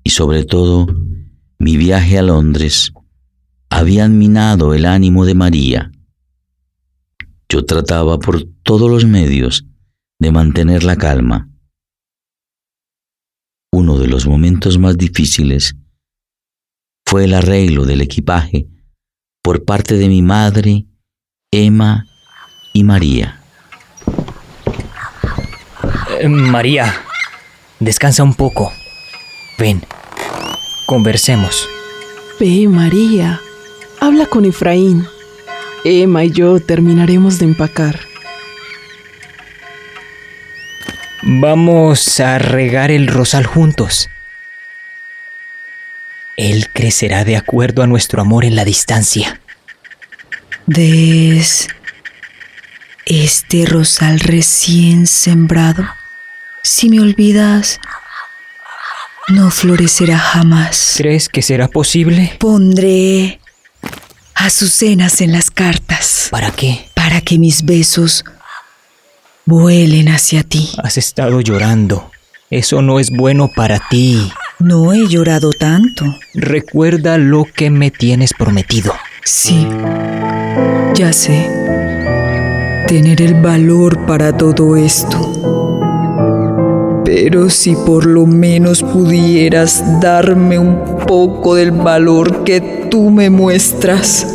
Y 0.04 0.10
sobre 0.10 0.44
todo, 0.44 0.86
mi 1.58 1.76
viaje 1.76 2.18
a 2.18 2.22
Londres 2.22 2.92
habían 3.68 4.16
minado 4.16 4.74
el 4.74 4.86
ánimo 4.86 5.24
de 5.24 5.34
María. 5.34 5.90
Yo 7.48 7.64
trataba 7.64 8.20
por 8.20 8.44
todos 8.62 8.88
los 8.88 9.04
medios 9.04 9.66
de 10.20 10.30
mantener 10.30 10.84
la 10.84 10.94
calma. 10.94 11.50
Uno 13.72 13.98
de 13.98 14.06
los 14.06 14.24
momentos 14.24 14.78
más 14.78 14.96
difíciles 14.96 15.74
fue 17.06 17.24
el 17.24 17.34
arreglo 17.34 17.84
del 17.84 18.00
equipaje 18.00 18.66
por 19.42 19.64
parte 19.64 19.94
de 19.94 20.08
mi 20.08 20.22
madre, 20.22 20.86
Emma 21.52 22.04
y 22.72 22.82
María. 22.82 23.40
Eh, 26.18 26.28
María, 26.28 26.92
descansa 27.78 28.24
un 28.24 28.34
poco. 28.34 28.72
Ven, 29.56 29.82
conversemos. 30.86 31.68
Ve, 32.40 32.66
María. 32.68 33.40
Habla 34.00 34.26
con 34.26 34.44
Efraín. 34.44 35.06
Emma 35.84 36.24
y 36.24 36.32
yo 36.32 36.58
terminaremos 36.58 37.38
de 37.38 37.44
empacar. 37.44 38.00
Vamos 41.22 42.18
a 42.18 42.38
regar 42.38 42.90
el 42.90 43.06
rosal 43.06 43.46
juntos. 43.46 44.10
Él 46.36 46.68
crecerá 46.72 47.24
de 47.24 47.36
acuerdo 47.36 47.82
a 47.82 47.86
nuestro 47.86 48.20
amor 48.20 48.44
en 48.44 48.56
la 48.56 48.64
distancia. 48.64 49.40
¿Ves 50.66 51.68
este 53.06 53.64
rosal 53.66 54.20
recién 54.20 55.06
sembrado? 55.06 55.86
Si 56.62 56.90
me 56.90 57.00
olvidas, 57.00 57.80
no 59.28 59.50
florecerá 59.50 60.18
jamás. 60.18 60.94
¿Crees 60.96 61.28
que 61.28 61.42
será 61.42 61.68
posible? 61.68 62.36
Pondré 62.38 63.40
azucenas 64.34 65.20
en 65.20 65.32
las 65.32 65.50
cartas. 65.50 66.28
¿Para 66.30 66.50
qué? 66.50 66.88
Para 66.94 67.20
que 67.20 67.38
mis 67.38 67.64
besos 67.64 68.24
vuelen 69.46 70.08
hacia 70.08 70.42
ti. 70.42 70.70
Has 70.82 70.98
estado 70.98 71.40
llorando. 71.40 72.10
Eso 72.50 72.82
no 72.82 73.00
es 73.00 73.10
bueno 73.10 73.50
para 73.54 73.80
ti. 73.88 74.30
No 74.58 74.94
he 74.94 75.06
llorado 75.06 75.50
tanto. 75.52 76.06
Recuerda 76.32 77.18
lo 77.18 77.44
que 77.44 77.68
me 77.68 77.90
tienes 77.90 78.32
prometido. 78.32 78.90
Sí, 79.22 79.68
ya 80.94 81.12
sé. 81.12 81.50
Tener 82.88 83.20
el 83.20 83.34
valor 83.34 84.06
para 84.06 84.34
todo 84.34 84.76
esto. 84.76 85.82
Pero 87.04 87.50
si 87.50 87.76
por 87.76 88.06
lo 88.06 88.24
menos 88.24 88.82
pudieras 88.82 90.00
darme 90.00 90.58
un 90.58 91.00
poco 91.06 91.56
del 91.56 91.72
valor 91.72 92.42
que 92.42 92.88
tú 92.90 93.10
me 93.10 93.28
muestras. 93.28 94.26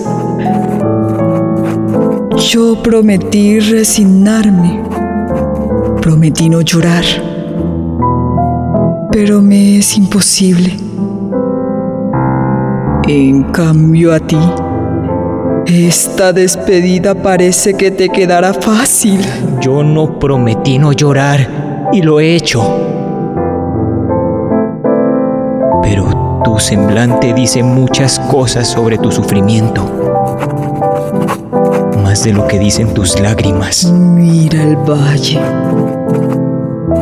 Yo 2.47 2.83
prometí 2.83 3.59
resignarme. 3.59 4.83
Prometí 5.99 6.47
no 6.47 6.61
llorar. 6.61 7.30
Pero 9.11 9.41
me 9.41 9.77
es 9.77 9.97
imposible. 9.97 10.77
En 13.07 13.43
cambio 13.51 14.13
a 14.13 14.19
ti, 14.19 14.39
esta 15.65 16.31
despedida 16.31 17.13
parece 17.13 17.73
que 17.73 17.91
te 17.91 18.07
quedará 18.07 18.53
fácil. 18.53 19.19
Yo 19.59 19.83
no 19.83 20.17
prometí 20.17 20.79
no 20.79 20.93
llorar 20.93 21.89
y 21.91 22.01
lo 22.01 22.21
he 22.21 22.35
hecho. 22.35 22.63
Pero 25.83 26.41
tu 26.45 26.57
semblante 26.59 27.33
dice 27.33 27.63
muchas 27.63 28.17
cosas 28.17 28.69
sobre 28.69 28.97
tu 28.97 29.11
sufrimiento. 29.11 29.83
Más 32.01 32.23
de 32.23 32.31
lo 32.31 32.47
que 32.47 32.59
dicen 32.59 32.93
tus 32.93 33.19
lágrimas. 33.19 33.91
Mira 33.91 34.63
el 34.63 34.77
valle. 34.77 35.60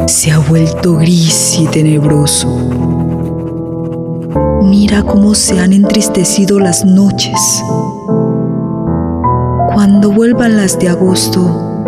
Se 0.10 0.32
ha 0.32 0.40
vuelto 0.40 0.96
gris 0.96 1.60
y 1.60 1.68
tenebroso. 1.68 2.48
Mira 4.64 5.04
cómo 5.04 5.36
se 5.36 5.60
han 5.60 5.72
entristecido 5.72 6.60
las 6.60 6.84
noches. 6.84 7.64
Cuando 9.72 10.12
vuelvan 10.12 10.58
las 10.58 10.80
de 10.80 10.90
agosto, 10.90 11.84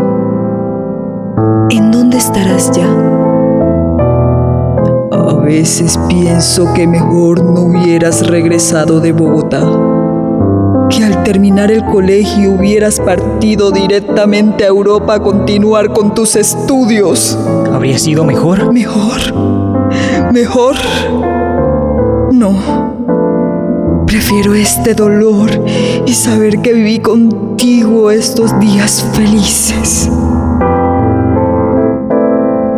¿en 1.72 1.91
dónde 1.91 2.17
estarás 2.17 2.72
ya? 2.72 2.88
A 5.11 5.34
veces 5.43 5.99
pienso 6.07 6.72
que 6.74 6.86
mejor 6.86 7.43
no 7.43 7.61
hubieras 7.61 8.28
regresado 8.28 8.99
de 8.99 9.13
Bogotá, 9.13 9.61
que 10.91 11.03
al 11.05 11.23
terminar 11.23 11.71
el 11.71 11.85
colegio 11.85 12.51
hubieras 12.51 12.99
partido 12.99 13.71
directamente 13.71 14.65
a 14.65 14.67
Europa 14.67 15.15
a 15.15 15.19
continuar 15.19 15.93
con 15.93 16.13
tus 16.13 16.35
estudios. 16.35 17.37
¿Habría 17.71 17.97
sido 17.97 18.25
mejor? 18.25 18.73
Mejor. 18.73 19.19
Mejor. 20.33 20.75
No. 22.33 24.05
Prefiero 24.05 24.53
este 24.53 24.93
dolor 24.93 25.49
y 26.05 26.13
saber 26.13 26.61
que 26.61 26.73
viví 26.73 26.99
contigo 26.99 28.11
estos 28.11 28.59
días 28.59 29.05
felices. 29.13 30.09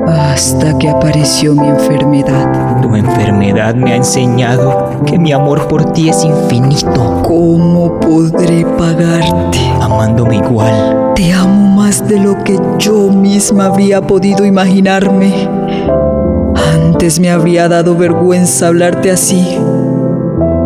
Hasta 0.07 0.77
que 0.77 0.89
apareció 0.89 1.55
mi 1.55 1.67
enfermedad. 1.67 2.81
Tu 2.81 2.95
enfermedad 2.95 3.73
me 3.75 3.93
ha 3.93 3.95
enseñado 3.95 4.92
que 5.05 5.17
mi 5.19 5.31
amor 5.31 5.67
por 5.67 5.91
ti 5.93 6.09
es 6.09 6.23
infinito. 6.23 7.21
¿Cómo 7.23 7.99
podré 7.99 8.65
pagarte? 8.65 9.59
Amándome 9.81 10.37
igual. 10.37 11.13
Te 11.15 11.33
amo 11.33 11.75
más 11.75 12.07
de 12.07 12.19
lo 12.19 12.43
que 12.43 12.59
yo 12.79 13.09
misma 13.09 13.65
habría 13.65 14.01
podido 14.01 14.45
imaginarme. 14.45 15.49
Antes 16.73 17.19
me 17.19 17.29
habría 17.29 17.67
dado 17.67 17.95
vergüenza 17.95 18.67
hablarte 18.67 19.11
así. 19.11 19.57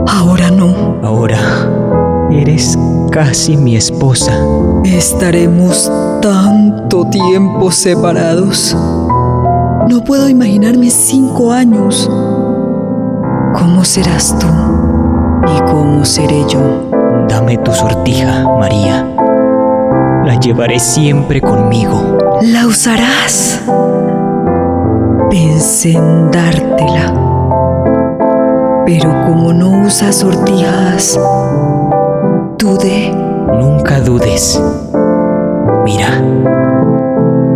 Ahora 0.08 0.52
no. 0.52 0.98
Ahora 1.04 1.40
eres 2.32 2.78
casi 3.12 3.58
mi 3.58 3.76
esposa. 3.76 4.38
Estaremos 4.84 5.92
tanto 6.22 7.06
tiempo 7.10 7.72
separados. 7.72 8.76
No 9.90 10.04
puedo 10.04 10.28
imaginarme 10.28 10.90
cinco 10.90 11.52
años. 11.52 12.10
¿Cómo 13.54 13.84
serás 13.84 14.38
tú? 14.40 14.48
¿Y 15.56 15.60
cómo 15.72 16.06
seré 16.06 16.46
yo? 16.48 16.90
Dame 17.28 17.58
tu 17.58 17.74
sortija, 17.74 18.44
María. 18.60 19.06
La 20.26 20.40
llevaré 20.40 20.80
siempre 20.80 21.42
conmigo. 21.42 22.18
¿La 22.42 22.68
usarás? 22.68 23.62
Pensé 25.30 25.94
en 25.94 26.32
dártela. 26.32 27.14
Pero 28.86 29.10
como 29.26 29.54
no 29.54 29.86
usas 29.86 30.18
sortijas, 30.18 31.20
dudé. 32.58 33.12
Nunca 33.12 34.00
dudes. 34.02 34.62
Mira, 35.86 36.22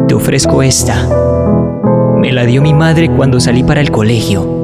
te 0.07 0.15
ofrezco 0.15 0.63
esta. 0.63 0.95
Me 2.17 2.31
la 2.31 2.45
dio 2.45 2.61
mi 2.61 2.73
madre 2.73 3.09
cuando 3.09 3.39
salí 3.39 3.63
para 3.63 3.81
el 3.81 3.91
colegio. 3.91 4.60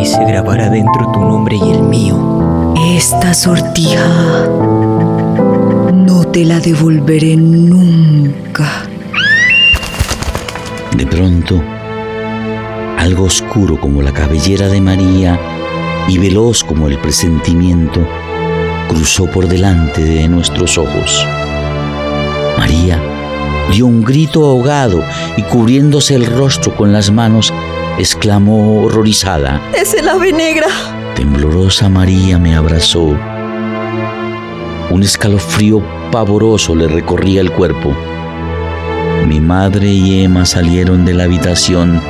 Y 0.00 0.06
se 0.06 0.24
grabará 0.24 0.70
dentro 0.70 1.10
tu 1.12 1.20
nombre 1.20 1.56
y 1.56 1.72
el 1.72 1.82
mío. 1.82 2.74
Esta 2.96 3.34
sortija 3.34 4.46
no 5.92 6.24
te 6.24 6.38
te 6.38 6.44
la 6.44 6.60
devolveré 6.60 7.36
nunca. 7.36 8.84
De 10.96 11.04
pronto, 11.04 11.60
algo 12.96 13.24
oscuro 13.24 13.80
como 13.80 14.02
la 14.02 14.12
cabellera 14.12 14.68
de 14.68 14.80
María 14.80 15.36
y 16.06 16.18
veloz 16.18 16.62
como 16.62 16.86
el 16.86 16.96
presentimiento, 16.98 18.06
cruzó 18.88 19.26
por 19.26 19.48
delante 19.48 20.04
de 20.04 20.28
nuestros 20.28 20.78
ojos. 20.78 21.26
María 22.56 23.02
dio 23.72 23.86
un 23.86 24.04
grito 24.04 24.44
ahogado 24.46 25.02
y 25.36 25.42
cubriéndose 25.42 26.14
el 26.14 26.26
rostro 26.26 26.76
con 26.76 26.92
las 26.92 27.10
manos, 27.10 27.52
exclamó 27.98 28.82
horrorizada. 28.82 29.60
Es 29.74 29.94
el 29.94 30.08
ave 30.08 30.32
negra. 30.32 30.68
Temblorosa 31.16 31.88
María 31.88 32.38
me 32.38 32.54
abrazó. 32.54 33.16
Un 34.90 35.02
escalofrío 35.02 35.82
pavoroso 36.10 36.74
le 36.74 36.88
recorría 36.88 37.40
el 37.40 37.52
cuerpo. 37.52 37.92
Mi 39.26 39.40
madre 39.40 39.88
y 39.88 40.22
Emma 40.22 40.46
salieron 40.46 41.04
de 41.04 41.14
la 41.14 41.24
habitación 41.24 42.00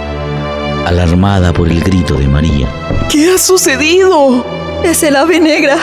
alarmada 0.86 1.52
por 1.52 1.68
el 1.68 1.82
grito 1.82 2.14
de 2.14 2.28
María. 2.28 2.68
¿Qué 3.10 3.30
ha 3.30 3.38
sucedido? 3.38 4.44
Es 4.84 5.02
el 5.02 5.16
ave 5.16 5.40
negra, 5.40 5.76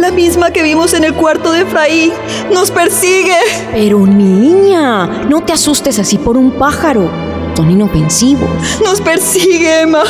la 0.00 0.10
misma 0.10 0.50
que 0.50 0.62
vimos 0.62 0.94
en 0.94 1.04
el 1.04 1.14
cuarto 1.14 1.52
de 1.52 1.60
Efraín. 1.60 2.12
¡Nos 2.52 2.70
persigue! 2.70 3.36
Pero 3.72 4.04
niña, 4.06 5.06
no 5.28 5.42
te 5.44 5.52
asustes 5.52 5.98
así 5.98 6.18
por 6.18 6.36
un 6.36 6.50
pájaro. 6.52 7.31
Son 7.54 7.70
inofensivos. 7.70 8.50
¡Nos 8.82 9.00
persigue, 9.00 9.82
Emma! 9.82 10.02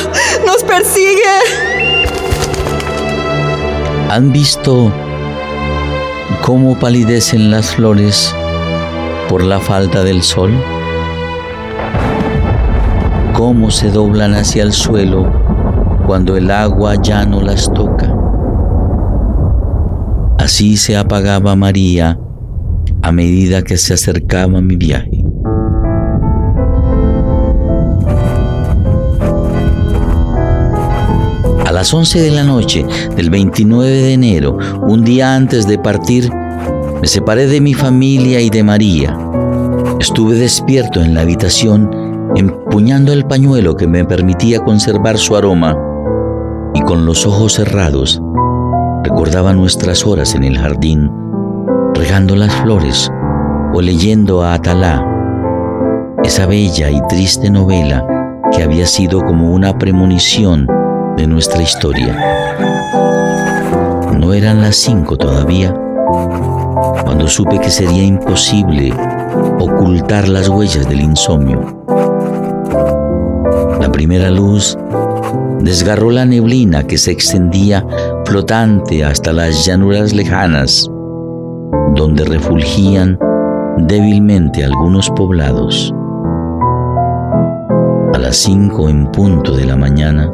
¡Nos 0.45 0.63
persigue! 0.63 1.21
¿Han 4.09 4.31
visto 4.31 4.91
cómo 6.41 6.77
palidecen 6.79 7.51
las 7.51 7.75
flores 7.75 8.33
por 9.27 9.43
la 9.43 9.59
falta 9.59 10.03
del 10.03 10.21
sol? 10.21 10.51
¿Cómo 13.33 13.71
se 13.71 13.89
doblan 13.89 14.35
hacia 14.35 14.63
el 14.63 14.71
suelo 14.71 15.31
cuando 16.05 16.37
el 16.37 16.51
agua 16.51 16.95
ya 17.01 17.25
no 17.25 17.41
las 17.41 17.71
toca? 17.73 18.15
Así 20.37 20.77
se 20.77 20.95
apagaba 20.95 21.55
María 21.55 22.19
a 23.01 23.11
medida 23.11 23.63
que 23.63 23.77
se 23.77 23.95
acercaba 23.95 24.61
mi 24.61 24.75
viaje. 24.75 25.22
Las 31.73 31.91
11 31.91 32.21
de 32.21 32.29
la 32.29 32.43
noche 32.43 32.85
del 33.15 33.31
29 33.31 33.89
de 33.89 34.13
enero, 34.13 34.57
un 34.87 35.03
día 35.03 35.35
antes 35.35 35.67
de 35.67 35.79
partir, 35.79 36.31
me 37.01 37.07
separé 37.07 37.47
de 37.47 37.59
mi 37.61 37.73
familia 37.73 38.39
y 38.41 38.51
de 38.51 38.63
María. 38.63 39.17
Estuve 39.99 40.35
despierto 40.35 41.01
en 41.01 41.15
la 41.15 41.21
habitación, 41.21 41.89
empuñando 42.35 43.11
el 43.11 43.25
pañuelo 43.25 43.75
que 43.75 43.87
me 43.87 44.05
permitía 44.05 44.59
conservar 44.59 45.17
su 45.17 45.35
aroma, 45.35 45.75
y 46.75 46.81
con 46.81 47.07
los 47.07 47.25
ojos 47.25 47.53
cerrados 47.53 48.21
recordaba 49.03 49.53
nuestras 49.53 50.05
horas 50.05 50.35
en 50.35 50.43
el 50.43 50.59
jardín, 50.59 51.09
regando 51.95 52.35
las 52.35 52.53
flores 52.53 53.11
o 53.73 53.81
leyendo 53.81 54.43
a 54.43 54.53
Atalá, 54.53 55.03
esa 56.23 56.45
bella 56.45 56.91
y 56.91 57.01
triste 57.09 57.49
novela 57.49 58.05
que 58.51 58.61
había 58.61 58.85
sido 58.85 59.21
como 59.21 59.51
una 59.51 59.75
premonición 59.79 60.67
de 61.17 61.27
nuestra 61.27 61.61
historia. 61.61 62.15
No 64.17 64.33
eran 64.33 64.61
las 64.61 64.75
cinco 64.75 65.17
todavía 65.17 65.73
cuando 67.03 67.27
supe 67.27 67.59
que 67.59 67.69
sería 67.69 68.03
imposible 68.03 68.93
ocultar 69.59 70.27
las 70.27 70.49
huellas 70.49 70.87
del 70.87 71.01
insomnio. 71.01 71.61
La 73.79 73.91
primera 73.91 74.29
luz 74.29 74.77
desgarró 75.61 76.11
la 76.11 76.25
neblina 76.25 76.83
que 76.83 76.97
se 76.97 77.11
extendía 77.11 77.85
flotante 78.25 79.03
hasta 79.03 79.31
las 79.33 79.65
llanuras 79.65 80.13
lejanas, 80.13 80.89
donde 81.95 82.25
refulgían 82.25 83.17
débilmente 83.77 84.63
algunos 84.63 85.09
poblados. 85.09 85.93
A 88.13 88.17
las 88.19 88.37
cinco 88.37 88.89
en 88.89 89.07
punto 89.07 89.55
de 89.55 89.65
la 89.65 89.75
mañana, 89.75 90.31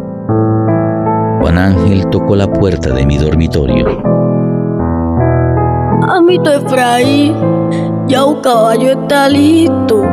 Juan 1.50 1.58
Ángel 1.58 2.08
tocó 2.12 2.36
la 2.36 2.45
puerta 2.45 2.93
de 2.93 3.08
mi 3.08 3.18
dormitorio. 3.18 3.88
Amito 6.08 6.54
Efraín, 6.54 7.34
ya 8.08 8.24
un 8.24 8.39
caballo 8.39 8.91
está 8.91 9.28
listo. 9.28 10.06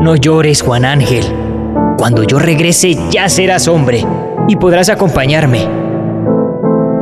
No 0.00 0.14
llores, 0.14 0.62
Juan 0.62 0.84
Ángel. 0.84 1.24
Cuando 1.98 2.22
yo 2.22 2.38
regrese 2.38 2.96
ya 3.10 3.28
serás 3.28 3.66
hombre 3.66 4.06
y 4.46 4.54
podrás 4.54 4.88
acompañarme. 4.88 5.68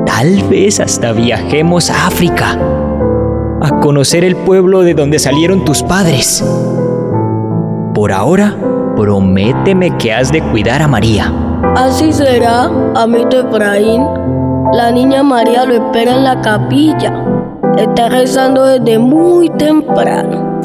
Tal 0.06 0.42
vez 0.44 0.80
hasta 0.80 1.12
viajemos 1.12 1.90
a 1.90 2.06
África, 2.06 2.58
a 3.60 3.80
conocer 3.80 4.24
el 4.24 4.36
pueblo 4.36 4.80
de 4.80 4.94
donde 4.94 5.18
salieron 5.18 5.66
tus 5.66 5.82
padres. 5.82 6.42
Por 7.92 8.10
ahora, 8.10 8.56
prométeme 8.96 9.98
que 9.98 10.14
has 10.14 10.32
de 10.32 10.40
cuidar 10.40 10.80
a 10.80 10.88
María. 10.88 11.49
Así 11.76 12.12
será, 12.12 12.70
amito 12.94 13.40
Efraín. 13.40 14.04
La 14.72 14.90
niña 14.90 15.22
María 15.22 15.64
lo 15.64 15.74
espera 15.74 16.16
en 16.16 16.24
la 16.24 16.40
capilla. 16.40 17.12
Está 17.76 18.08
rezando 18.08 18.64
desde 18.64 18.98
muy 18.98 19.48
temprano. 19.50 20.60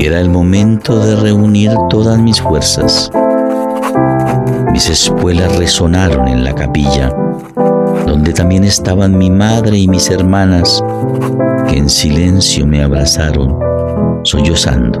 Era 0.00 0.20
el 0.20 0.28
momento 0.28 0.98
de 0.98 1.16
reunir 1.16 1.72
todas 1.88 2.18
mis 2.18 2.40
fuerzas. 2.40 3.10
Mis 4.72 4.90
espuelas 4.90 5.56
resonaron 5.56 6.26
en 6.28 6.44
la 6.44 6.52
capilla, 6.52 7.14
donde 8.06 8.32
también 8.32 8.64
estaban 8.64 9.16
mi 9.16 9.30
madre 9.30 9.78
y 9.78 9.88
mis 9.88 10.10
hermanas, 10.10 10.82
que 11.68 11.78
en 11.78 11.88
silencio 11.88 12.66
me 12.66 12.82
abrazaron, 12.82 13.58
sollozando. 14.24 15.00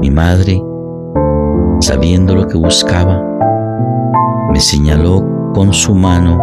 Mi 0.00 0.10
madre, 0.10 0.62
sabiendo 1.80 2.34
lo 2.34 2.48
que 2.48 2.56
buscaba, 2.56 3.22
me 4.50 4.60
señaló 4.60 5.52
con 5.54 5.72
su 5.72 5.94
mano 5.94 6.38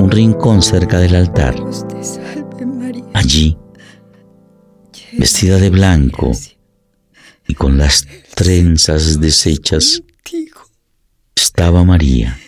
un 0.00 0.10
rincón 0.10 0.62
cerca 0.62 0.98
del 0.98 1.14
altar. 1.14 1.56
Allí, 3.14 3.56
vestida 5.12 5.58
de 5.58 5.70
blanco 5.70 6.32
y 7.48 7.54
con 7.54 7.78
las 7.78 8.06
trenzas 8.34 9.20
deshechas, 9.20 10.02
estaba 11.34 11.84
María. 11.84 12.38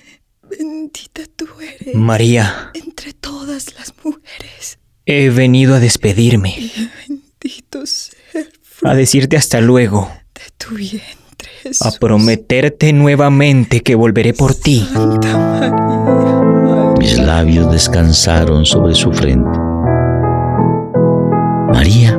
Bendita 0.42 1.22
tú 1.36 1.46
eres. 1.60 1.94
María, 1.94 2.70
Entre 2.74 3.12
todas 3.14 3.74
las 3.78 3.94
mujeres. 4.04 4.78
he 5.06 5.30
venido 5.30 5.74
a 5.74 5.80
despedirme, 5.80 6.70
Bendito 7.08 7.86
sea 7.86 8.18
a 8.84 8.94
decirte 8.94 9.36
hasta 9.36 9.60
luego, 9.60 10.10
tu 10.56 10.76
a 11.80 11.90
prometerte 11.98 12.92
nuevamente 12.92 13.80
que 13.80 13.94
volveré 13.94 14.32
por 14.32 14.54
ti. 14.54 14.88
Mis 16.98 17.18
labios 17.18 17.70
descansaron 17.70 18.64
sobre 18.64 18.94
su 18.94 19.12
frente. 19.12 19.58
María 21.72 22.18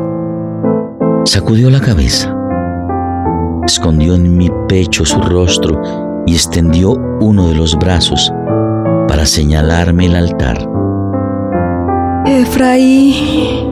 sacudió 1.25 1.69
la 1.69 1.79
cabeza, 1.79 2.33
escondió 3.65 4.15
en 4.15 4.37
mi 4.37 4.49
pecho 4.67 5.05
su 5.05 5.21
rostro 5.21 5.81
y 6.25 6.33
extendió 6.33 6.93
uno 7.19 7.47
de 7.49 7.55
los 7.55 7.77
brazos 7.77 8.31
para 9.07 9.25
señalarme 9.25 10.05
el 10.05 10.15
altar. 10.15 10.57
Efraín. 12.25 13.67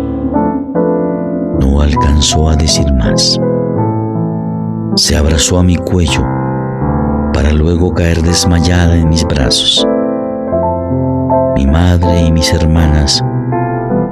No 1.60 1.82
alcanzó 1.82 2.50
a 2.50 2.56
decir 2.56 2.92
más. 2.94 3.40
Se 4.98 5.16
abrazó 5.16 5.60
a 5.60 5.64
mi 5.64 5.76
cuello 5.76 6.26
para 7.32 7.52
luego 7.54 7.94
caer 7.94 8.24
desmayada 8.24 8.96
en 8.96 9.08
mis 9.10 9.24
brazos. 9.26 9.88
Mi 11.56 11.68
madre 11.68 12.22
y 12.22 12.32
mis 12.32 12.52
hermanas 12.52 13.24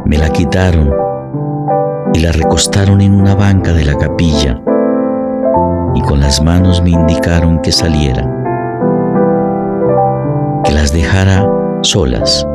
me 0.05 0.19
la 0.19 0.29
quitaron 0.29 0.93
y 2.13 2.19
la 2.19 2.31
recostaron 2.31 3.01
en 3.01 3.19
una 3.19 3.33
banca 3.33 3.73
de 3.73 3.83
la 3.83 3.97
capilla 3.97 4.61
y 5.95 6.01
con 6.01 6.19
las 6.19 6.43
manos 6.43 6.83
me 6.83 6.91
indicaron 6.91 7.63
que 7.63 7.71
saliera, 7.71 8.21
que 10.63 10.71
las 10.71 10.93
dejara 10.93 11.49
solas. 11.81 12.45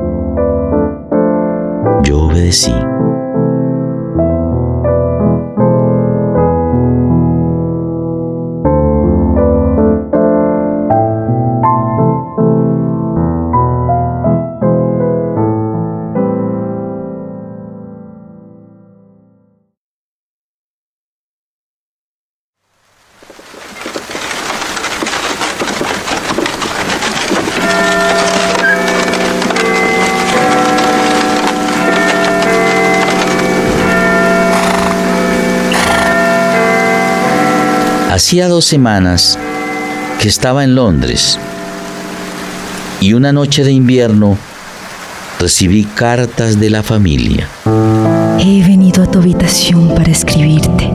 Yo 2.04 2.26
obedecí. 2.26 2.74
Hacía 38.30 38.46
dos 38.46 38.64
semanas 38.64 39.36
que 40.20 40.28
estaba 40.28 40.62
en 40.62 40.76
Londres 40.76 41.36
y 43.00 43.14
una 43.14 43.32
noche 43.32 43.64
de 43.64 43.72
invierno 43.72 44.38
recibí 45.40 45.82
cartas 45.82 46.60
de 46.60 46.70
la 46.70 46.84
familia. 46.84 47.48
He 48.38 48.62
venido 48.62 49.02
a 49.02 49.08
tu 49.08 49.18
habitación 49.18 49.96
para 49.96 50.12
escribirte. 50.12 50.92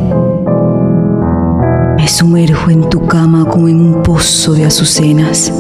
Me 1.97 2.07
sumerjo 2.07 2.71
en 2.71 2.89
tu 2.89 3.05
cama 3.05 3.43
como 3.43 3.67
en 3.67 3.81
un 3.81 4.01
pozo 4.01 4.53
de 4.53 4.63
azucenas 4.63 5.51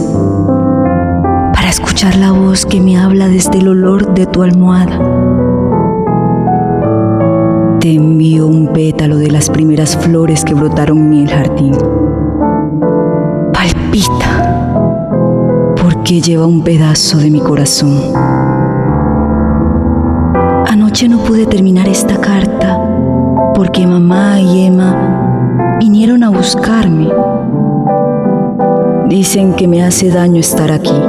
para 1.53 1.67
escuchar 1.67 2.15
la 2.15 2.31
voz 2.31 2.65
que 2.65 2.79
me 2.79 2.97
habla 2.97 3.27
desde 3.27 3.57
el 3.57 3.67
olor 3.67 4.13
de 4.13 4.25
tu 4.27 4.43
almohada. 4.43 4.97
Te 7.85 7.93
envío 7.93 8.47
un 8.47 8.73
pétalo 8.73 9.17
de 9.17 9.29
las 9.29 9.47
primeras 9.47 9.95
flores 9.95 10.43
que 10.43 10.55
brotaron 10.55 11.13
en 11.13 11.21
el 11.21 11.29
jardín. 11.29 11.77
Palpita 13.53 15.03
porque 15.79 16.19
lleva 16.19 16.47
un 16.47 16.63
pedazo 16.63 17.19
de 17.19 17.29
mi 17.29 17.39
corazón. 17.39 17.95
Anoche 20.67 21.07
no 21.07 21.19
pude 21.19 21.45
terminar 21.45 21.87
esta 21.87 22.19
carta 22.19 22.81
porque 23.53 23.85
mamá 23.85 24.41
y 24.41 24.65
Emma 24.65 25.77
vinieron 25.79 26.23
a 26.23 26.31
buscarme. 26.31 27.11
Dicen 29.09 29.53
que 29.53 29.67
me 29.67 29.83
hace 29.83 30.09
daño 30.09 30.39
estar 30.39 30.71
aquí. 30.71 30.99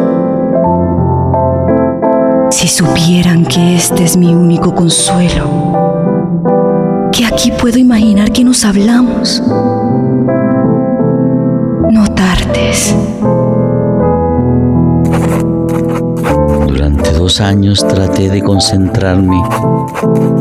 Si 2.51 2.69
supieran 2.69 3.47
que 3.47 3.77
este 3.77 4.05
es 4.05 4.19
mi 4.19 4.35
único 4.35 4.75
consuelo, 4.75 5.86
que 7.17 7.25
aquí 7.25 7.51
puedo 7.51 7.79
imaginar 7.79 8.31
que 8.31 8.45
nos 8.45 8.63
hablamos. 8.67 9.43
No 11.91 12.07
tardes. 12.15 12.95
Durante 16.67 17.13
dos 17.13 17.41
años 17.41 17.87
traté 17.89 18.29
de 18.29 18.43
concentrarme 18.43 19.43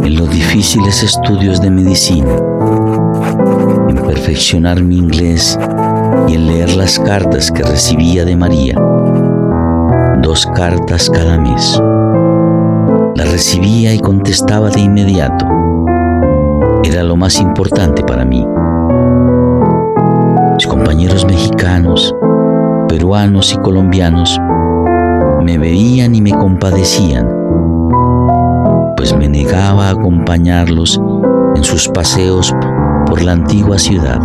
en 0.03 0.15
los 0.17 0.29
difíciles 0.29 1.01
estudios 1.01 1.61
de 1.61 1.71
medicina, 1.71 2.35
en 3.87 3.95
perfeccionar 3.95 4.83
mi 4.83 4.97
inglés 4.97 5.57
y 6.27 6.33
en 6.33 6.47
leer 6.47 6.75
las 6.75 6.99
cartas 6.99 7.51
que 7.51 7.63
recibía 7.63 8.25
de 8.25 8.35
María. 8.35 8.75
Dos 10.21 10.45
cartas 10.47 11.09
cada 11.09 11.37
mes. 11.37 11.81
Las 13.15 13.31
recibía 13.31 13.93
y 13.93 13.99
contestaba 13.99 14.69
de 14.69 14.81
inmediato. 14.81 15.64
Era 16.85 17.01
lo 17.01 17.15
más 17.15 17.39
importante 17.39 18.03
para 18.03 18.25
mí. 18.25 18.45
Mis 20.53 20.67
compañeros 20.67 21.25
mexicanos, 21.25 22.15
peruanos 22.87 23.51
y 23.53 23.57
colombianos 23.57 24.39
me 25.41 25.57
veían 25.57 26.13
y 26.13 26.21
me 26.21 26.29
compadecían, 26.29 27.27
pues 28.95 29.17
me 29.17 29.27
negaba 29.27 29.87
a 29.87 29.91
acompañarlos 29.93 31.01
en 31.55 31.63
sus 31.63 31.87
paseos 31.89 32.55
por 33.07 33.19
la 33.23 33.31
antigua 33.31 33.79
ciudad. 33.79 34.19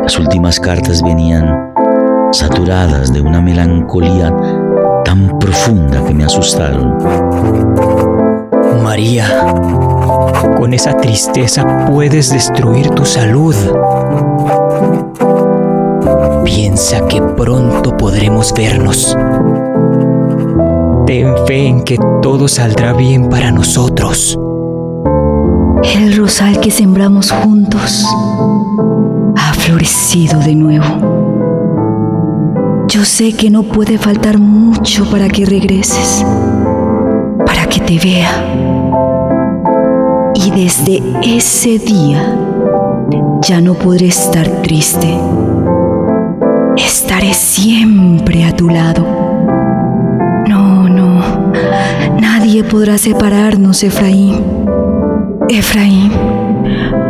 Las 0.00 0.16
últimas 0.16 0.60
cartas 0.60 1.02
venían 1.02 1.72
saturadas 2.30 3.12
de 3.12 3.20
una 3.20 3.40
melancolía 3.40 4.32
tan 5.04 5.40
profunda 5.40 6.04
que 6.04 6.14
me 6.14 6.24
asustaron. 6.24 6.98
María, 8.84 9.26
con 10.56 10.74
esa 10.74 10.96
tristeza 10.96 11.86
puedes 11.86 12.30
destruir 12.30 12.90
tu 12.90 13.04
salud. 13.04 13.54
Piensa 16.44 17.06
que 17.06 17.20
pronto 17.20 17.96
podremos 17.96 18.52
vernos. 18.52 19.16
Ten 21.06 21.34
fe 21.46 21.66
en 21.66 21.82
que 21.82 21.98
todo 22.20 22.48
saldrá 22.48 22.92
bien 22.92 23.28
para 23.28 23.50
nosotros. 23.50 24.38
El 25.82 26.16
rosal 26.16 26.60
que 26.60 26.70
sembramos 26.70 27.30
juntos 27.30 28.06
ha 29.36 29.52
florecido 29.54 30.38
de 30.40 30.54
nuevo. 30.54 31.12
Yo 32.88 33.04
sé 33.04 33.32
que 33.32 33.50
no 33.50 33.62
puede 33.62 33.98
faltar 33.98 34.38
mucho 34.38 35.04
para 35.10 35.28
que 35.28 35.44
regreses, 35.46 36.24
para 37.44 37.66
que 37.66 37.80
te 37.80 37.98
vea. 37.98 38.71
Y 40.44 40.50
desde 40.50 41.02
ese 41.22 41.78
día 41.78 42.36
ya 43.42 43.60
no 43.60 43.74
podré 43.74 44.06
estar 44.08 44.48
triste. 44.62 45.08
Estaré 46.76 47.32
siempre 47.32 48.44
a 48.44 48.56
tu 48.56 48.68
lado. 48.68 49.04
No, 50.48 50.88
no, 50.88 51.52
nadie 52.20 52.64
podrá 52.64 52.98
separarnos, 52.98 53.84
Efraín. 53.84 54.42
Efraín, 55.48 56.10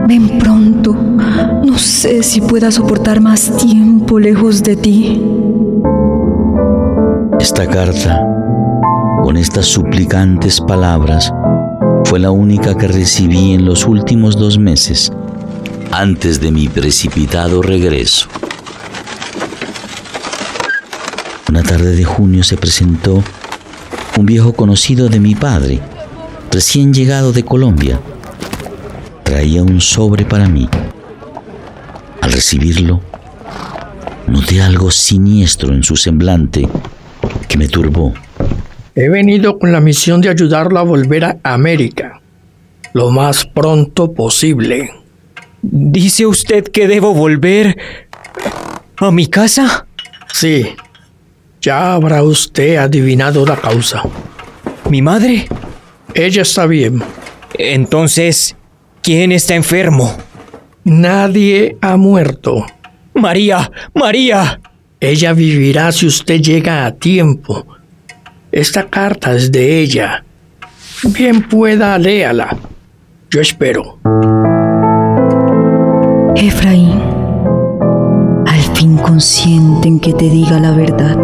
ven 0.07 0.39
pronto. 0.39 0.95
No 0.95 1.79
sé 1.79 2.23
si 2.23 2.41
pueda 2.41 2.71
soportar 2.71 3.21
más 3.21 3.57
tiempo 3.57 4.19
lejos 4.19 4.63
de 4.63 4.77
ti. 4.77 5.23
Esta 7.41 7.67
carta, 7.67 8.21
con 9.23 9.37
estas 9.37 9.67
suplicantes 9.67 10.61
palabras, 10.61 11.33
fue 12.13 12.21
la 12.21 12.31
única 12.31 12.77
que 12.77 12.89
recibí 12.89 13.55
en 13.55 13.65
los 13.65 13.87
últimos 13.87 14.37
dos 14.37 14.59
meses, 14.59 15.11
antes 15.91 16.43
de 16.43 16.53
mi 16.53 16.69
precipitado 16.69 17.63
regreso. 17.63 18.29
Una 21.49 21.63
tarde 21.63 21.97
de 21.97 22.05
junio 22.05 22.45
se 22.45 22.59
presentó 22.59 23.25
un 24.19 24.27
viejo 24.27 24.53
conocido 24.53 25.09
de 25.09 25.21
mi 25.21 25.35
padre, 25.35 25.81
recién 26.51 26.93
llegado 26.93 27.33
de 27.33 27.47
Colombia. 27.47 27.99
Traía 29.23 29.63
un 29.63 29.81
sobre 29.81 30.27
para 30.27 30.51
mí. 30.51 30.69
Al 32.21 32.31
recibirlo, 32.31 33.01
noté 34.27 34.61
algo 34.61 34.91
siniestro 34.91 35.73
en 35.73 35.83
su 35.83 35.97
semblante 35.97 36.69
que 37.49 37.57
me 37.57 37.69
turbó. 37.69 38.13
He 38.95 39.09
venido 39.09 39.59
con 39.59 39.73
la 39.73 39.81
misión 39.81 40.21
de 40.21 40.29
ayudarlo 40.29 40.79
a 40.79 40.83
volver 40.83 41.25
a 41.25 41.39
América 41.43 42.23
lo 42.93 43.11
más 43.11 43.47
pronto 43.47 44.13
posible. 44.13 44.91
¿Dice 45.63 46.27
usted 46.27 46.65
que 46.65 46.89
debo 46.89 47.15
volver 47.15 47.77
a 48.99 49.11
mi 49.11 49.27
casa? 49.27 49.87
Sí. 50.33 50.75
Ya 51.61 51.93
habrá 51.93 52.23
usted 52.23 52.77
adivinado 52.77 53.47
la 53.47 53.57
causa. 53.57 54.03
¿Mi 54.91 55.01
madre? 55.01 55.47
Ella 56.15 56.43
está 56.43 56.67
bien. 56.67 57.03
Entonces, 57.55 58.57
¿quién 59.01 59.31
está 59.31 59.55
enfermo? 59.55 60.17
Nadie 60.85 61.77
ha 61.81 61.97
muerto. 61.97 62.67
María, 63.15 63.71
María. 63.95 64.61
Ella 64.99 65.33
vivirá 65.33 65.93
si 65.93 66.07
usted 66.07 66.41
llega 66.41 66.87
a 66.87 66.93
tiempo. 66.93 67.67
Esta 68.53 68.87
carta 68.87 69.35
es 69.35 69.51
de 69.51 69.81
ella. 69.81 70.25
Bien 71.05 71.43
pueda, 71.49 71.99
léala. 71.99 72.55
Yo 73.31 73.41
espero. 73.41 73.99
Efraín, 76.37 77.01
al 78.47 78.61
fin 78.75 78.99
consienten 78.99 79.99
que 79.99 80.13
te 80.13 80.29
diga 80.29 80.61
la 80.61 80.73
verdad. 80.73 81.17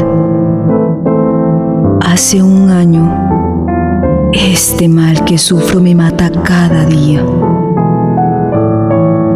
Hace 2.01 2.43
un 2.43 2.71
año, 2.71 4.31
este 4.33 4.89
mal 4.89 5.23
que 5.27 5.37
sufro 5.37 5.83
me 5.83 5.95
mata 5.95 6.31
cada 6.31 6.87
día. 6.87 7.23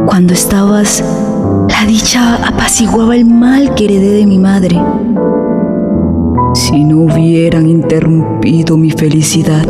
Cuando 0.06 0.32
estabas, 0.32 1.04
la 1.68 1.84
dicha 1.86 2.36
apaciguaba 2.36 3.16
el 3.16 3.26
mal 3.26 3.74
que 3.74 3.84
heredé 3.84 4.12
de 4.12 4.26
mi 4.26 4.38
madre. 4.38 4.80
Si 6.54 6.84
no 6.84 6.98
hubieran 6.98 7.68
interrumpido 7.68 8.76
mi 8.76 8.90
felicidad, 8.90 9.66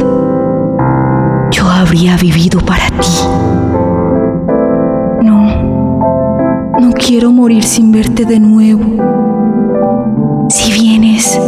yo 1.52 1.68
habría 1.68 2.16
vivido 2.16 2.60
para 2.60 2.88
ti. 2.88 3.08
No, 5.22 6.74
no 6.80 6.92
quiero 6.92 7.30
morir 7.30 7.62
sin 7.62 7.92
verte 7.92 8.24
de 8.24 8.40
nuevo. 8.40 8.82
Si 10.50 10.72
vienes, 10.72 11.40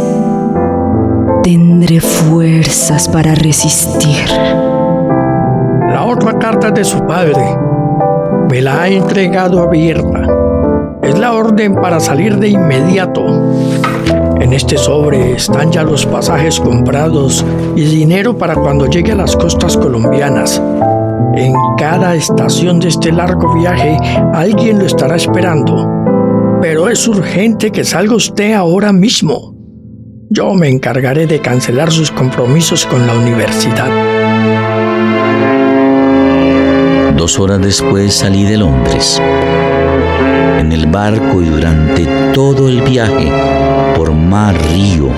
tendré 1.43 1.99
fuerzas 1.99 3.09
para 3.09 3.35
resistir. 3.35 4.29
La 5.89 6.05
otra 6.05 6.39
carta 6.39 6.71
de 6.71 6.85
su 6.85 7.05
padre 7.05 7.57
me 8.49 8.61
la 8.61 8.83
ha 8.83 8.87
entregado 8.87 9.61
abierta. 9.61 10.21
Es 11.01 11.19
la 11.19 11.33
orden 11.33 11.75
para 11.75 11.99
salir 11.99 12.39
de 12.39 12.47
inmediato. 12.47 13.25
En 14.45 14.53
este 14.53 14.77
sobre 14.77 15.31
están 15.31 15.71
ya 15.71 15.81
los 15.81 16.05
pasajes 16.05 16.59
comprados 16.59 17.43
y 17.75 17.83
dinero 17.83 18.37
para 18.37 18.53
cuando 18.53 18.85
llegue 18.85 19.13
a 19.13 19.15
las 19.15 19.35
costas 19.35 19.75
colombianas. 19.75 20.61
En 21.33 21.51
cada 21.79 22.13
estación 22.13 22.79
de 22.79 22.89
este 22.89 23.11
largo 23.11 23.55
viaje 23.55 23.97
alguien 24.35 24.77
lo 24.77 24.85
estará 24.85 25.15
esperando. 25.15 25.89
Pero 26.61 26.89
es 26.89 27.07
urgente 27.07 27.71
que 27.71 27.83
salga 27.83 28.13
usted 28.13 28.53
ahora 28.53 28.93
mismo. 28.93 29.55
Yo 30.29 30.53
me 30.53 30.69
encargaré 30.69 31.25
de 31.25 31.39
cancelar 31.39 31.91
sus 31.91 32.11
compromisos 32.11 32.85
con 32.85 33.07
la 33.07 33.15
universidad. 33.15 33.89
Dos 37.17 37.39
horas 37.39 37.61
después 37.61 38.13
salí 38.13 38.43
de 38.43 38.57
Londres. 38.57 39.19
En 40.59 40.71
el 40.71 40.85
barco 40.85 41.41
y 41.41 41.45
durante 41.45 42.05
todo 42.31 42.69
el 42.69 42.83
viaje, 42.83 43.31
mar, 44.25 44.55
río 44.69 45.09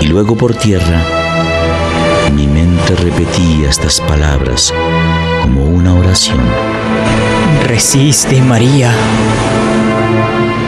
y 0.00 0.06
luego 0.06 0.36
por 0.36 0.54
tierra, 0.54 1.00
mi 2.34 2.46
mente 2.46 2.94
repetía 2.96 3.70
estas 3.70 4.00
palabras 4.00 4.74
como 5.42 5.64
una 5.64 5.94
oración. 5.94 6.40
Resiste, 7.66 8.40
María. 8.42 8.92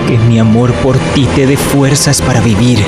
Que 0.09 0.19
mi 0.19 0.39
amor 0.39 0.73
por 0.75 0.97
ti 1.15 1.27
te 1.35 1.47
dé 1.47 1.57
fuerzas 1.57 2.23
para 2.23 2.41
vivir. 2.41 2.79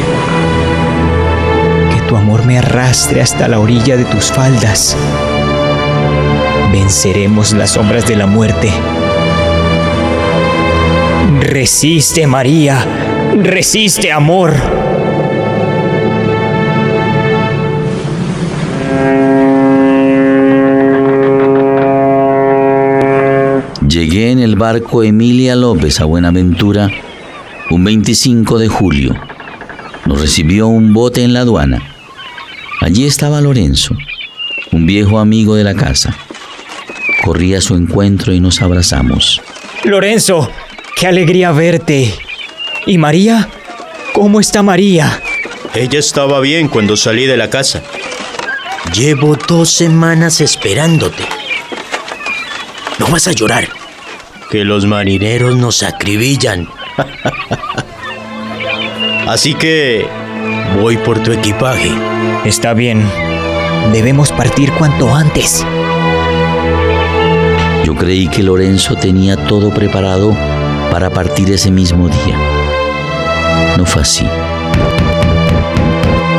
Que 1.90 2.00
tu 2.08 2.16
amor 2.16 2.46
me 2.46 2.58
arrastre 2.58 3.22
hasta 3.22 3.48
la 3.48 3.58
orilla 3.58 3.96
de 3.96 4.04
tus 4.04 4.32
faldas. 4.32 4.96
Venceremos 6.70 7.52
las 7.52 7.70
sombras 7.70 8.06
de 8.06 8.16
la 8.16 8.26
muerte. 8.26 8.72
Resiste, 11.40 12.26
María. 12.26 12.84
Resiste, 13.38 14.10
amor. 14.10 14.54
Llegué 23.86 24.30
en 24.30 24.38
el 24.38 24.56
barco 24.56 25.02
Emilia 25.02 25.54
López 25.54 26.00
a 26.00 26.06
Buenaventura 26.06 26.90
un 27.70 27.84
25 27.84 28.58
de 28.58 28.68
julio. 28.68 29.14
Nos 30.06 30.18
recibió 30.22 30.68
un 30.68 30.94
bote 30.94 31.22
en 31.22 31.34
la 31.34 31.40
aduana. 31.40 31.82
Allí 32.80 33.04
estaba 33.04 33.42
Lorenzo, 33.42 33.94
un 34.72 34.86
viejo 34.86 35.18
amigo 35.18 35.56
de 35.56 35.64
la 35.64 35.74
casa. 35.74 36.16
Corrí 37.22 37.54
a 37.54 37.60
su 37.60 37.74
encuentro 37.74 38.32
y 38.32 38.40
nos 38.40 38.62
abrazamos. 38.62 39.42
Lorenzo, 39.84 40.50
qué 40.96 41.06
alegría 41.06 41.52
verte. 41.52 42.14
¿Y 42.86 42.98
María? 42.98 43.48
¿Cómo 44.14 44.38
está 44.38 44.62
María? 44.62 45.20
Ella 45.74 45.98
estaba 45.98 46.38
bien 46.38 46.68
cuando 46.68 46.96
salí 46.96 47.26
de 47.26 47.36
la 47.36 47.50
casa. 47.50 47.82
Llevo 48.94 49.36
dos 49.36 49.70
semanas 49.70 50.40
esperándote. 50.40 51.24
No 53.00 53.08
vas 53.08 53.26
a 53.26 53.32
llorar. 53.32 53.68
Que 54.50 54.64
los 54.64 54.86
marineros 54.86 55.56
nos 55.56 55.82
acribillan. 55.82 56.68
Así 59.26 59.54
que 59.54 60.06
voy 60.80 60.96
por 60.96 61.20
tu 61.24 61.32
equipaje. 61.32 61.90
Está 62.44 62.72
bien. 62.72 63.04
Debemos 63.92 64.30
partir 64.30 64.70
cuanto 64.72 65.12
antes. 65.12 65.66
Yo 67.84 67.96
creí 67.96 68.28
que 68.28 68.44
Lorenzo 68.44 68.94
tenía 68.94 69.36
todo 69.36 69.74
preparado 69.74 70.36
para 70.92 71.10
partir 71.10 71.50
ese 71.50 71.72
mismo 71.72 72.08
día. 72.08 72.55
No 73.76 73.84
fue 73.84 74.02
así. 74.02 74.26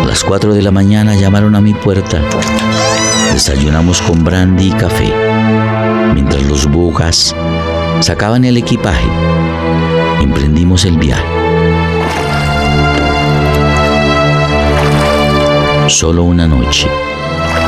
A 0.01 0.05
las 0.05 0.23
4 0.23 0.53
de 0.53 0.61
la 0.61 0.71
mañana 0.71 1.15
llamaron 1.15 1.55
a 1.55 1.61
mi 1.61 1.73
puerta. 1.73 2.21
Desayunamos 3.33 4.01
con 4.01 4.23
brandy 4.23 4.69
y 4.69 4.71
café, 4.71 5.13
mientras 6.13 6.43
los 6.43 6.65
bugas 6.65 7.35
sacaban 7.99 8.43
el 8.45 8.57
equipaje. 8.57 9.07
Emprendimos 10.21 10.85
el 10.85 10.97
viaje. 10.97 11.23
Solo 15.87 16.23
una 16.23 16.47
noche, 16.47 16.87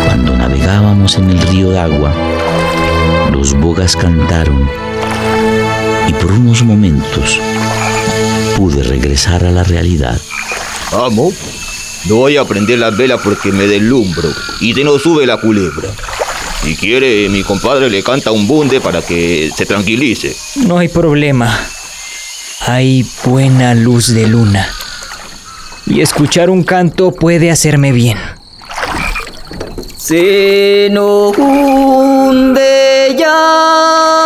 cuando 0.06 0.36
navegábamos 0.36 1.18
en 1.18 1.30
el 1.30 1.42
río 1.44 1.70
de 1.70 1.80
agua, 1.80 2.12
los 3.32 3.54
bogas 3.54 3.96
cantaron 3.96 4.68
y 6.08 6.14
por 6.14 6.32
unos 6.32 6.64
momentos 6.64 7.40
pude 8.60 8.84
regresar 8.84 9.46
a 9.46 9.52
la 9.52 9.64
realidad. 9.64 10.20
Amo, 10.92 11.32
no 12.10 12.16
voy 12.18 12.36
a 12.36 12.44
prender 12.44 12.78
las 12.78 12.98
velas 12.98 13.22
porque 13.24 13.54
me 13.54 13.66
deslumbro 13.68 14.28
y 14.60 14.74
se 14.74 14.84
nos 14.84 15.02
sube 15.02 15.26
la 15.26 15.38
culebra. 15.38 15.88
Si 16.62 16.76
quiere, 16.76 17.30
mi 17.30 17.42
compadre 17.42 17.90
le 17.90 18.04
canta 18.04 18.34
un 18.34 18.50
bunde 18.50 18.82
para 18.82 19.02
que 19.02 19.50
se 19.56 19.66
tranquilice. 19.66 20.36
No 20.68 20.78
hay 20.78 20.90
problema. 20.90 21.58
Hay 22.68 23.06
buena 23.24 23.74
luz 23.76 24.14
de 24.14 24.28
luna. 24.28 24.68
Y 25.86 26.02
escuchar 26.02 26.50
un 26.50 26.64
canto 26.64 27.14
puede 27.14 27.52
hacerme 27.52 27.94
bien. 27.94 28.18
Se 29.96 30.90
nos 30.92 31.38
hunde 31.38 33.16
ya 33.18 34.19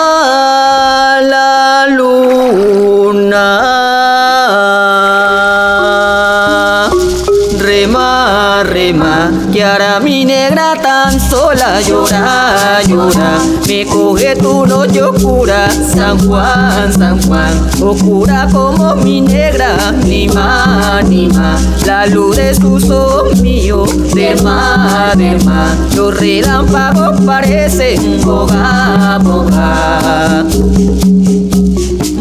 que 9.53 9.63
ahora 9.63 9.99
mi 9.99 10.25
negra 10.25 10.73
tan 10.81 11.19
sola 11.19 11.79
llora, 11.81 12.81
llora. 12.87 13.37
Me 13.67 13.85
coge 13.85 14.35
tu 14.35 14.65
noche 14.65 15.03
oscura, 15.03 15.69
San 15.69 16.17
Juan, 16.27 16.91
San 16.91 17.21
Juan. 17.21 17.51
Oscura 17.79 18.47
como 18.51 18.95
mi 18.95 19.21
negra, 19.21 19.91
ni 20.05 20.27
más, 20.27 21.07
ni 21.07 21.27
más. 21.27 21.85
La 21.85 22.07
luz 22.07 22.35
de 22.35 22.55
sus 22.55 22.89
ojos 22.89 23.39
míos, 23.41 24.13
de 24.15 24.35
más, 24.41 25.15
de 25.17 25.37
más. 25.45 25.95
Los 25.95 26.19
relámpagos 26.19 27.21
parecen 27.21 28.21
boga, 28.25 29.19
boga. 29.21 30.43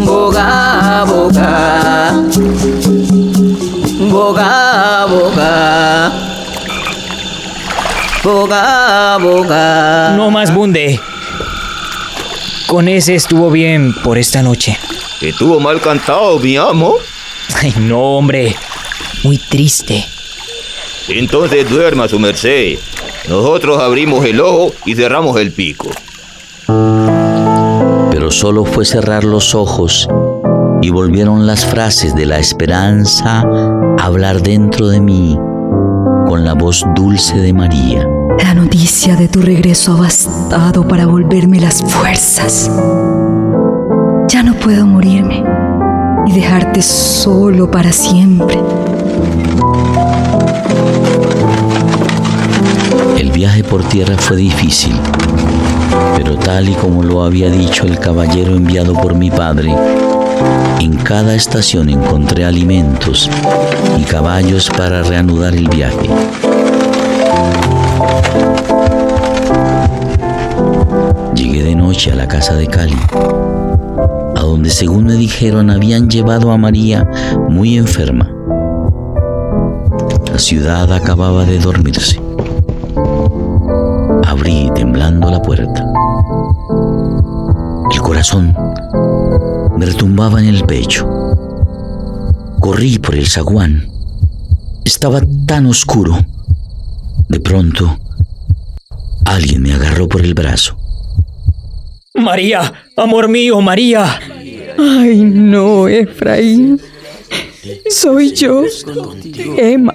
Boga, 0.04 1.04
boga. 1.06 2.12
Boga, 4.10 5.06
boga. 5.06 6.31
Boga, 8.24 9.18
boga. 9.18 10.14
No 10.16 10.30
más 10.30 10.54
bunde. 10.54 11.00
Con 12.68 12.86
ese 12.86 13.16
estuvo 13.16 13.50
bien 13.50 13.92
por 14.04 14.16
esta 14.16 14.42
noche. 14.42 14.78
Estuvo 15.20 15.58
mal 15.58 15.80
cantado, 15.80 16.38
mi 16.38 16.56
amo. 16.56 16.94
Ay, 17.60 17.74
no, 17.80 18.00
hombre. 18.16 18.54
Muy 19.24 19.38
triste. 19.38 20.04
Entonces 21.08 21.68
duerma 21.68 22.06
su 22.06 22.20
merced. 22.20 22.78
Nosotros 23.28 23.82
abrimos 23.82 24.24
el 24.24 24.40
ojo 24.40 24.72
y 24.86 24.94
cerramos 24.94 25.36
el 25.40 25.50
pico. 25.50 25.90
Pero 28.12 28.30
solo 28.30 28.64
fue 28.64 28.84
cerrar 28.84 29.24
los 29.24 29.52
ojos 29.56 30.08
y 30.80 30.90
volvieron 30.90 31.44
las 31.44 31.66
frases 31.66 32.14
de 32.14 32.26
la 32.26 32.38
esperanza 32.38 33.42
a 33.98 34.04
hablar 34.04 34.42
dentro 34.42 34.86
de 34.88 35.00
mí 35.00 35.36
con 36.32 36.46
la 36.46 36.54
voz 36.54 36.82
dulce 36.94 37.36
de 37.36 37.52
María. 37.52 38.08
La 38.42 38.54
noticia 38.54 39.16
de 39.16 39.28
tu 39.28 39.42
regreso 39.42 39.92
ha 39.92 40.00
bastado 40.00 40.88
para 40.88 41.04
volverme 41.04 41.60
las 41.60 41.82
fuerzas. 41.82 42.70
Ya 44.28 44.42
no 44.42 44.54
puedo 44.54 44.86
morirme 44.86 45.44
y 46.26 46.32
dejarte 46.32 46.80
solo 46.80 47.70
para 47.70 47.92
siempre. 47.92 48.58
El 53.18 53.30
viaje 53.30 53.62
por 53.62 53.84
tierra 53.84 54.16
fue 54.16 54.38
difícil, 54.38 54.94
pero 56.16 56.36
tal 56.36 56.66
y 56.66 56.72
como 56.72 57.02
lo 57.02 57.24
había 57.24 57.50
dicho 57.50 57.84
el 57.84 57.98
caballero 57.98 58.56
enviado 58.56 58.94
por 58.94 59.14
mi 59.14 59.30
padre, 59.30 59.76
en 60.80 60.96
cada 60.96 61.34
estación 61.34 61.88
encontré 61.88 62.44
alimentos 62.44 63.30
y 63.98 64.02
caballos 64.04 64.68
para 64.70 65.02
reanudar 65.02 65.54
el 65.54 65.68
viaje. 65.68 66.08
Llegué 71.34 71.62
de 71.62 71.74
noche 71.74 72.12
a 72.12 72.16
la 72.16 72.26
casa 72.26 72.54
de 72.54 72.66
Cali, 72.66 72.98
a 74.36 74.40
donde 74.40 74.70
según 74.70 75.04
me 75.04 75.14
dijeron 75.14 75.70
habían 75.70 76.10
llevado 76.10 76.50
a 76.50 76.58
María 76.58 77.08
muy 77.48 77.76
enferma. 77.76 78.30
La 80.32 80.38
ciudad 80.38 80.92
acababa 80.92 81.44
de 81.44 81.58
dormirse. 81.58 82.20
Abrí 84.26 84.70
temblando 84.74 85.30
la 85.30 85.42
puerta. 85.42 85.84
El 87.92 88.00
corazón 88.00 88.56
me 89.82 89.86
retumbaba 89.86 90.40
en 90.40 90.46
el 90.46 90.64
pecho. 90.64 91.08
Corrí 92.60 93.00
por 93.00 93.16
el 93.16 93.26
zaguán. 93.26 93.88
Estaba 94.84 95.20
tan 95.44 95.66
oscuro. 95.66 96.16
De 97.28 97.40
pronto, 97.40 97.98
alguien 99.24 99.60
me 99.60 99.72
agarró 99.74 100.08
por 100.08 100.24
el 100.24 100.34
brazo. 100.34 100.78
María, 102.14 102.72
amor 102.96 103.26
mío, 103.28 103.60
María. 103.60 104.20
Ay, 104.78 105.16
no, 105.24 105.88
Efraín. 105.88 106.80
Soy 107.90 108.32
yo, 108.34 108.62
Emma, 109.58 109.94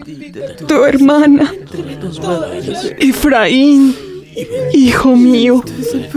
tu 0.68 0.84
hermana. 0.84 1.54
Efraín, 3.00 3.96
hijo 4.74 5.16
mío, 5.16 5.64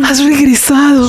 has 0.02 0.24
regresado. 0.24 1.08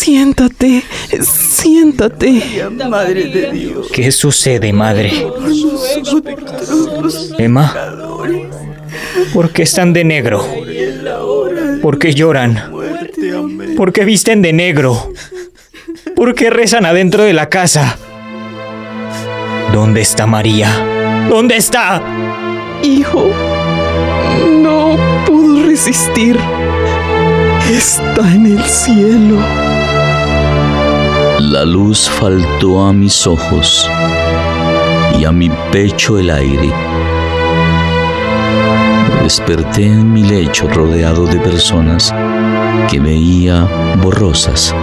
Siéntate, 0.00 0.82
siéntate. 1.20 2.42
Madre 2.88 3.24
de 3.26 3.52
Dios. 3.52 3.88
¿Qué 3.92 4.10
sucede, 4.10 4.72
madre? 4.72 5.12
Emma, 7.36 7.74
¿por 9.34 9.50
qué 9.50 9.64
están 9.64 9.92
de 9.92 10.04
negro? 10.04 10.42
¿Por 11.82 11.98
qué 11.98 12.14
lloran? 12.14 12.72
¿Por 13.76 13.92
qué 13.92 14.06
visten 14.06 14.40
de 14.40 14.54
negro? 14.54 15.12
¿Por 16.16 16.34
qué 16.34 16.48
rezan 16.48 16.86
adentro 16.86 17.24
de 17.24 17.34
la 17.34 17.50
casa? 17.50 17.98
¿Dónde 19.74 20.00
está 20.00 20.26
María? 20.26 21.26
¿Dónde 21.28 21.58
está? 21.58 22.02
Hijo, 22.82 23.30
no 24.50 24.96
pudo 25.26 25.66
resistir. 25.66 26.38
Está 27.70 28.32
en 28.32 28.46
el 28.46 28.64
cielo. 28.64 29.69
La 31.40 31.64
luz 31.64 32.08
faltó 32.10 32.84
a 32.84 32.92
mis 32.92 33.26
ojos 33.26 33.90
y 35.18 35.24
a 35.24 35.32
mi 35.32 35.48
pecho 35.72 36.18
el 36.18 36.28
aire. 36.28 36.70
Desperté 39.22 39.86
en 39.86 40.12
mi 40.12 40.22
lecho 40.22 40.68
rodeado 40.68 41.24
de 41.24 41.40
personas 41.40 42.14
que 42.90 43.00
veía 43.00 43.66
borrosas. 44.02 44.74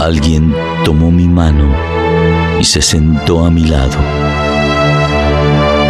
Alguien 0.00 0.54
tomó 0.84 1.10
mi 1.10 1.26
mano 1.26 1.74
y 2.60 2.64
se 2.64 2.80
sentó 2.80 3.44
a 3.44 3.50
mi 3.50 3.64
lado. 3.64 3.98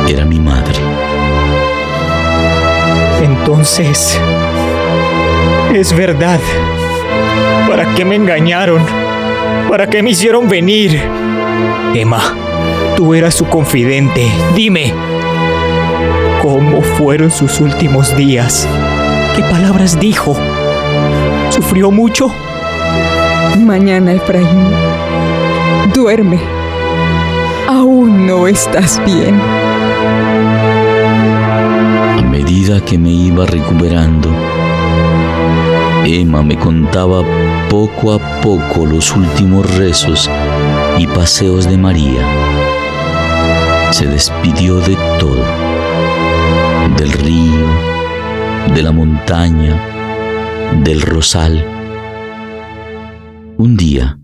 Era 0.08 0.24
mi 0.24 0.40
madre. 0.40 0.78
Entonces, 3.22 4.18
es 5.74 5.94
verdad. 5.94 6.40
¿Para 7.68 7.94
qué 7.94 8.06
me 8.06 8.16
engañaron? 8.16 9.05
¿Para 9.68 9.86
qué 9.88 10.02
me 10.02 10.10
hicieron 10.10 10.48
venir? 10.48 11.00
Emma, 11.94 12.20
tú 12.96 13.14
eras 13.14 13.34
su 13.34 13.46
confidente. 13.46 14.26
Dime, 14.54 14.92
¿cómo 16.42 16.82
fueron 16.82 17.30
sus 17.30 17.60
últimos 17.60 18.16
días? 18.16 18.68
¿Qué 19.34 19.42
palabras 19.42 19.98
dijo? 19.98 20.36
¿Sufrió 21.50 21.90
mucho? 21.90 22.30
Mañana, 23.58 24.12
Efraín. 24.12 24.68
Duerme. 25.94 26.38
Aún 27.68 28.26
no 28.26 28.46
estás 28.46 29.00
bien. 29.04 29.40
A 32.18 32.22
medida 32.22 32.80
que 32.84 32.98
me 32.98 33.10
iba 33.10 33.46
recuperando, 33.46 34.30
Emma 36.08 36.40
me 36.40 36.56
contaba 36.56 37.24
poco 37.68 38.12
a 38.12 38.40
poco 38.40 38.86
los 38.86 39.16
últimos 39.16 39.68
rezos 39.76 40.30
y 40.98 41.06
paseos 41.08 41.68
de 41.68 41.76
María. 41.76 42.22
Se 43.90 44.06
despidió 44.06 44.76
de 44.76 44.96
todo, 45.18 45.42
del 46.96 47.10
río, 47.10 47.66
de 48.72 48.82
la 48.84 48.92
montaña, 48.92 49.82
del 50.84 51.02
rosal. 51.02 51.66
Un 53.58 53.76
día, 53.76 54.16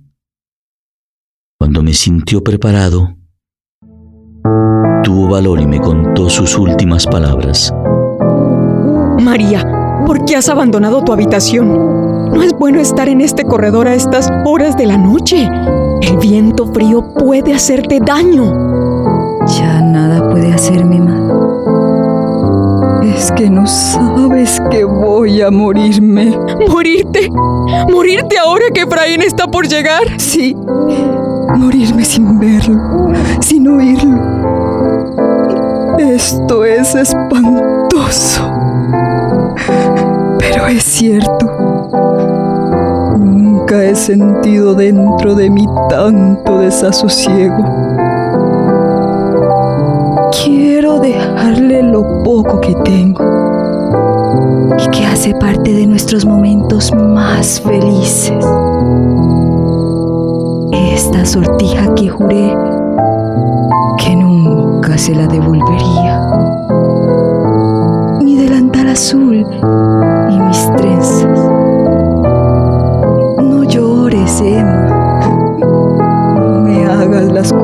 cuando 1.58 1.82
me 1.82 1.94
sintió 1.94 2.44
preparado, 2.44 3.16
tuvo 5.02 5.30
valor 5.30 5.60
y 5.60 5.66
me 5.66 5.80
contó 5.80 6.30
sus 6.30 6.56
últimas 6.56 7.08
palabras. 7.08 7.74
María, 9.20 9.81
¿por 10.06 10.24
qué 10.24 10.36
has 10.36 10.48
abandonado 10.48 11.02
tu 11.02 11.12
habitación? 11.12 12.30
No 12.32 12.42
es 12.42 12.52
bueno 12.52 12.80
estar 12.80 13.08
en 13.08 13.20
este 13.20 13.44
corredor 13.44 13.88
a 13.88 13.94
estas 13.94 14.30
horas 14.44 14.76
de 14.76 14.86
la 14.86 14.96
noche. 14.96 15.48
El 16.00 16.16
viento 16.18 16.66
frío 16.72 17.14
puede 17.14 17.54
hacerte 17.54 18.00
daño. 18.00 19.46
Ya 19.46 19.80
nada 19.80 20.30
puede 20.30 20.52
hacerme 20.52 21.00
mal. 21.00 21.30
Es 23.04 23.30
que 23.32 23.50
no 23.50 23.66
sabes 23.66 24.60
que 24.70 24.84
voy 24.84 25.42
a 25.42 25.50
morirme. 25.50 26.36
¿Morirte? 26.68 27.28
¿Morirte 27.90 28.38
ahora 28.38 28.64
que 28.72 28.82
Efraín 28.82 29.22
está 29.22 29.46
por 29.46 29.66
llegar? 29.68 30.02
Sí. 30.18 30.56
Morirme 31.56 32.04
sin 32.04 32.38
verlo, 32.38 33.12
sin 33.40 33.68
oírlo. 33.68 34.18
Esto 35.98 36.64
es 36.64 36.94
espantoso. 36.94 38.51
Pero 40.42 40.66
es 40.66 40.82
cierto. 40.82 41.46
Nunca 43.16 43.84
he 43.84 43.94
sentido 43.94 44.74
dentro 44.74 45.36
de 45.36 45.48
mí 45.48 45.66
tanto 45.88 46.58
desasosiego. 46.58 47.64
Quiero 50.44 50.98
dejarle 50.98 51.84
lo 51.84 52.24
poco 52.24 52.60
que 52.60 52.74
tengo 52.84 53.22
y 54.78 54.90
que 54.90 55.06
hace 55.06 55.32
parte 55.34 55.72
de 55.72 55.86
nuestros 55.86 56.26
momentos 56.26 56.92
más 56.92 57.60
felices. 57.60 58.44
Esta 60.72 61.24
sortija 61.24 61.94
que 61.94 62.08
juré 62.08 62.56
que 63.98 64.16
nunca 64.16 64.98
se 64.98 65.14
la 65.14 65.28
devolvería. 65.28 66.20
Mi 68.20 68.36
delantal 68.36 68.88
azul 68.88 69.46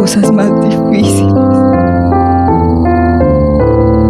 cosas 0.08 0.32
más 0.32 0.50
difíciles. 0.62 1.34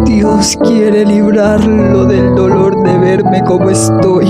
Dios 0.05 0.57
quiere 0.63 1.05
librarlo 1.05 2.05
del 2.05 2.35
dolor 2.35 2.81
de 2.83 2.97
verme 2.97 3.43
como 3.43 3.69
estoy. 3.69 4.25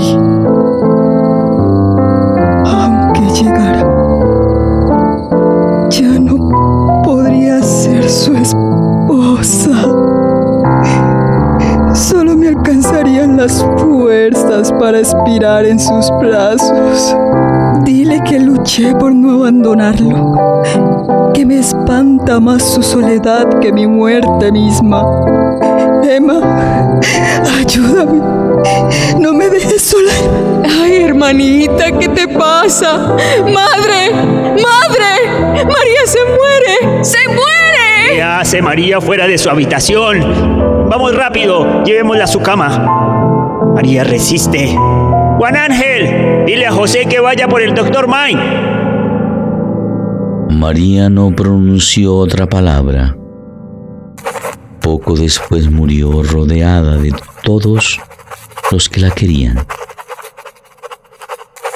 Para 14.80 14.98
expirar 14.98 15.66
en 15.66 15.78
sus 15.78 16.10
brazos. 16.18 17.14
Dile 17.84 18.18
que 18.24 18.40
luché 18.40 18.94
por 18.94 19.14
no 19.14 19.42
abandonarlo, 19.42 20.62
que 21.34 21.44
me 21.44 21.58
espanta 21.58 22.40
más 22.40 22.62
su 22.62 22.82
soledad 22.82 23.60
que 23.60 23.72
mi 23.74 23.86
muerte 23.86 24.50
misma. 24.50 25.04
Emma, 26.02 26.98
ayúdame. 27.58 28.22
No 29.18 29.34
me 29.34 29.50
dejes 29.50 29.82
sola. 29.82 30.12
Ay, 30.82 31.02
hermanita, 31.02 31.92
¿qué 31.98 32.08
te 32.08 32.26
pasa? 32.26 33.16
¡Madre! 33.42 34.12
¡Madre! 34.14 35.54
¡María 35.56 36.06
se 36.06 36.18
muere! 36.24 37.04
¡Se 37.04 37.28
muere! 37.28 38.14
¿Qué 38.14 38.22
hace 38.22 38.62
María 38.62 38.98
fuera 38.98 39.26
de 39.26 39.36
su 39.36 39.50
habitación? 39.50 40.88
Vamos 40.88 41.14
rápido, 41.14 41.84
llevémosla 41.84 42.24
a 42.24 42.26
su 42.26 42.40
cama. 42.40 43.19
María 43.80 44.04
resiste. 44.04 44.76
Juan 45.38 45.56
Ángel, 45.56 46.44
dile 46.44 46.66
a 46.66 46.70
José 46.70 47.06
que 47.08 47.18
vaya 47.18 47.48
por 47.48 47.62
el 47.62 47.74
doctor 47.74 48.08
Mine. 48.08 48.38
María 50.50 51.08
no 51.08 51.34
pronunció 51.34 52.14
otra 52.14 52.46
palabra. 52.46 53.16
Poco 54.82 55.14
después 55.14 55.70
murió 55.70 56.22
rodeada 56.22 56.98
de 56.98 57.14
todos 57.42 57.98
los 58.70 58.90
que 58.90 59.00
la 59.00 59.12
querían. 59.12 59.66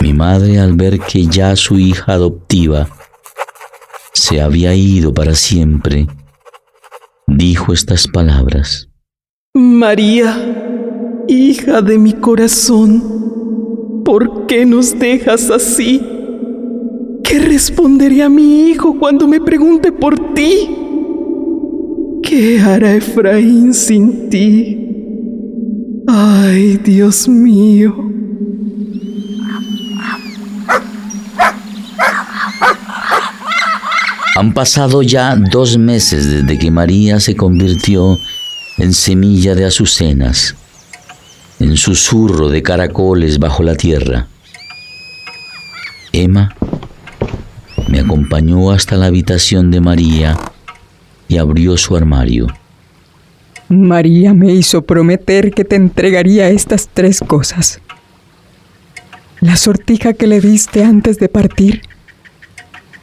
Mi 0.03 0.13
madre, 0.13 0.61
al 0.61 0.75
ver 0.75 1.01
que 1.01 1.27
ya 1.27 1.57
su 1.57 1.79
hija 1.79 2.13
adoptiva 2.13 2.87
se 4.13 4.43
había 4.43 4.75
ido 4.75 5.15
para 5.15 5.35
siempre, 5.35 6.07
dijo 7.27 7.73
estas 7.73 8.07
palabras. 8.07 8.91
María, 9.55 10.54
Hija 11.29 11.81
de 11.81 11.99
mi 11.99 12.13
corazón, 12.13 14.03
¿por 14.05 14.47
qué 14.47 14.67
nos 14.67 14.99
dejas 14.99 15.51
así? 15.51 16.03
¿Qué 17.23 17.39
responderé 17.39 18.23
a 18.23 18.29
mi 18.29 18.69
hijo 18.69 18.99
cuando 18.99 19.27
me 19.27 19.41
pregunte 19.41 19.91
por 19.91 20.35
ti? 20.35 20.69
¿Qué 22.23 22.61
hará 22.61 22.95
Efraín 22.95 23.73
sin 23.73 24.29
ti? 24.29 24.79
Ay, 26.07 26.79
Dios 26.85 27.27
mío. 27.27 27.95
Han 34.37 34.53
pasado 34.53 35.01
ya 35.01 35.37
dos 35.37 35.79
meses 35.79 36.29
desde 36.29 36.59
que 36.59 36.71
María 36.71 37.19
se 37.19 37.35
convirtió 37.35 38.19
en 38.77 38.93
semilla 38.93 39.55
de 39.55 39.65
azucenas 39.65 40.57
en 41.65 41.79
susurro 41.79 42.51
de 42.51 42.63
caracoles 42.63 43.39
bajo 43.39 43.63
la 43.63 43.75
tierra. 43.75 44.27
Emma 46.13 46.55
me 47.89 48.01
acompañó 48.01 48.71
hasta 48.71 48.97
la 48.97 49.07
habitación 49.07 49.71
de 49.71 49.81
María 49.81 50.39
y 51.27 51.39
abrió 51.39 51.79
su 51.79 51.97
armario. 51.97 52.49
María 53.71 54.35
me 54.35 54.53
hizo 54.53 54.83
prometer 54.83 55.53
que 55.53 55.65
te 55.65 55.77
entregaría 55.77 56.51
estas 56.51 56.91
tres 56.93 57.21
cosas. 57.21 57.81
La 59.41 59.57
sortija 59.57 60.13
que 60.13 60.27
le 60.27 60.43
diste 60.43 60.85
antes 60.85 61.19
de 61.19 61.31
partir, 61.31 61.81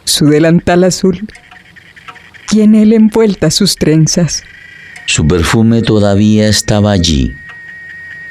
su 0.04 0.28
delantal 0.28 0.84
azul 0.84 1.28
y 2.52 2.62
en 2.62 2.76
él 2.76 2.94
envueltas 2.94 3.56
sus 3.56 3.76
trenzas. 3.76 4.44
Su 5.08 5.28
perfume 5.28 5.82
todavía 5.82 6.48
estaba 6.48 6.92
allí, 6.92 7.34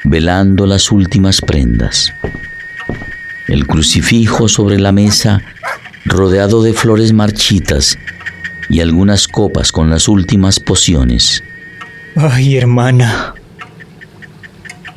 velando 0.03 0.65
las 0.65 0.91
últimas 0.91 1.41
prendas. 1.41 2.13
El 3.47 3.67
crucifijo 3.67 4.47
sobre 4.47 4.79
la 4.79 4.91
mesa, 4.91 5.41
rodeado 6.05 6.63
de 6.63 6.73
flores 6.73 7.13
marchitas 7.13 7.97
y 8.69 8.79
algunas 8.79 9.27
copas 9.27 9.71
con 9.71 9.89
las 9.89 10.07
últimas 10.07 10.59
pociones. 10.59 11.43
Ay, 12.15 12.57
hermana. 12.57 13.33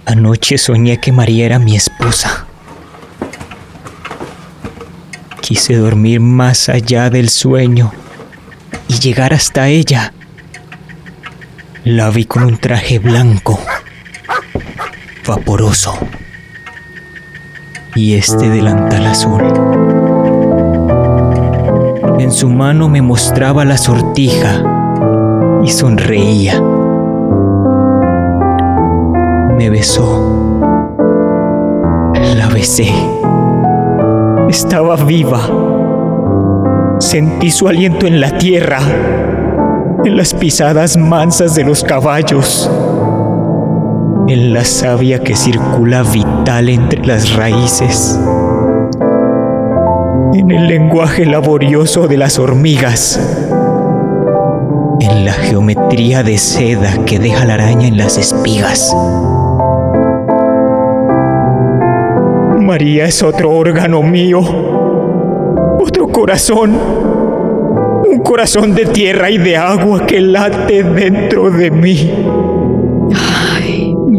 Anoche 0.07 0.59
soñé 0.59 0.99
que 0.99 1.13
María 1.13 1.47
era 1.47 1.59
mi 1.59 1.77
esposa. 1.77 2.47
Quise 5.41 5.77
dormir 5.77 6.21
más 6.21 6.69
allá 6.69 7.11
del 7.11 7.29
sueño 7.29 7.93
y 8.89 8.99
llegar 8.99 9.35
hasta 9.35 9.69
ella. 9.69 10.13
La 11.85 12.11
vi 12.11 12.25
con 12.25 12.45
un 12.45 12.59
traje 12.59 12.99
blanco, 12.99 13.61
vaporoso, 15.27 15.95
y 17.95 18.15
este 18.15 18.49
delantal 18.49 19.07
azul. 19.07 19.43
En 22.19 22.31
su 22.31 22.49
mano 22.49 22.89
me 22.89 23.03
mostraba 23.03 23.65
la 23.65 23.77
sortija 23.77 24.63
y 25.63 25.69
sonreía. 25.71 26.61
Me 29.57 29.71
besó. 29.71 30.21
La 32.37 32.49
besé. 32.49 32.93
Estaba 34.49 34.97
viva. 34.97 35.41
Sentí 36.99 37.51
su 37.51 37.69
aliento 37.69 38.07
en 38.07 38.21
la 38.21 38.37
tierra, 38.39 38.79
en 40.05 40.17
las 40.17 40.33
pisadas 40.35 40.97
mansas 40.97 41.55
de 41.55 41.65
los 41.65 41.83
caballos, 41.83 42.71
en 44.29 44.55
la 44.55 44.65
savia 44.65 45.23
que 45.23 45.37
circula 45.37 46.03
vital 46.03 46.71
entre 46.71 47.05
las 47.05 47.35
raíces, 47.35 48.19
en 50.33 50.51
el 50.51 50.67
lenguaje 50.67 51.27
laborioso 51.27 52.09
de 52.09 52.17
las 52.17 52.39
hormigas, 52.39 53.21
en 55.01 55.25
la 55.27 55.33
geometría 55.33 56.23
de 56.23 56.39
seda 56.39 57.05
que 57.05 57.19
deja 57.19 57.45
la 57.45 57.55
araña 57.55 57.87
en 57.89 57.99
las 57.99 58.17
espigas. 58.17 58.97
María 62.61 63.05
es 63.05 63.23
otro 63.23 63.51
órgano 63.51 64.03
mío, 64.03 64.41
otro 65.79 66.09
corazón, 66.09 66.75
un 68.11 68.19
corazón 68.21 68.75
de 68.75 68.87
tierra 68.87 69.31
y 69.31 69.37
de 69.37 69.59
agua 69.59 70.07
que 70.07 70.23
late 70.23 70.83
dentro 70.83 71.51
de 71.51 71.71
mí. 71.71 72.11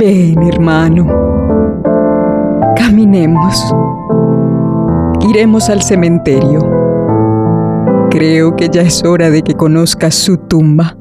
Ven, 0.08 0.44
hermano. 0.44 1.08
Caminemos. 2.78 3.74
Iremos 5.28 5.68
al 5.68 5.82
cementerio. 5.82 6.60
Creo 8.12 8.56
que 8.56 8.70
ya 8.70 8.84
es 8.84 9.04
hora 9.04 9.32
de 9.32 9.42
que 9.42 9.56
conozcas 9.56 10.14
su 10.14 10.38
tumba. 10.38 10.96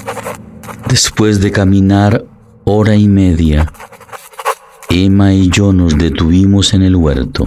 Después 0.89 1.43
de 1.43 1.52
caminar 1.52 2.24
hora 2.64 2.94
y 2.94 3.06
media, 3.06 3.70
Emma 4.89 5.35
y 5.35 5.51
yo 5.51 5.74
nos 5.74 5.98
detuvimos 5.98 6.72
en 6.72 6.81
el 6.81 6.97
huerto. 6.97 7.44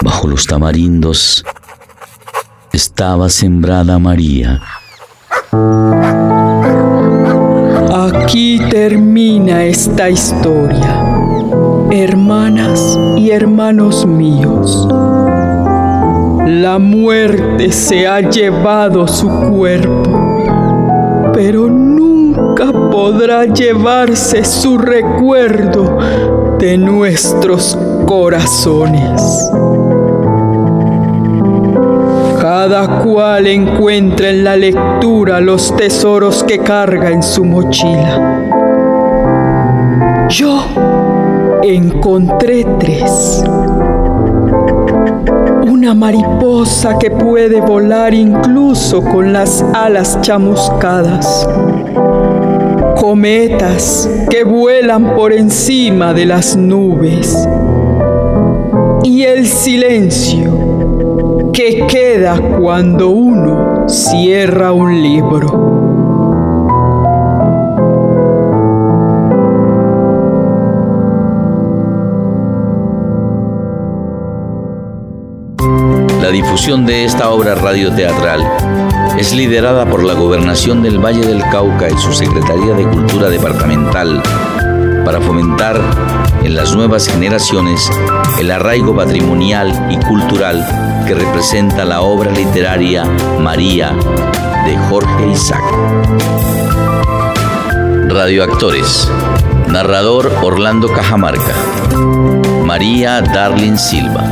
Bajo 0.00 0.26
los 0.26 0.48
tamarindos 0.48 1.44
estaba 2.72 3.28
sembrada 3.28 4.00
María. 4.00 4.60
Aquí 8.34 8.58
termina 8.68 9.62
esta 9.62 10.10
historia, 10.10 11.06
hermanas 11.92 12.98
y 13.16 13.30
hermanos 13.30 14.04
míos. 14.04 14.88
La 16.44 16.80
muerte 16.80 17.70
se 17.70 18.08
ha 18.08 18.28
llevado 18.28 19.06
su 19.06 19.28
cuerpo, 19.28 20.02
pero 21.32 21.70
nunca 21.70 22.72
podrá 22.90 23.44
llevarse 23.44 24.44
su 24.44 24.78
recuerdo 24.78 25.96
de 26.58 26.76
nuestros 26.76 27.78
corazones. 28.04 29.48
Cada 32.56 33.02
cual 33.02 33.48
encuentra 33.48 34.30
en 34.30 34.44
la 34.44 34.56
lectura 34.56 35.40
los 35.40 35.76
tesoros 35.76 36.44
que 36.44 36.60
carga 36.60 37.10
en 37.10 37.20
su 37.20 37.44
mochila. 37.44 38.38
Yo 40.28 40.64
encontré 41.64 42.64
tres. 42.78 43.42
Una 45.68 45.94
mariposa 45.94 46.96
que 46.96 47.10
puede 47.10 47.60
volar 47.60 48.14
incluso 48.14 49.02
con 49.02 49.32
las 49.32 49.60
alas 49.74 50.20
chamuscadas. 50.20 51.48
Cometas 53.00 54.08
que 54.30 54.44
vuelan 54.44 55.16
por 55.16 55.32
encima 55.32 56.14
de 56.14 56.26
las 56.26 56.56
nubes. 56.56 57.36
Y 59.02 59.24
el 59.24 59.44
silencio 59.44 60.63
que 61.54 61.86
queda 61.86 62.36
cuando 62.58 63.10
uno 63.10 63.88
cierra 63.88 64.72
un 64.72 65.00
libro. 65.00 65.46
La 76.20 76.30
difusión 76.30 76.86
de 76.86 77.04
esta 77.04 77.30
obra 77.30 77.54
radioteatral 77.54 78.42
es 79.16 79.32
liderada 79.32 79.86
por 79.86 80.02
la 80.02 80.14
Gobernación 80.14 80.82
del 80.82 80.98
Valle 80.98 81.24
del 81.24 81.40
Cauca 81.50 81.88
y 81.88 81.96
su 81.98 82.12
Secretaría 82.12 82.74
de 82.74 82.82
Cultura 82.88 83.28
Departamental 83.28 84.20
para 85.04 85.20
fomentar 85.20 85.80
en 86.42 86.56
las 86.56 86.74
nuevas 86.74 87.06
generaciones 87.06 87.88
el 88.40 88.50
arraigo 88.50 88.96
patrimonial 88.96 89.86
y 89.88 90.04
cultural 90.04 90.93
que 91.06 91.14
representa 91.14 91.84
la 91.84 92.00
obra 92.00 92.30
literaria 92.30 93.04
María 93.38 93.92
de 94.64 94.78
Jorge 94.88 95.30
Isaac. 95.30 95.62
Radioactores. 98.08 99.10
Narrador 99.68 100.32
Orlando 100.42 100.88
Cajamarca. 100.92 101.54
María 102.64 103.20
Darlin 103.20 103.78
Silva. 103.78 104.24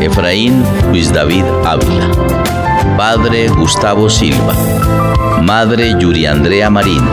Efraín 0.00 0.64
Luis 0.90 1.12
David 1.12 1.44
Ávila. 1.64 2.10
Padre 2.96 3.48
Gustavo 3.48 4.08
Silva. 4.08 4.54
Madre 5.42 5.94
Yuri 5.98 6.26
Andrea 6.26 6.70
Marín. 6.70 7.06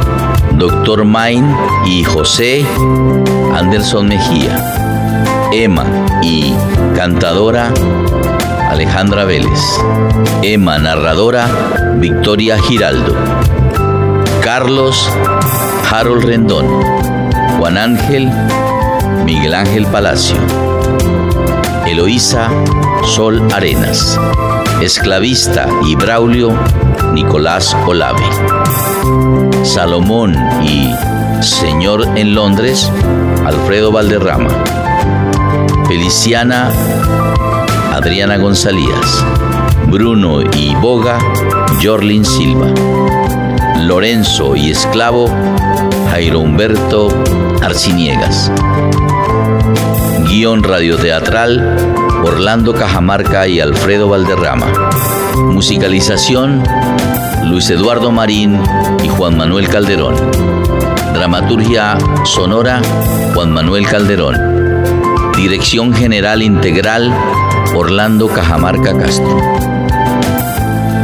Doctor 0.57 1.03
Main 1.03 1.53
y 1.85 2.03
José 2.03 2.65
Anderson 3.55 4.07
Mejía. 4.07 4.57
Emma 5.51 5.85
y 6.21 6.53
cantadora 6.95 7.73
Alejandra 8.69 9.25
Vélez. 9.25 9.59
Emma 10.43 10.77
narradora 10.77 11.47
Victoria 11.97 12.57
Giraldo. 12.59 13.15
Carlos 14.41 15.09
Harold 15.91 16.23
Rendón. 16.23 16.65
Juan 17.57 17.77
Ángel 17.77 18.29
Miguel 19.25 19.53
Ángel 19.55 19.85
Palacio. 19.87 20.37
Eloísa 21.85 22.49
Sol 23.05 23.41
Arenas. 23.53 24.19
Esclavista 24.81 25.67
y 25.85 25.95
Braulio 25.95 26.57
Nicolás 27.13 27.75
Olave. 27.85 28.23
Salomón 29.63 30.35
y 30.63 30.89
Señor 31.41 32.05
en 32.15 32.35
Londres, 32.35 32.91
Alfredo 33.45 33.91
Valderrama. 33.91 34.49
Feliciana 35.87 36.71
Adriana 37.99 38.37
González. 38.37 38.95
Bruno 39.87 40.41
y 40.41 40.73
Boga, 40.75 41.19
Jorlin 41.83 42.23
Silva. 42.23 42.67
Lorenzo 43.81 44.55
y 44.55 44.71
Esclavo, 44.71 45.27
Jairo 46.09 46.39
Humberto 46.39 47.09
Arciniegas. 47.61 48.49
Guión 50.29 50.63
radioteatral, 50.63 51.77
Orlando 52.23 52.73
Cajamarca 52.73 53.49
y 53.49 53.59
Alfredo 53.59 54.07
Valderrama. 54.07 54.67
Musicalización, 55.35 56.63
Luis 57.43 57.69
Eduardo 57.69 58.13
Marín 58.13 58.61
y 59.03 59.09
Juan 59.09 59.35
Manuel 59.35 59.67
Calderón. 59.67 60.15
Dramaturgia 61.13 61.97
sonora, 62.23 62.81
Juan 63.33 63.51
Manuel 63.51 63.85
Calderón. 63.85 64.37
Dirección 65.35 65.93
General 65.93 66.41
Integral, 66.41 67.13
Orlando 67.75 68.27
Cajamarca 68.27 68.97
Castro. 68.97 69.37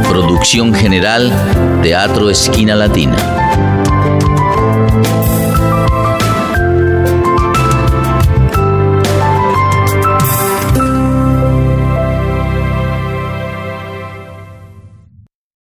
Producción 0.08 0.74
General, 0.74 1.32
Teatro 1.82 2.30
Esquina 2.30 2.74
Latina. 2.74 3.35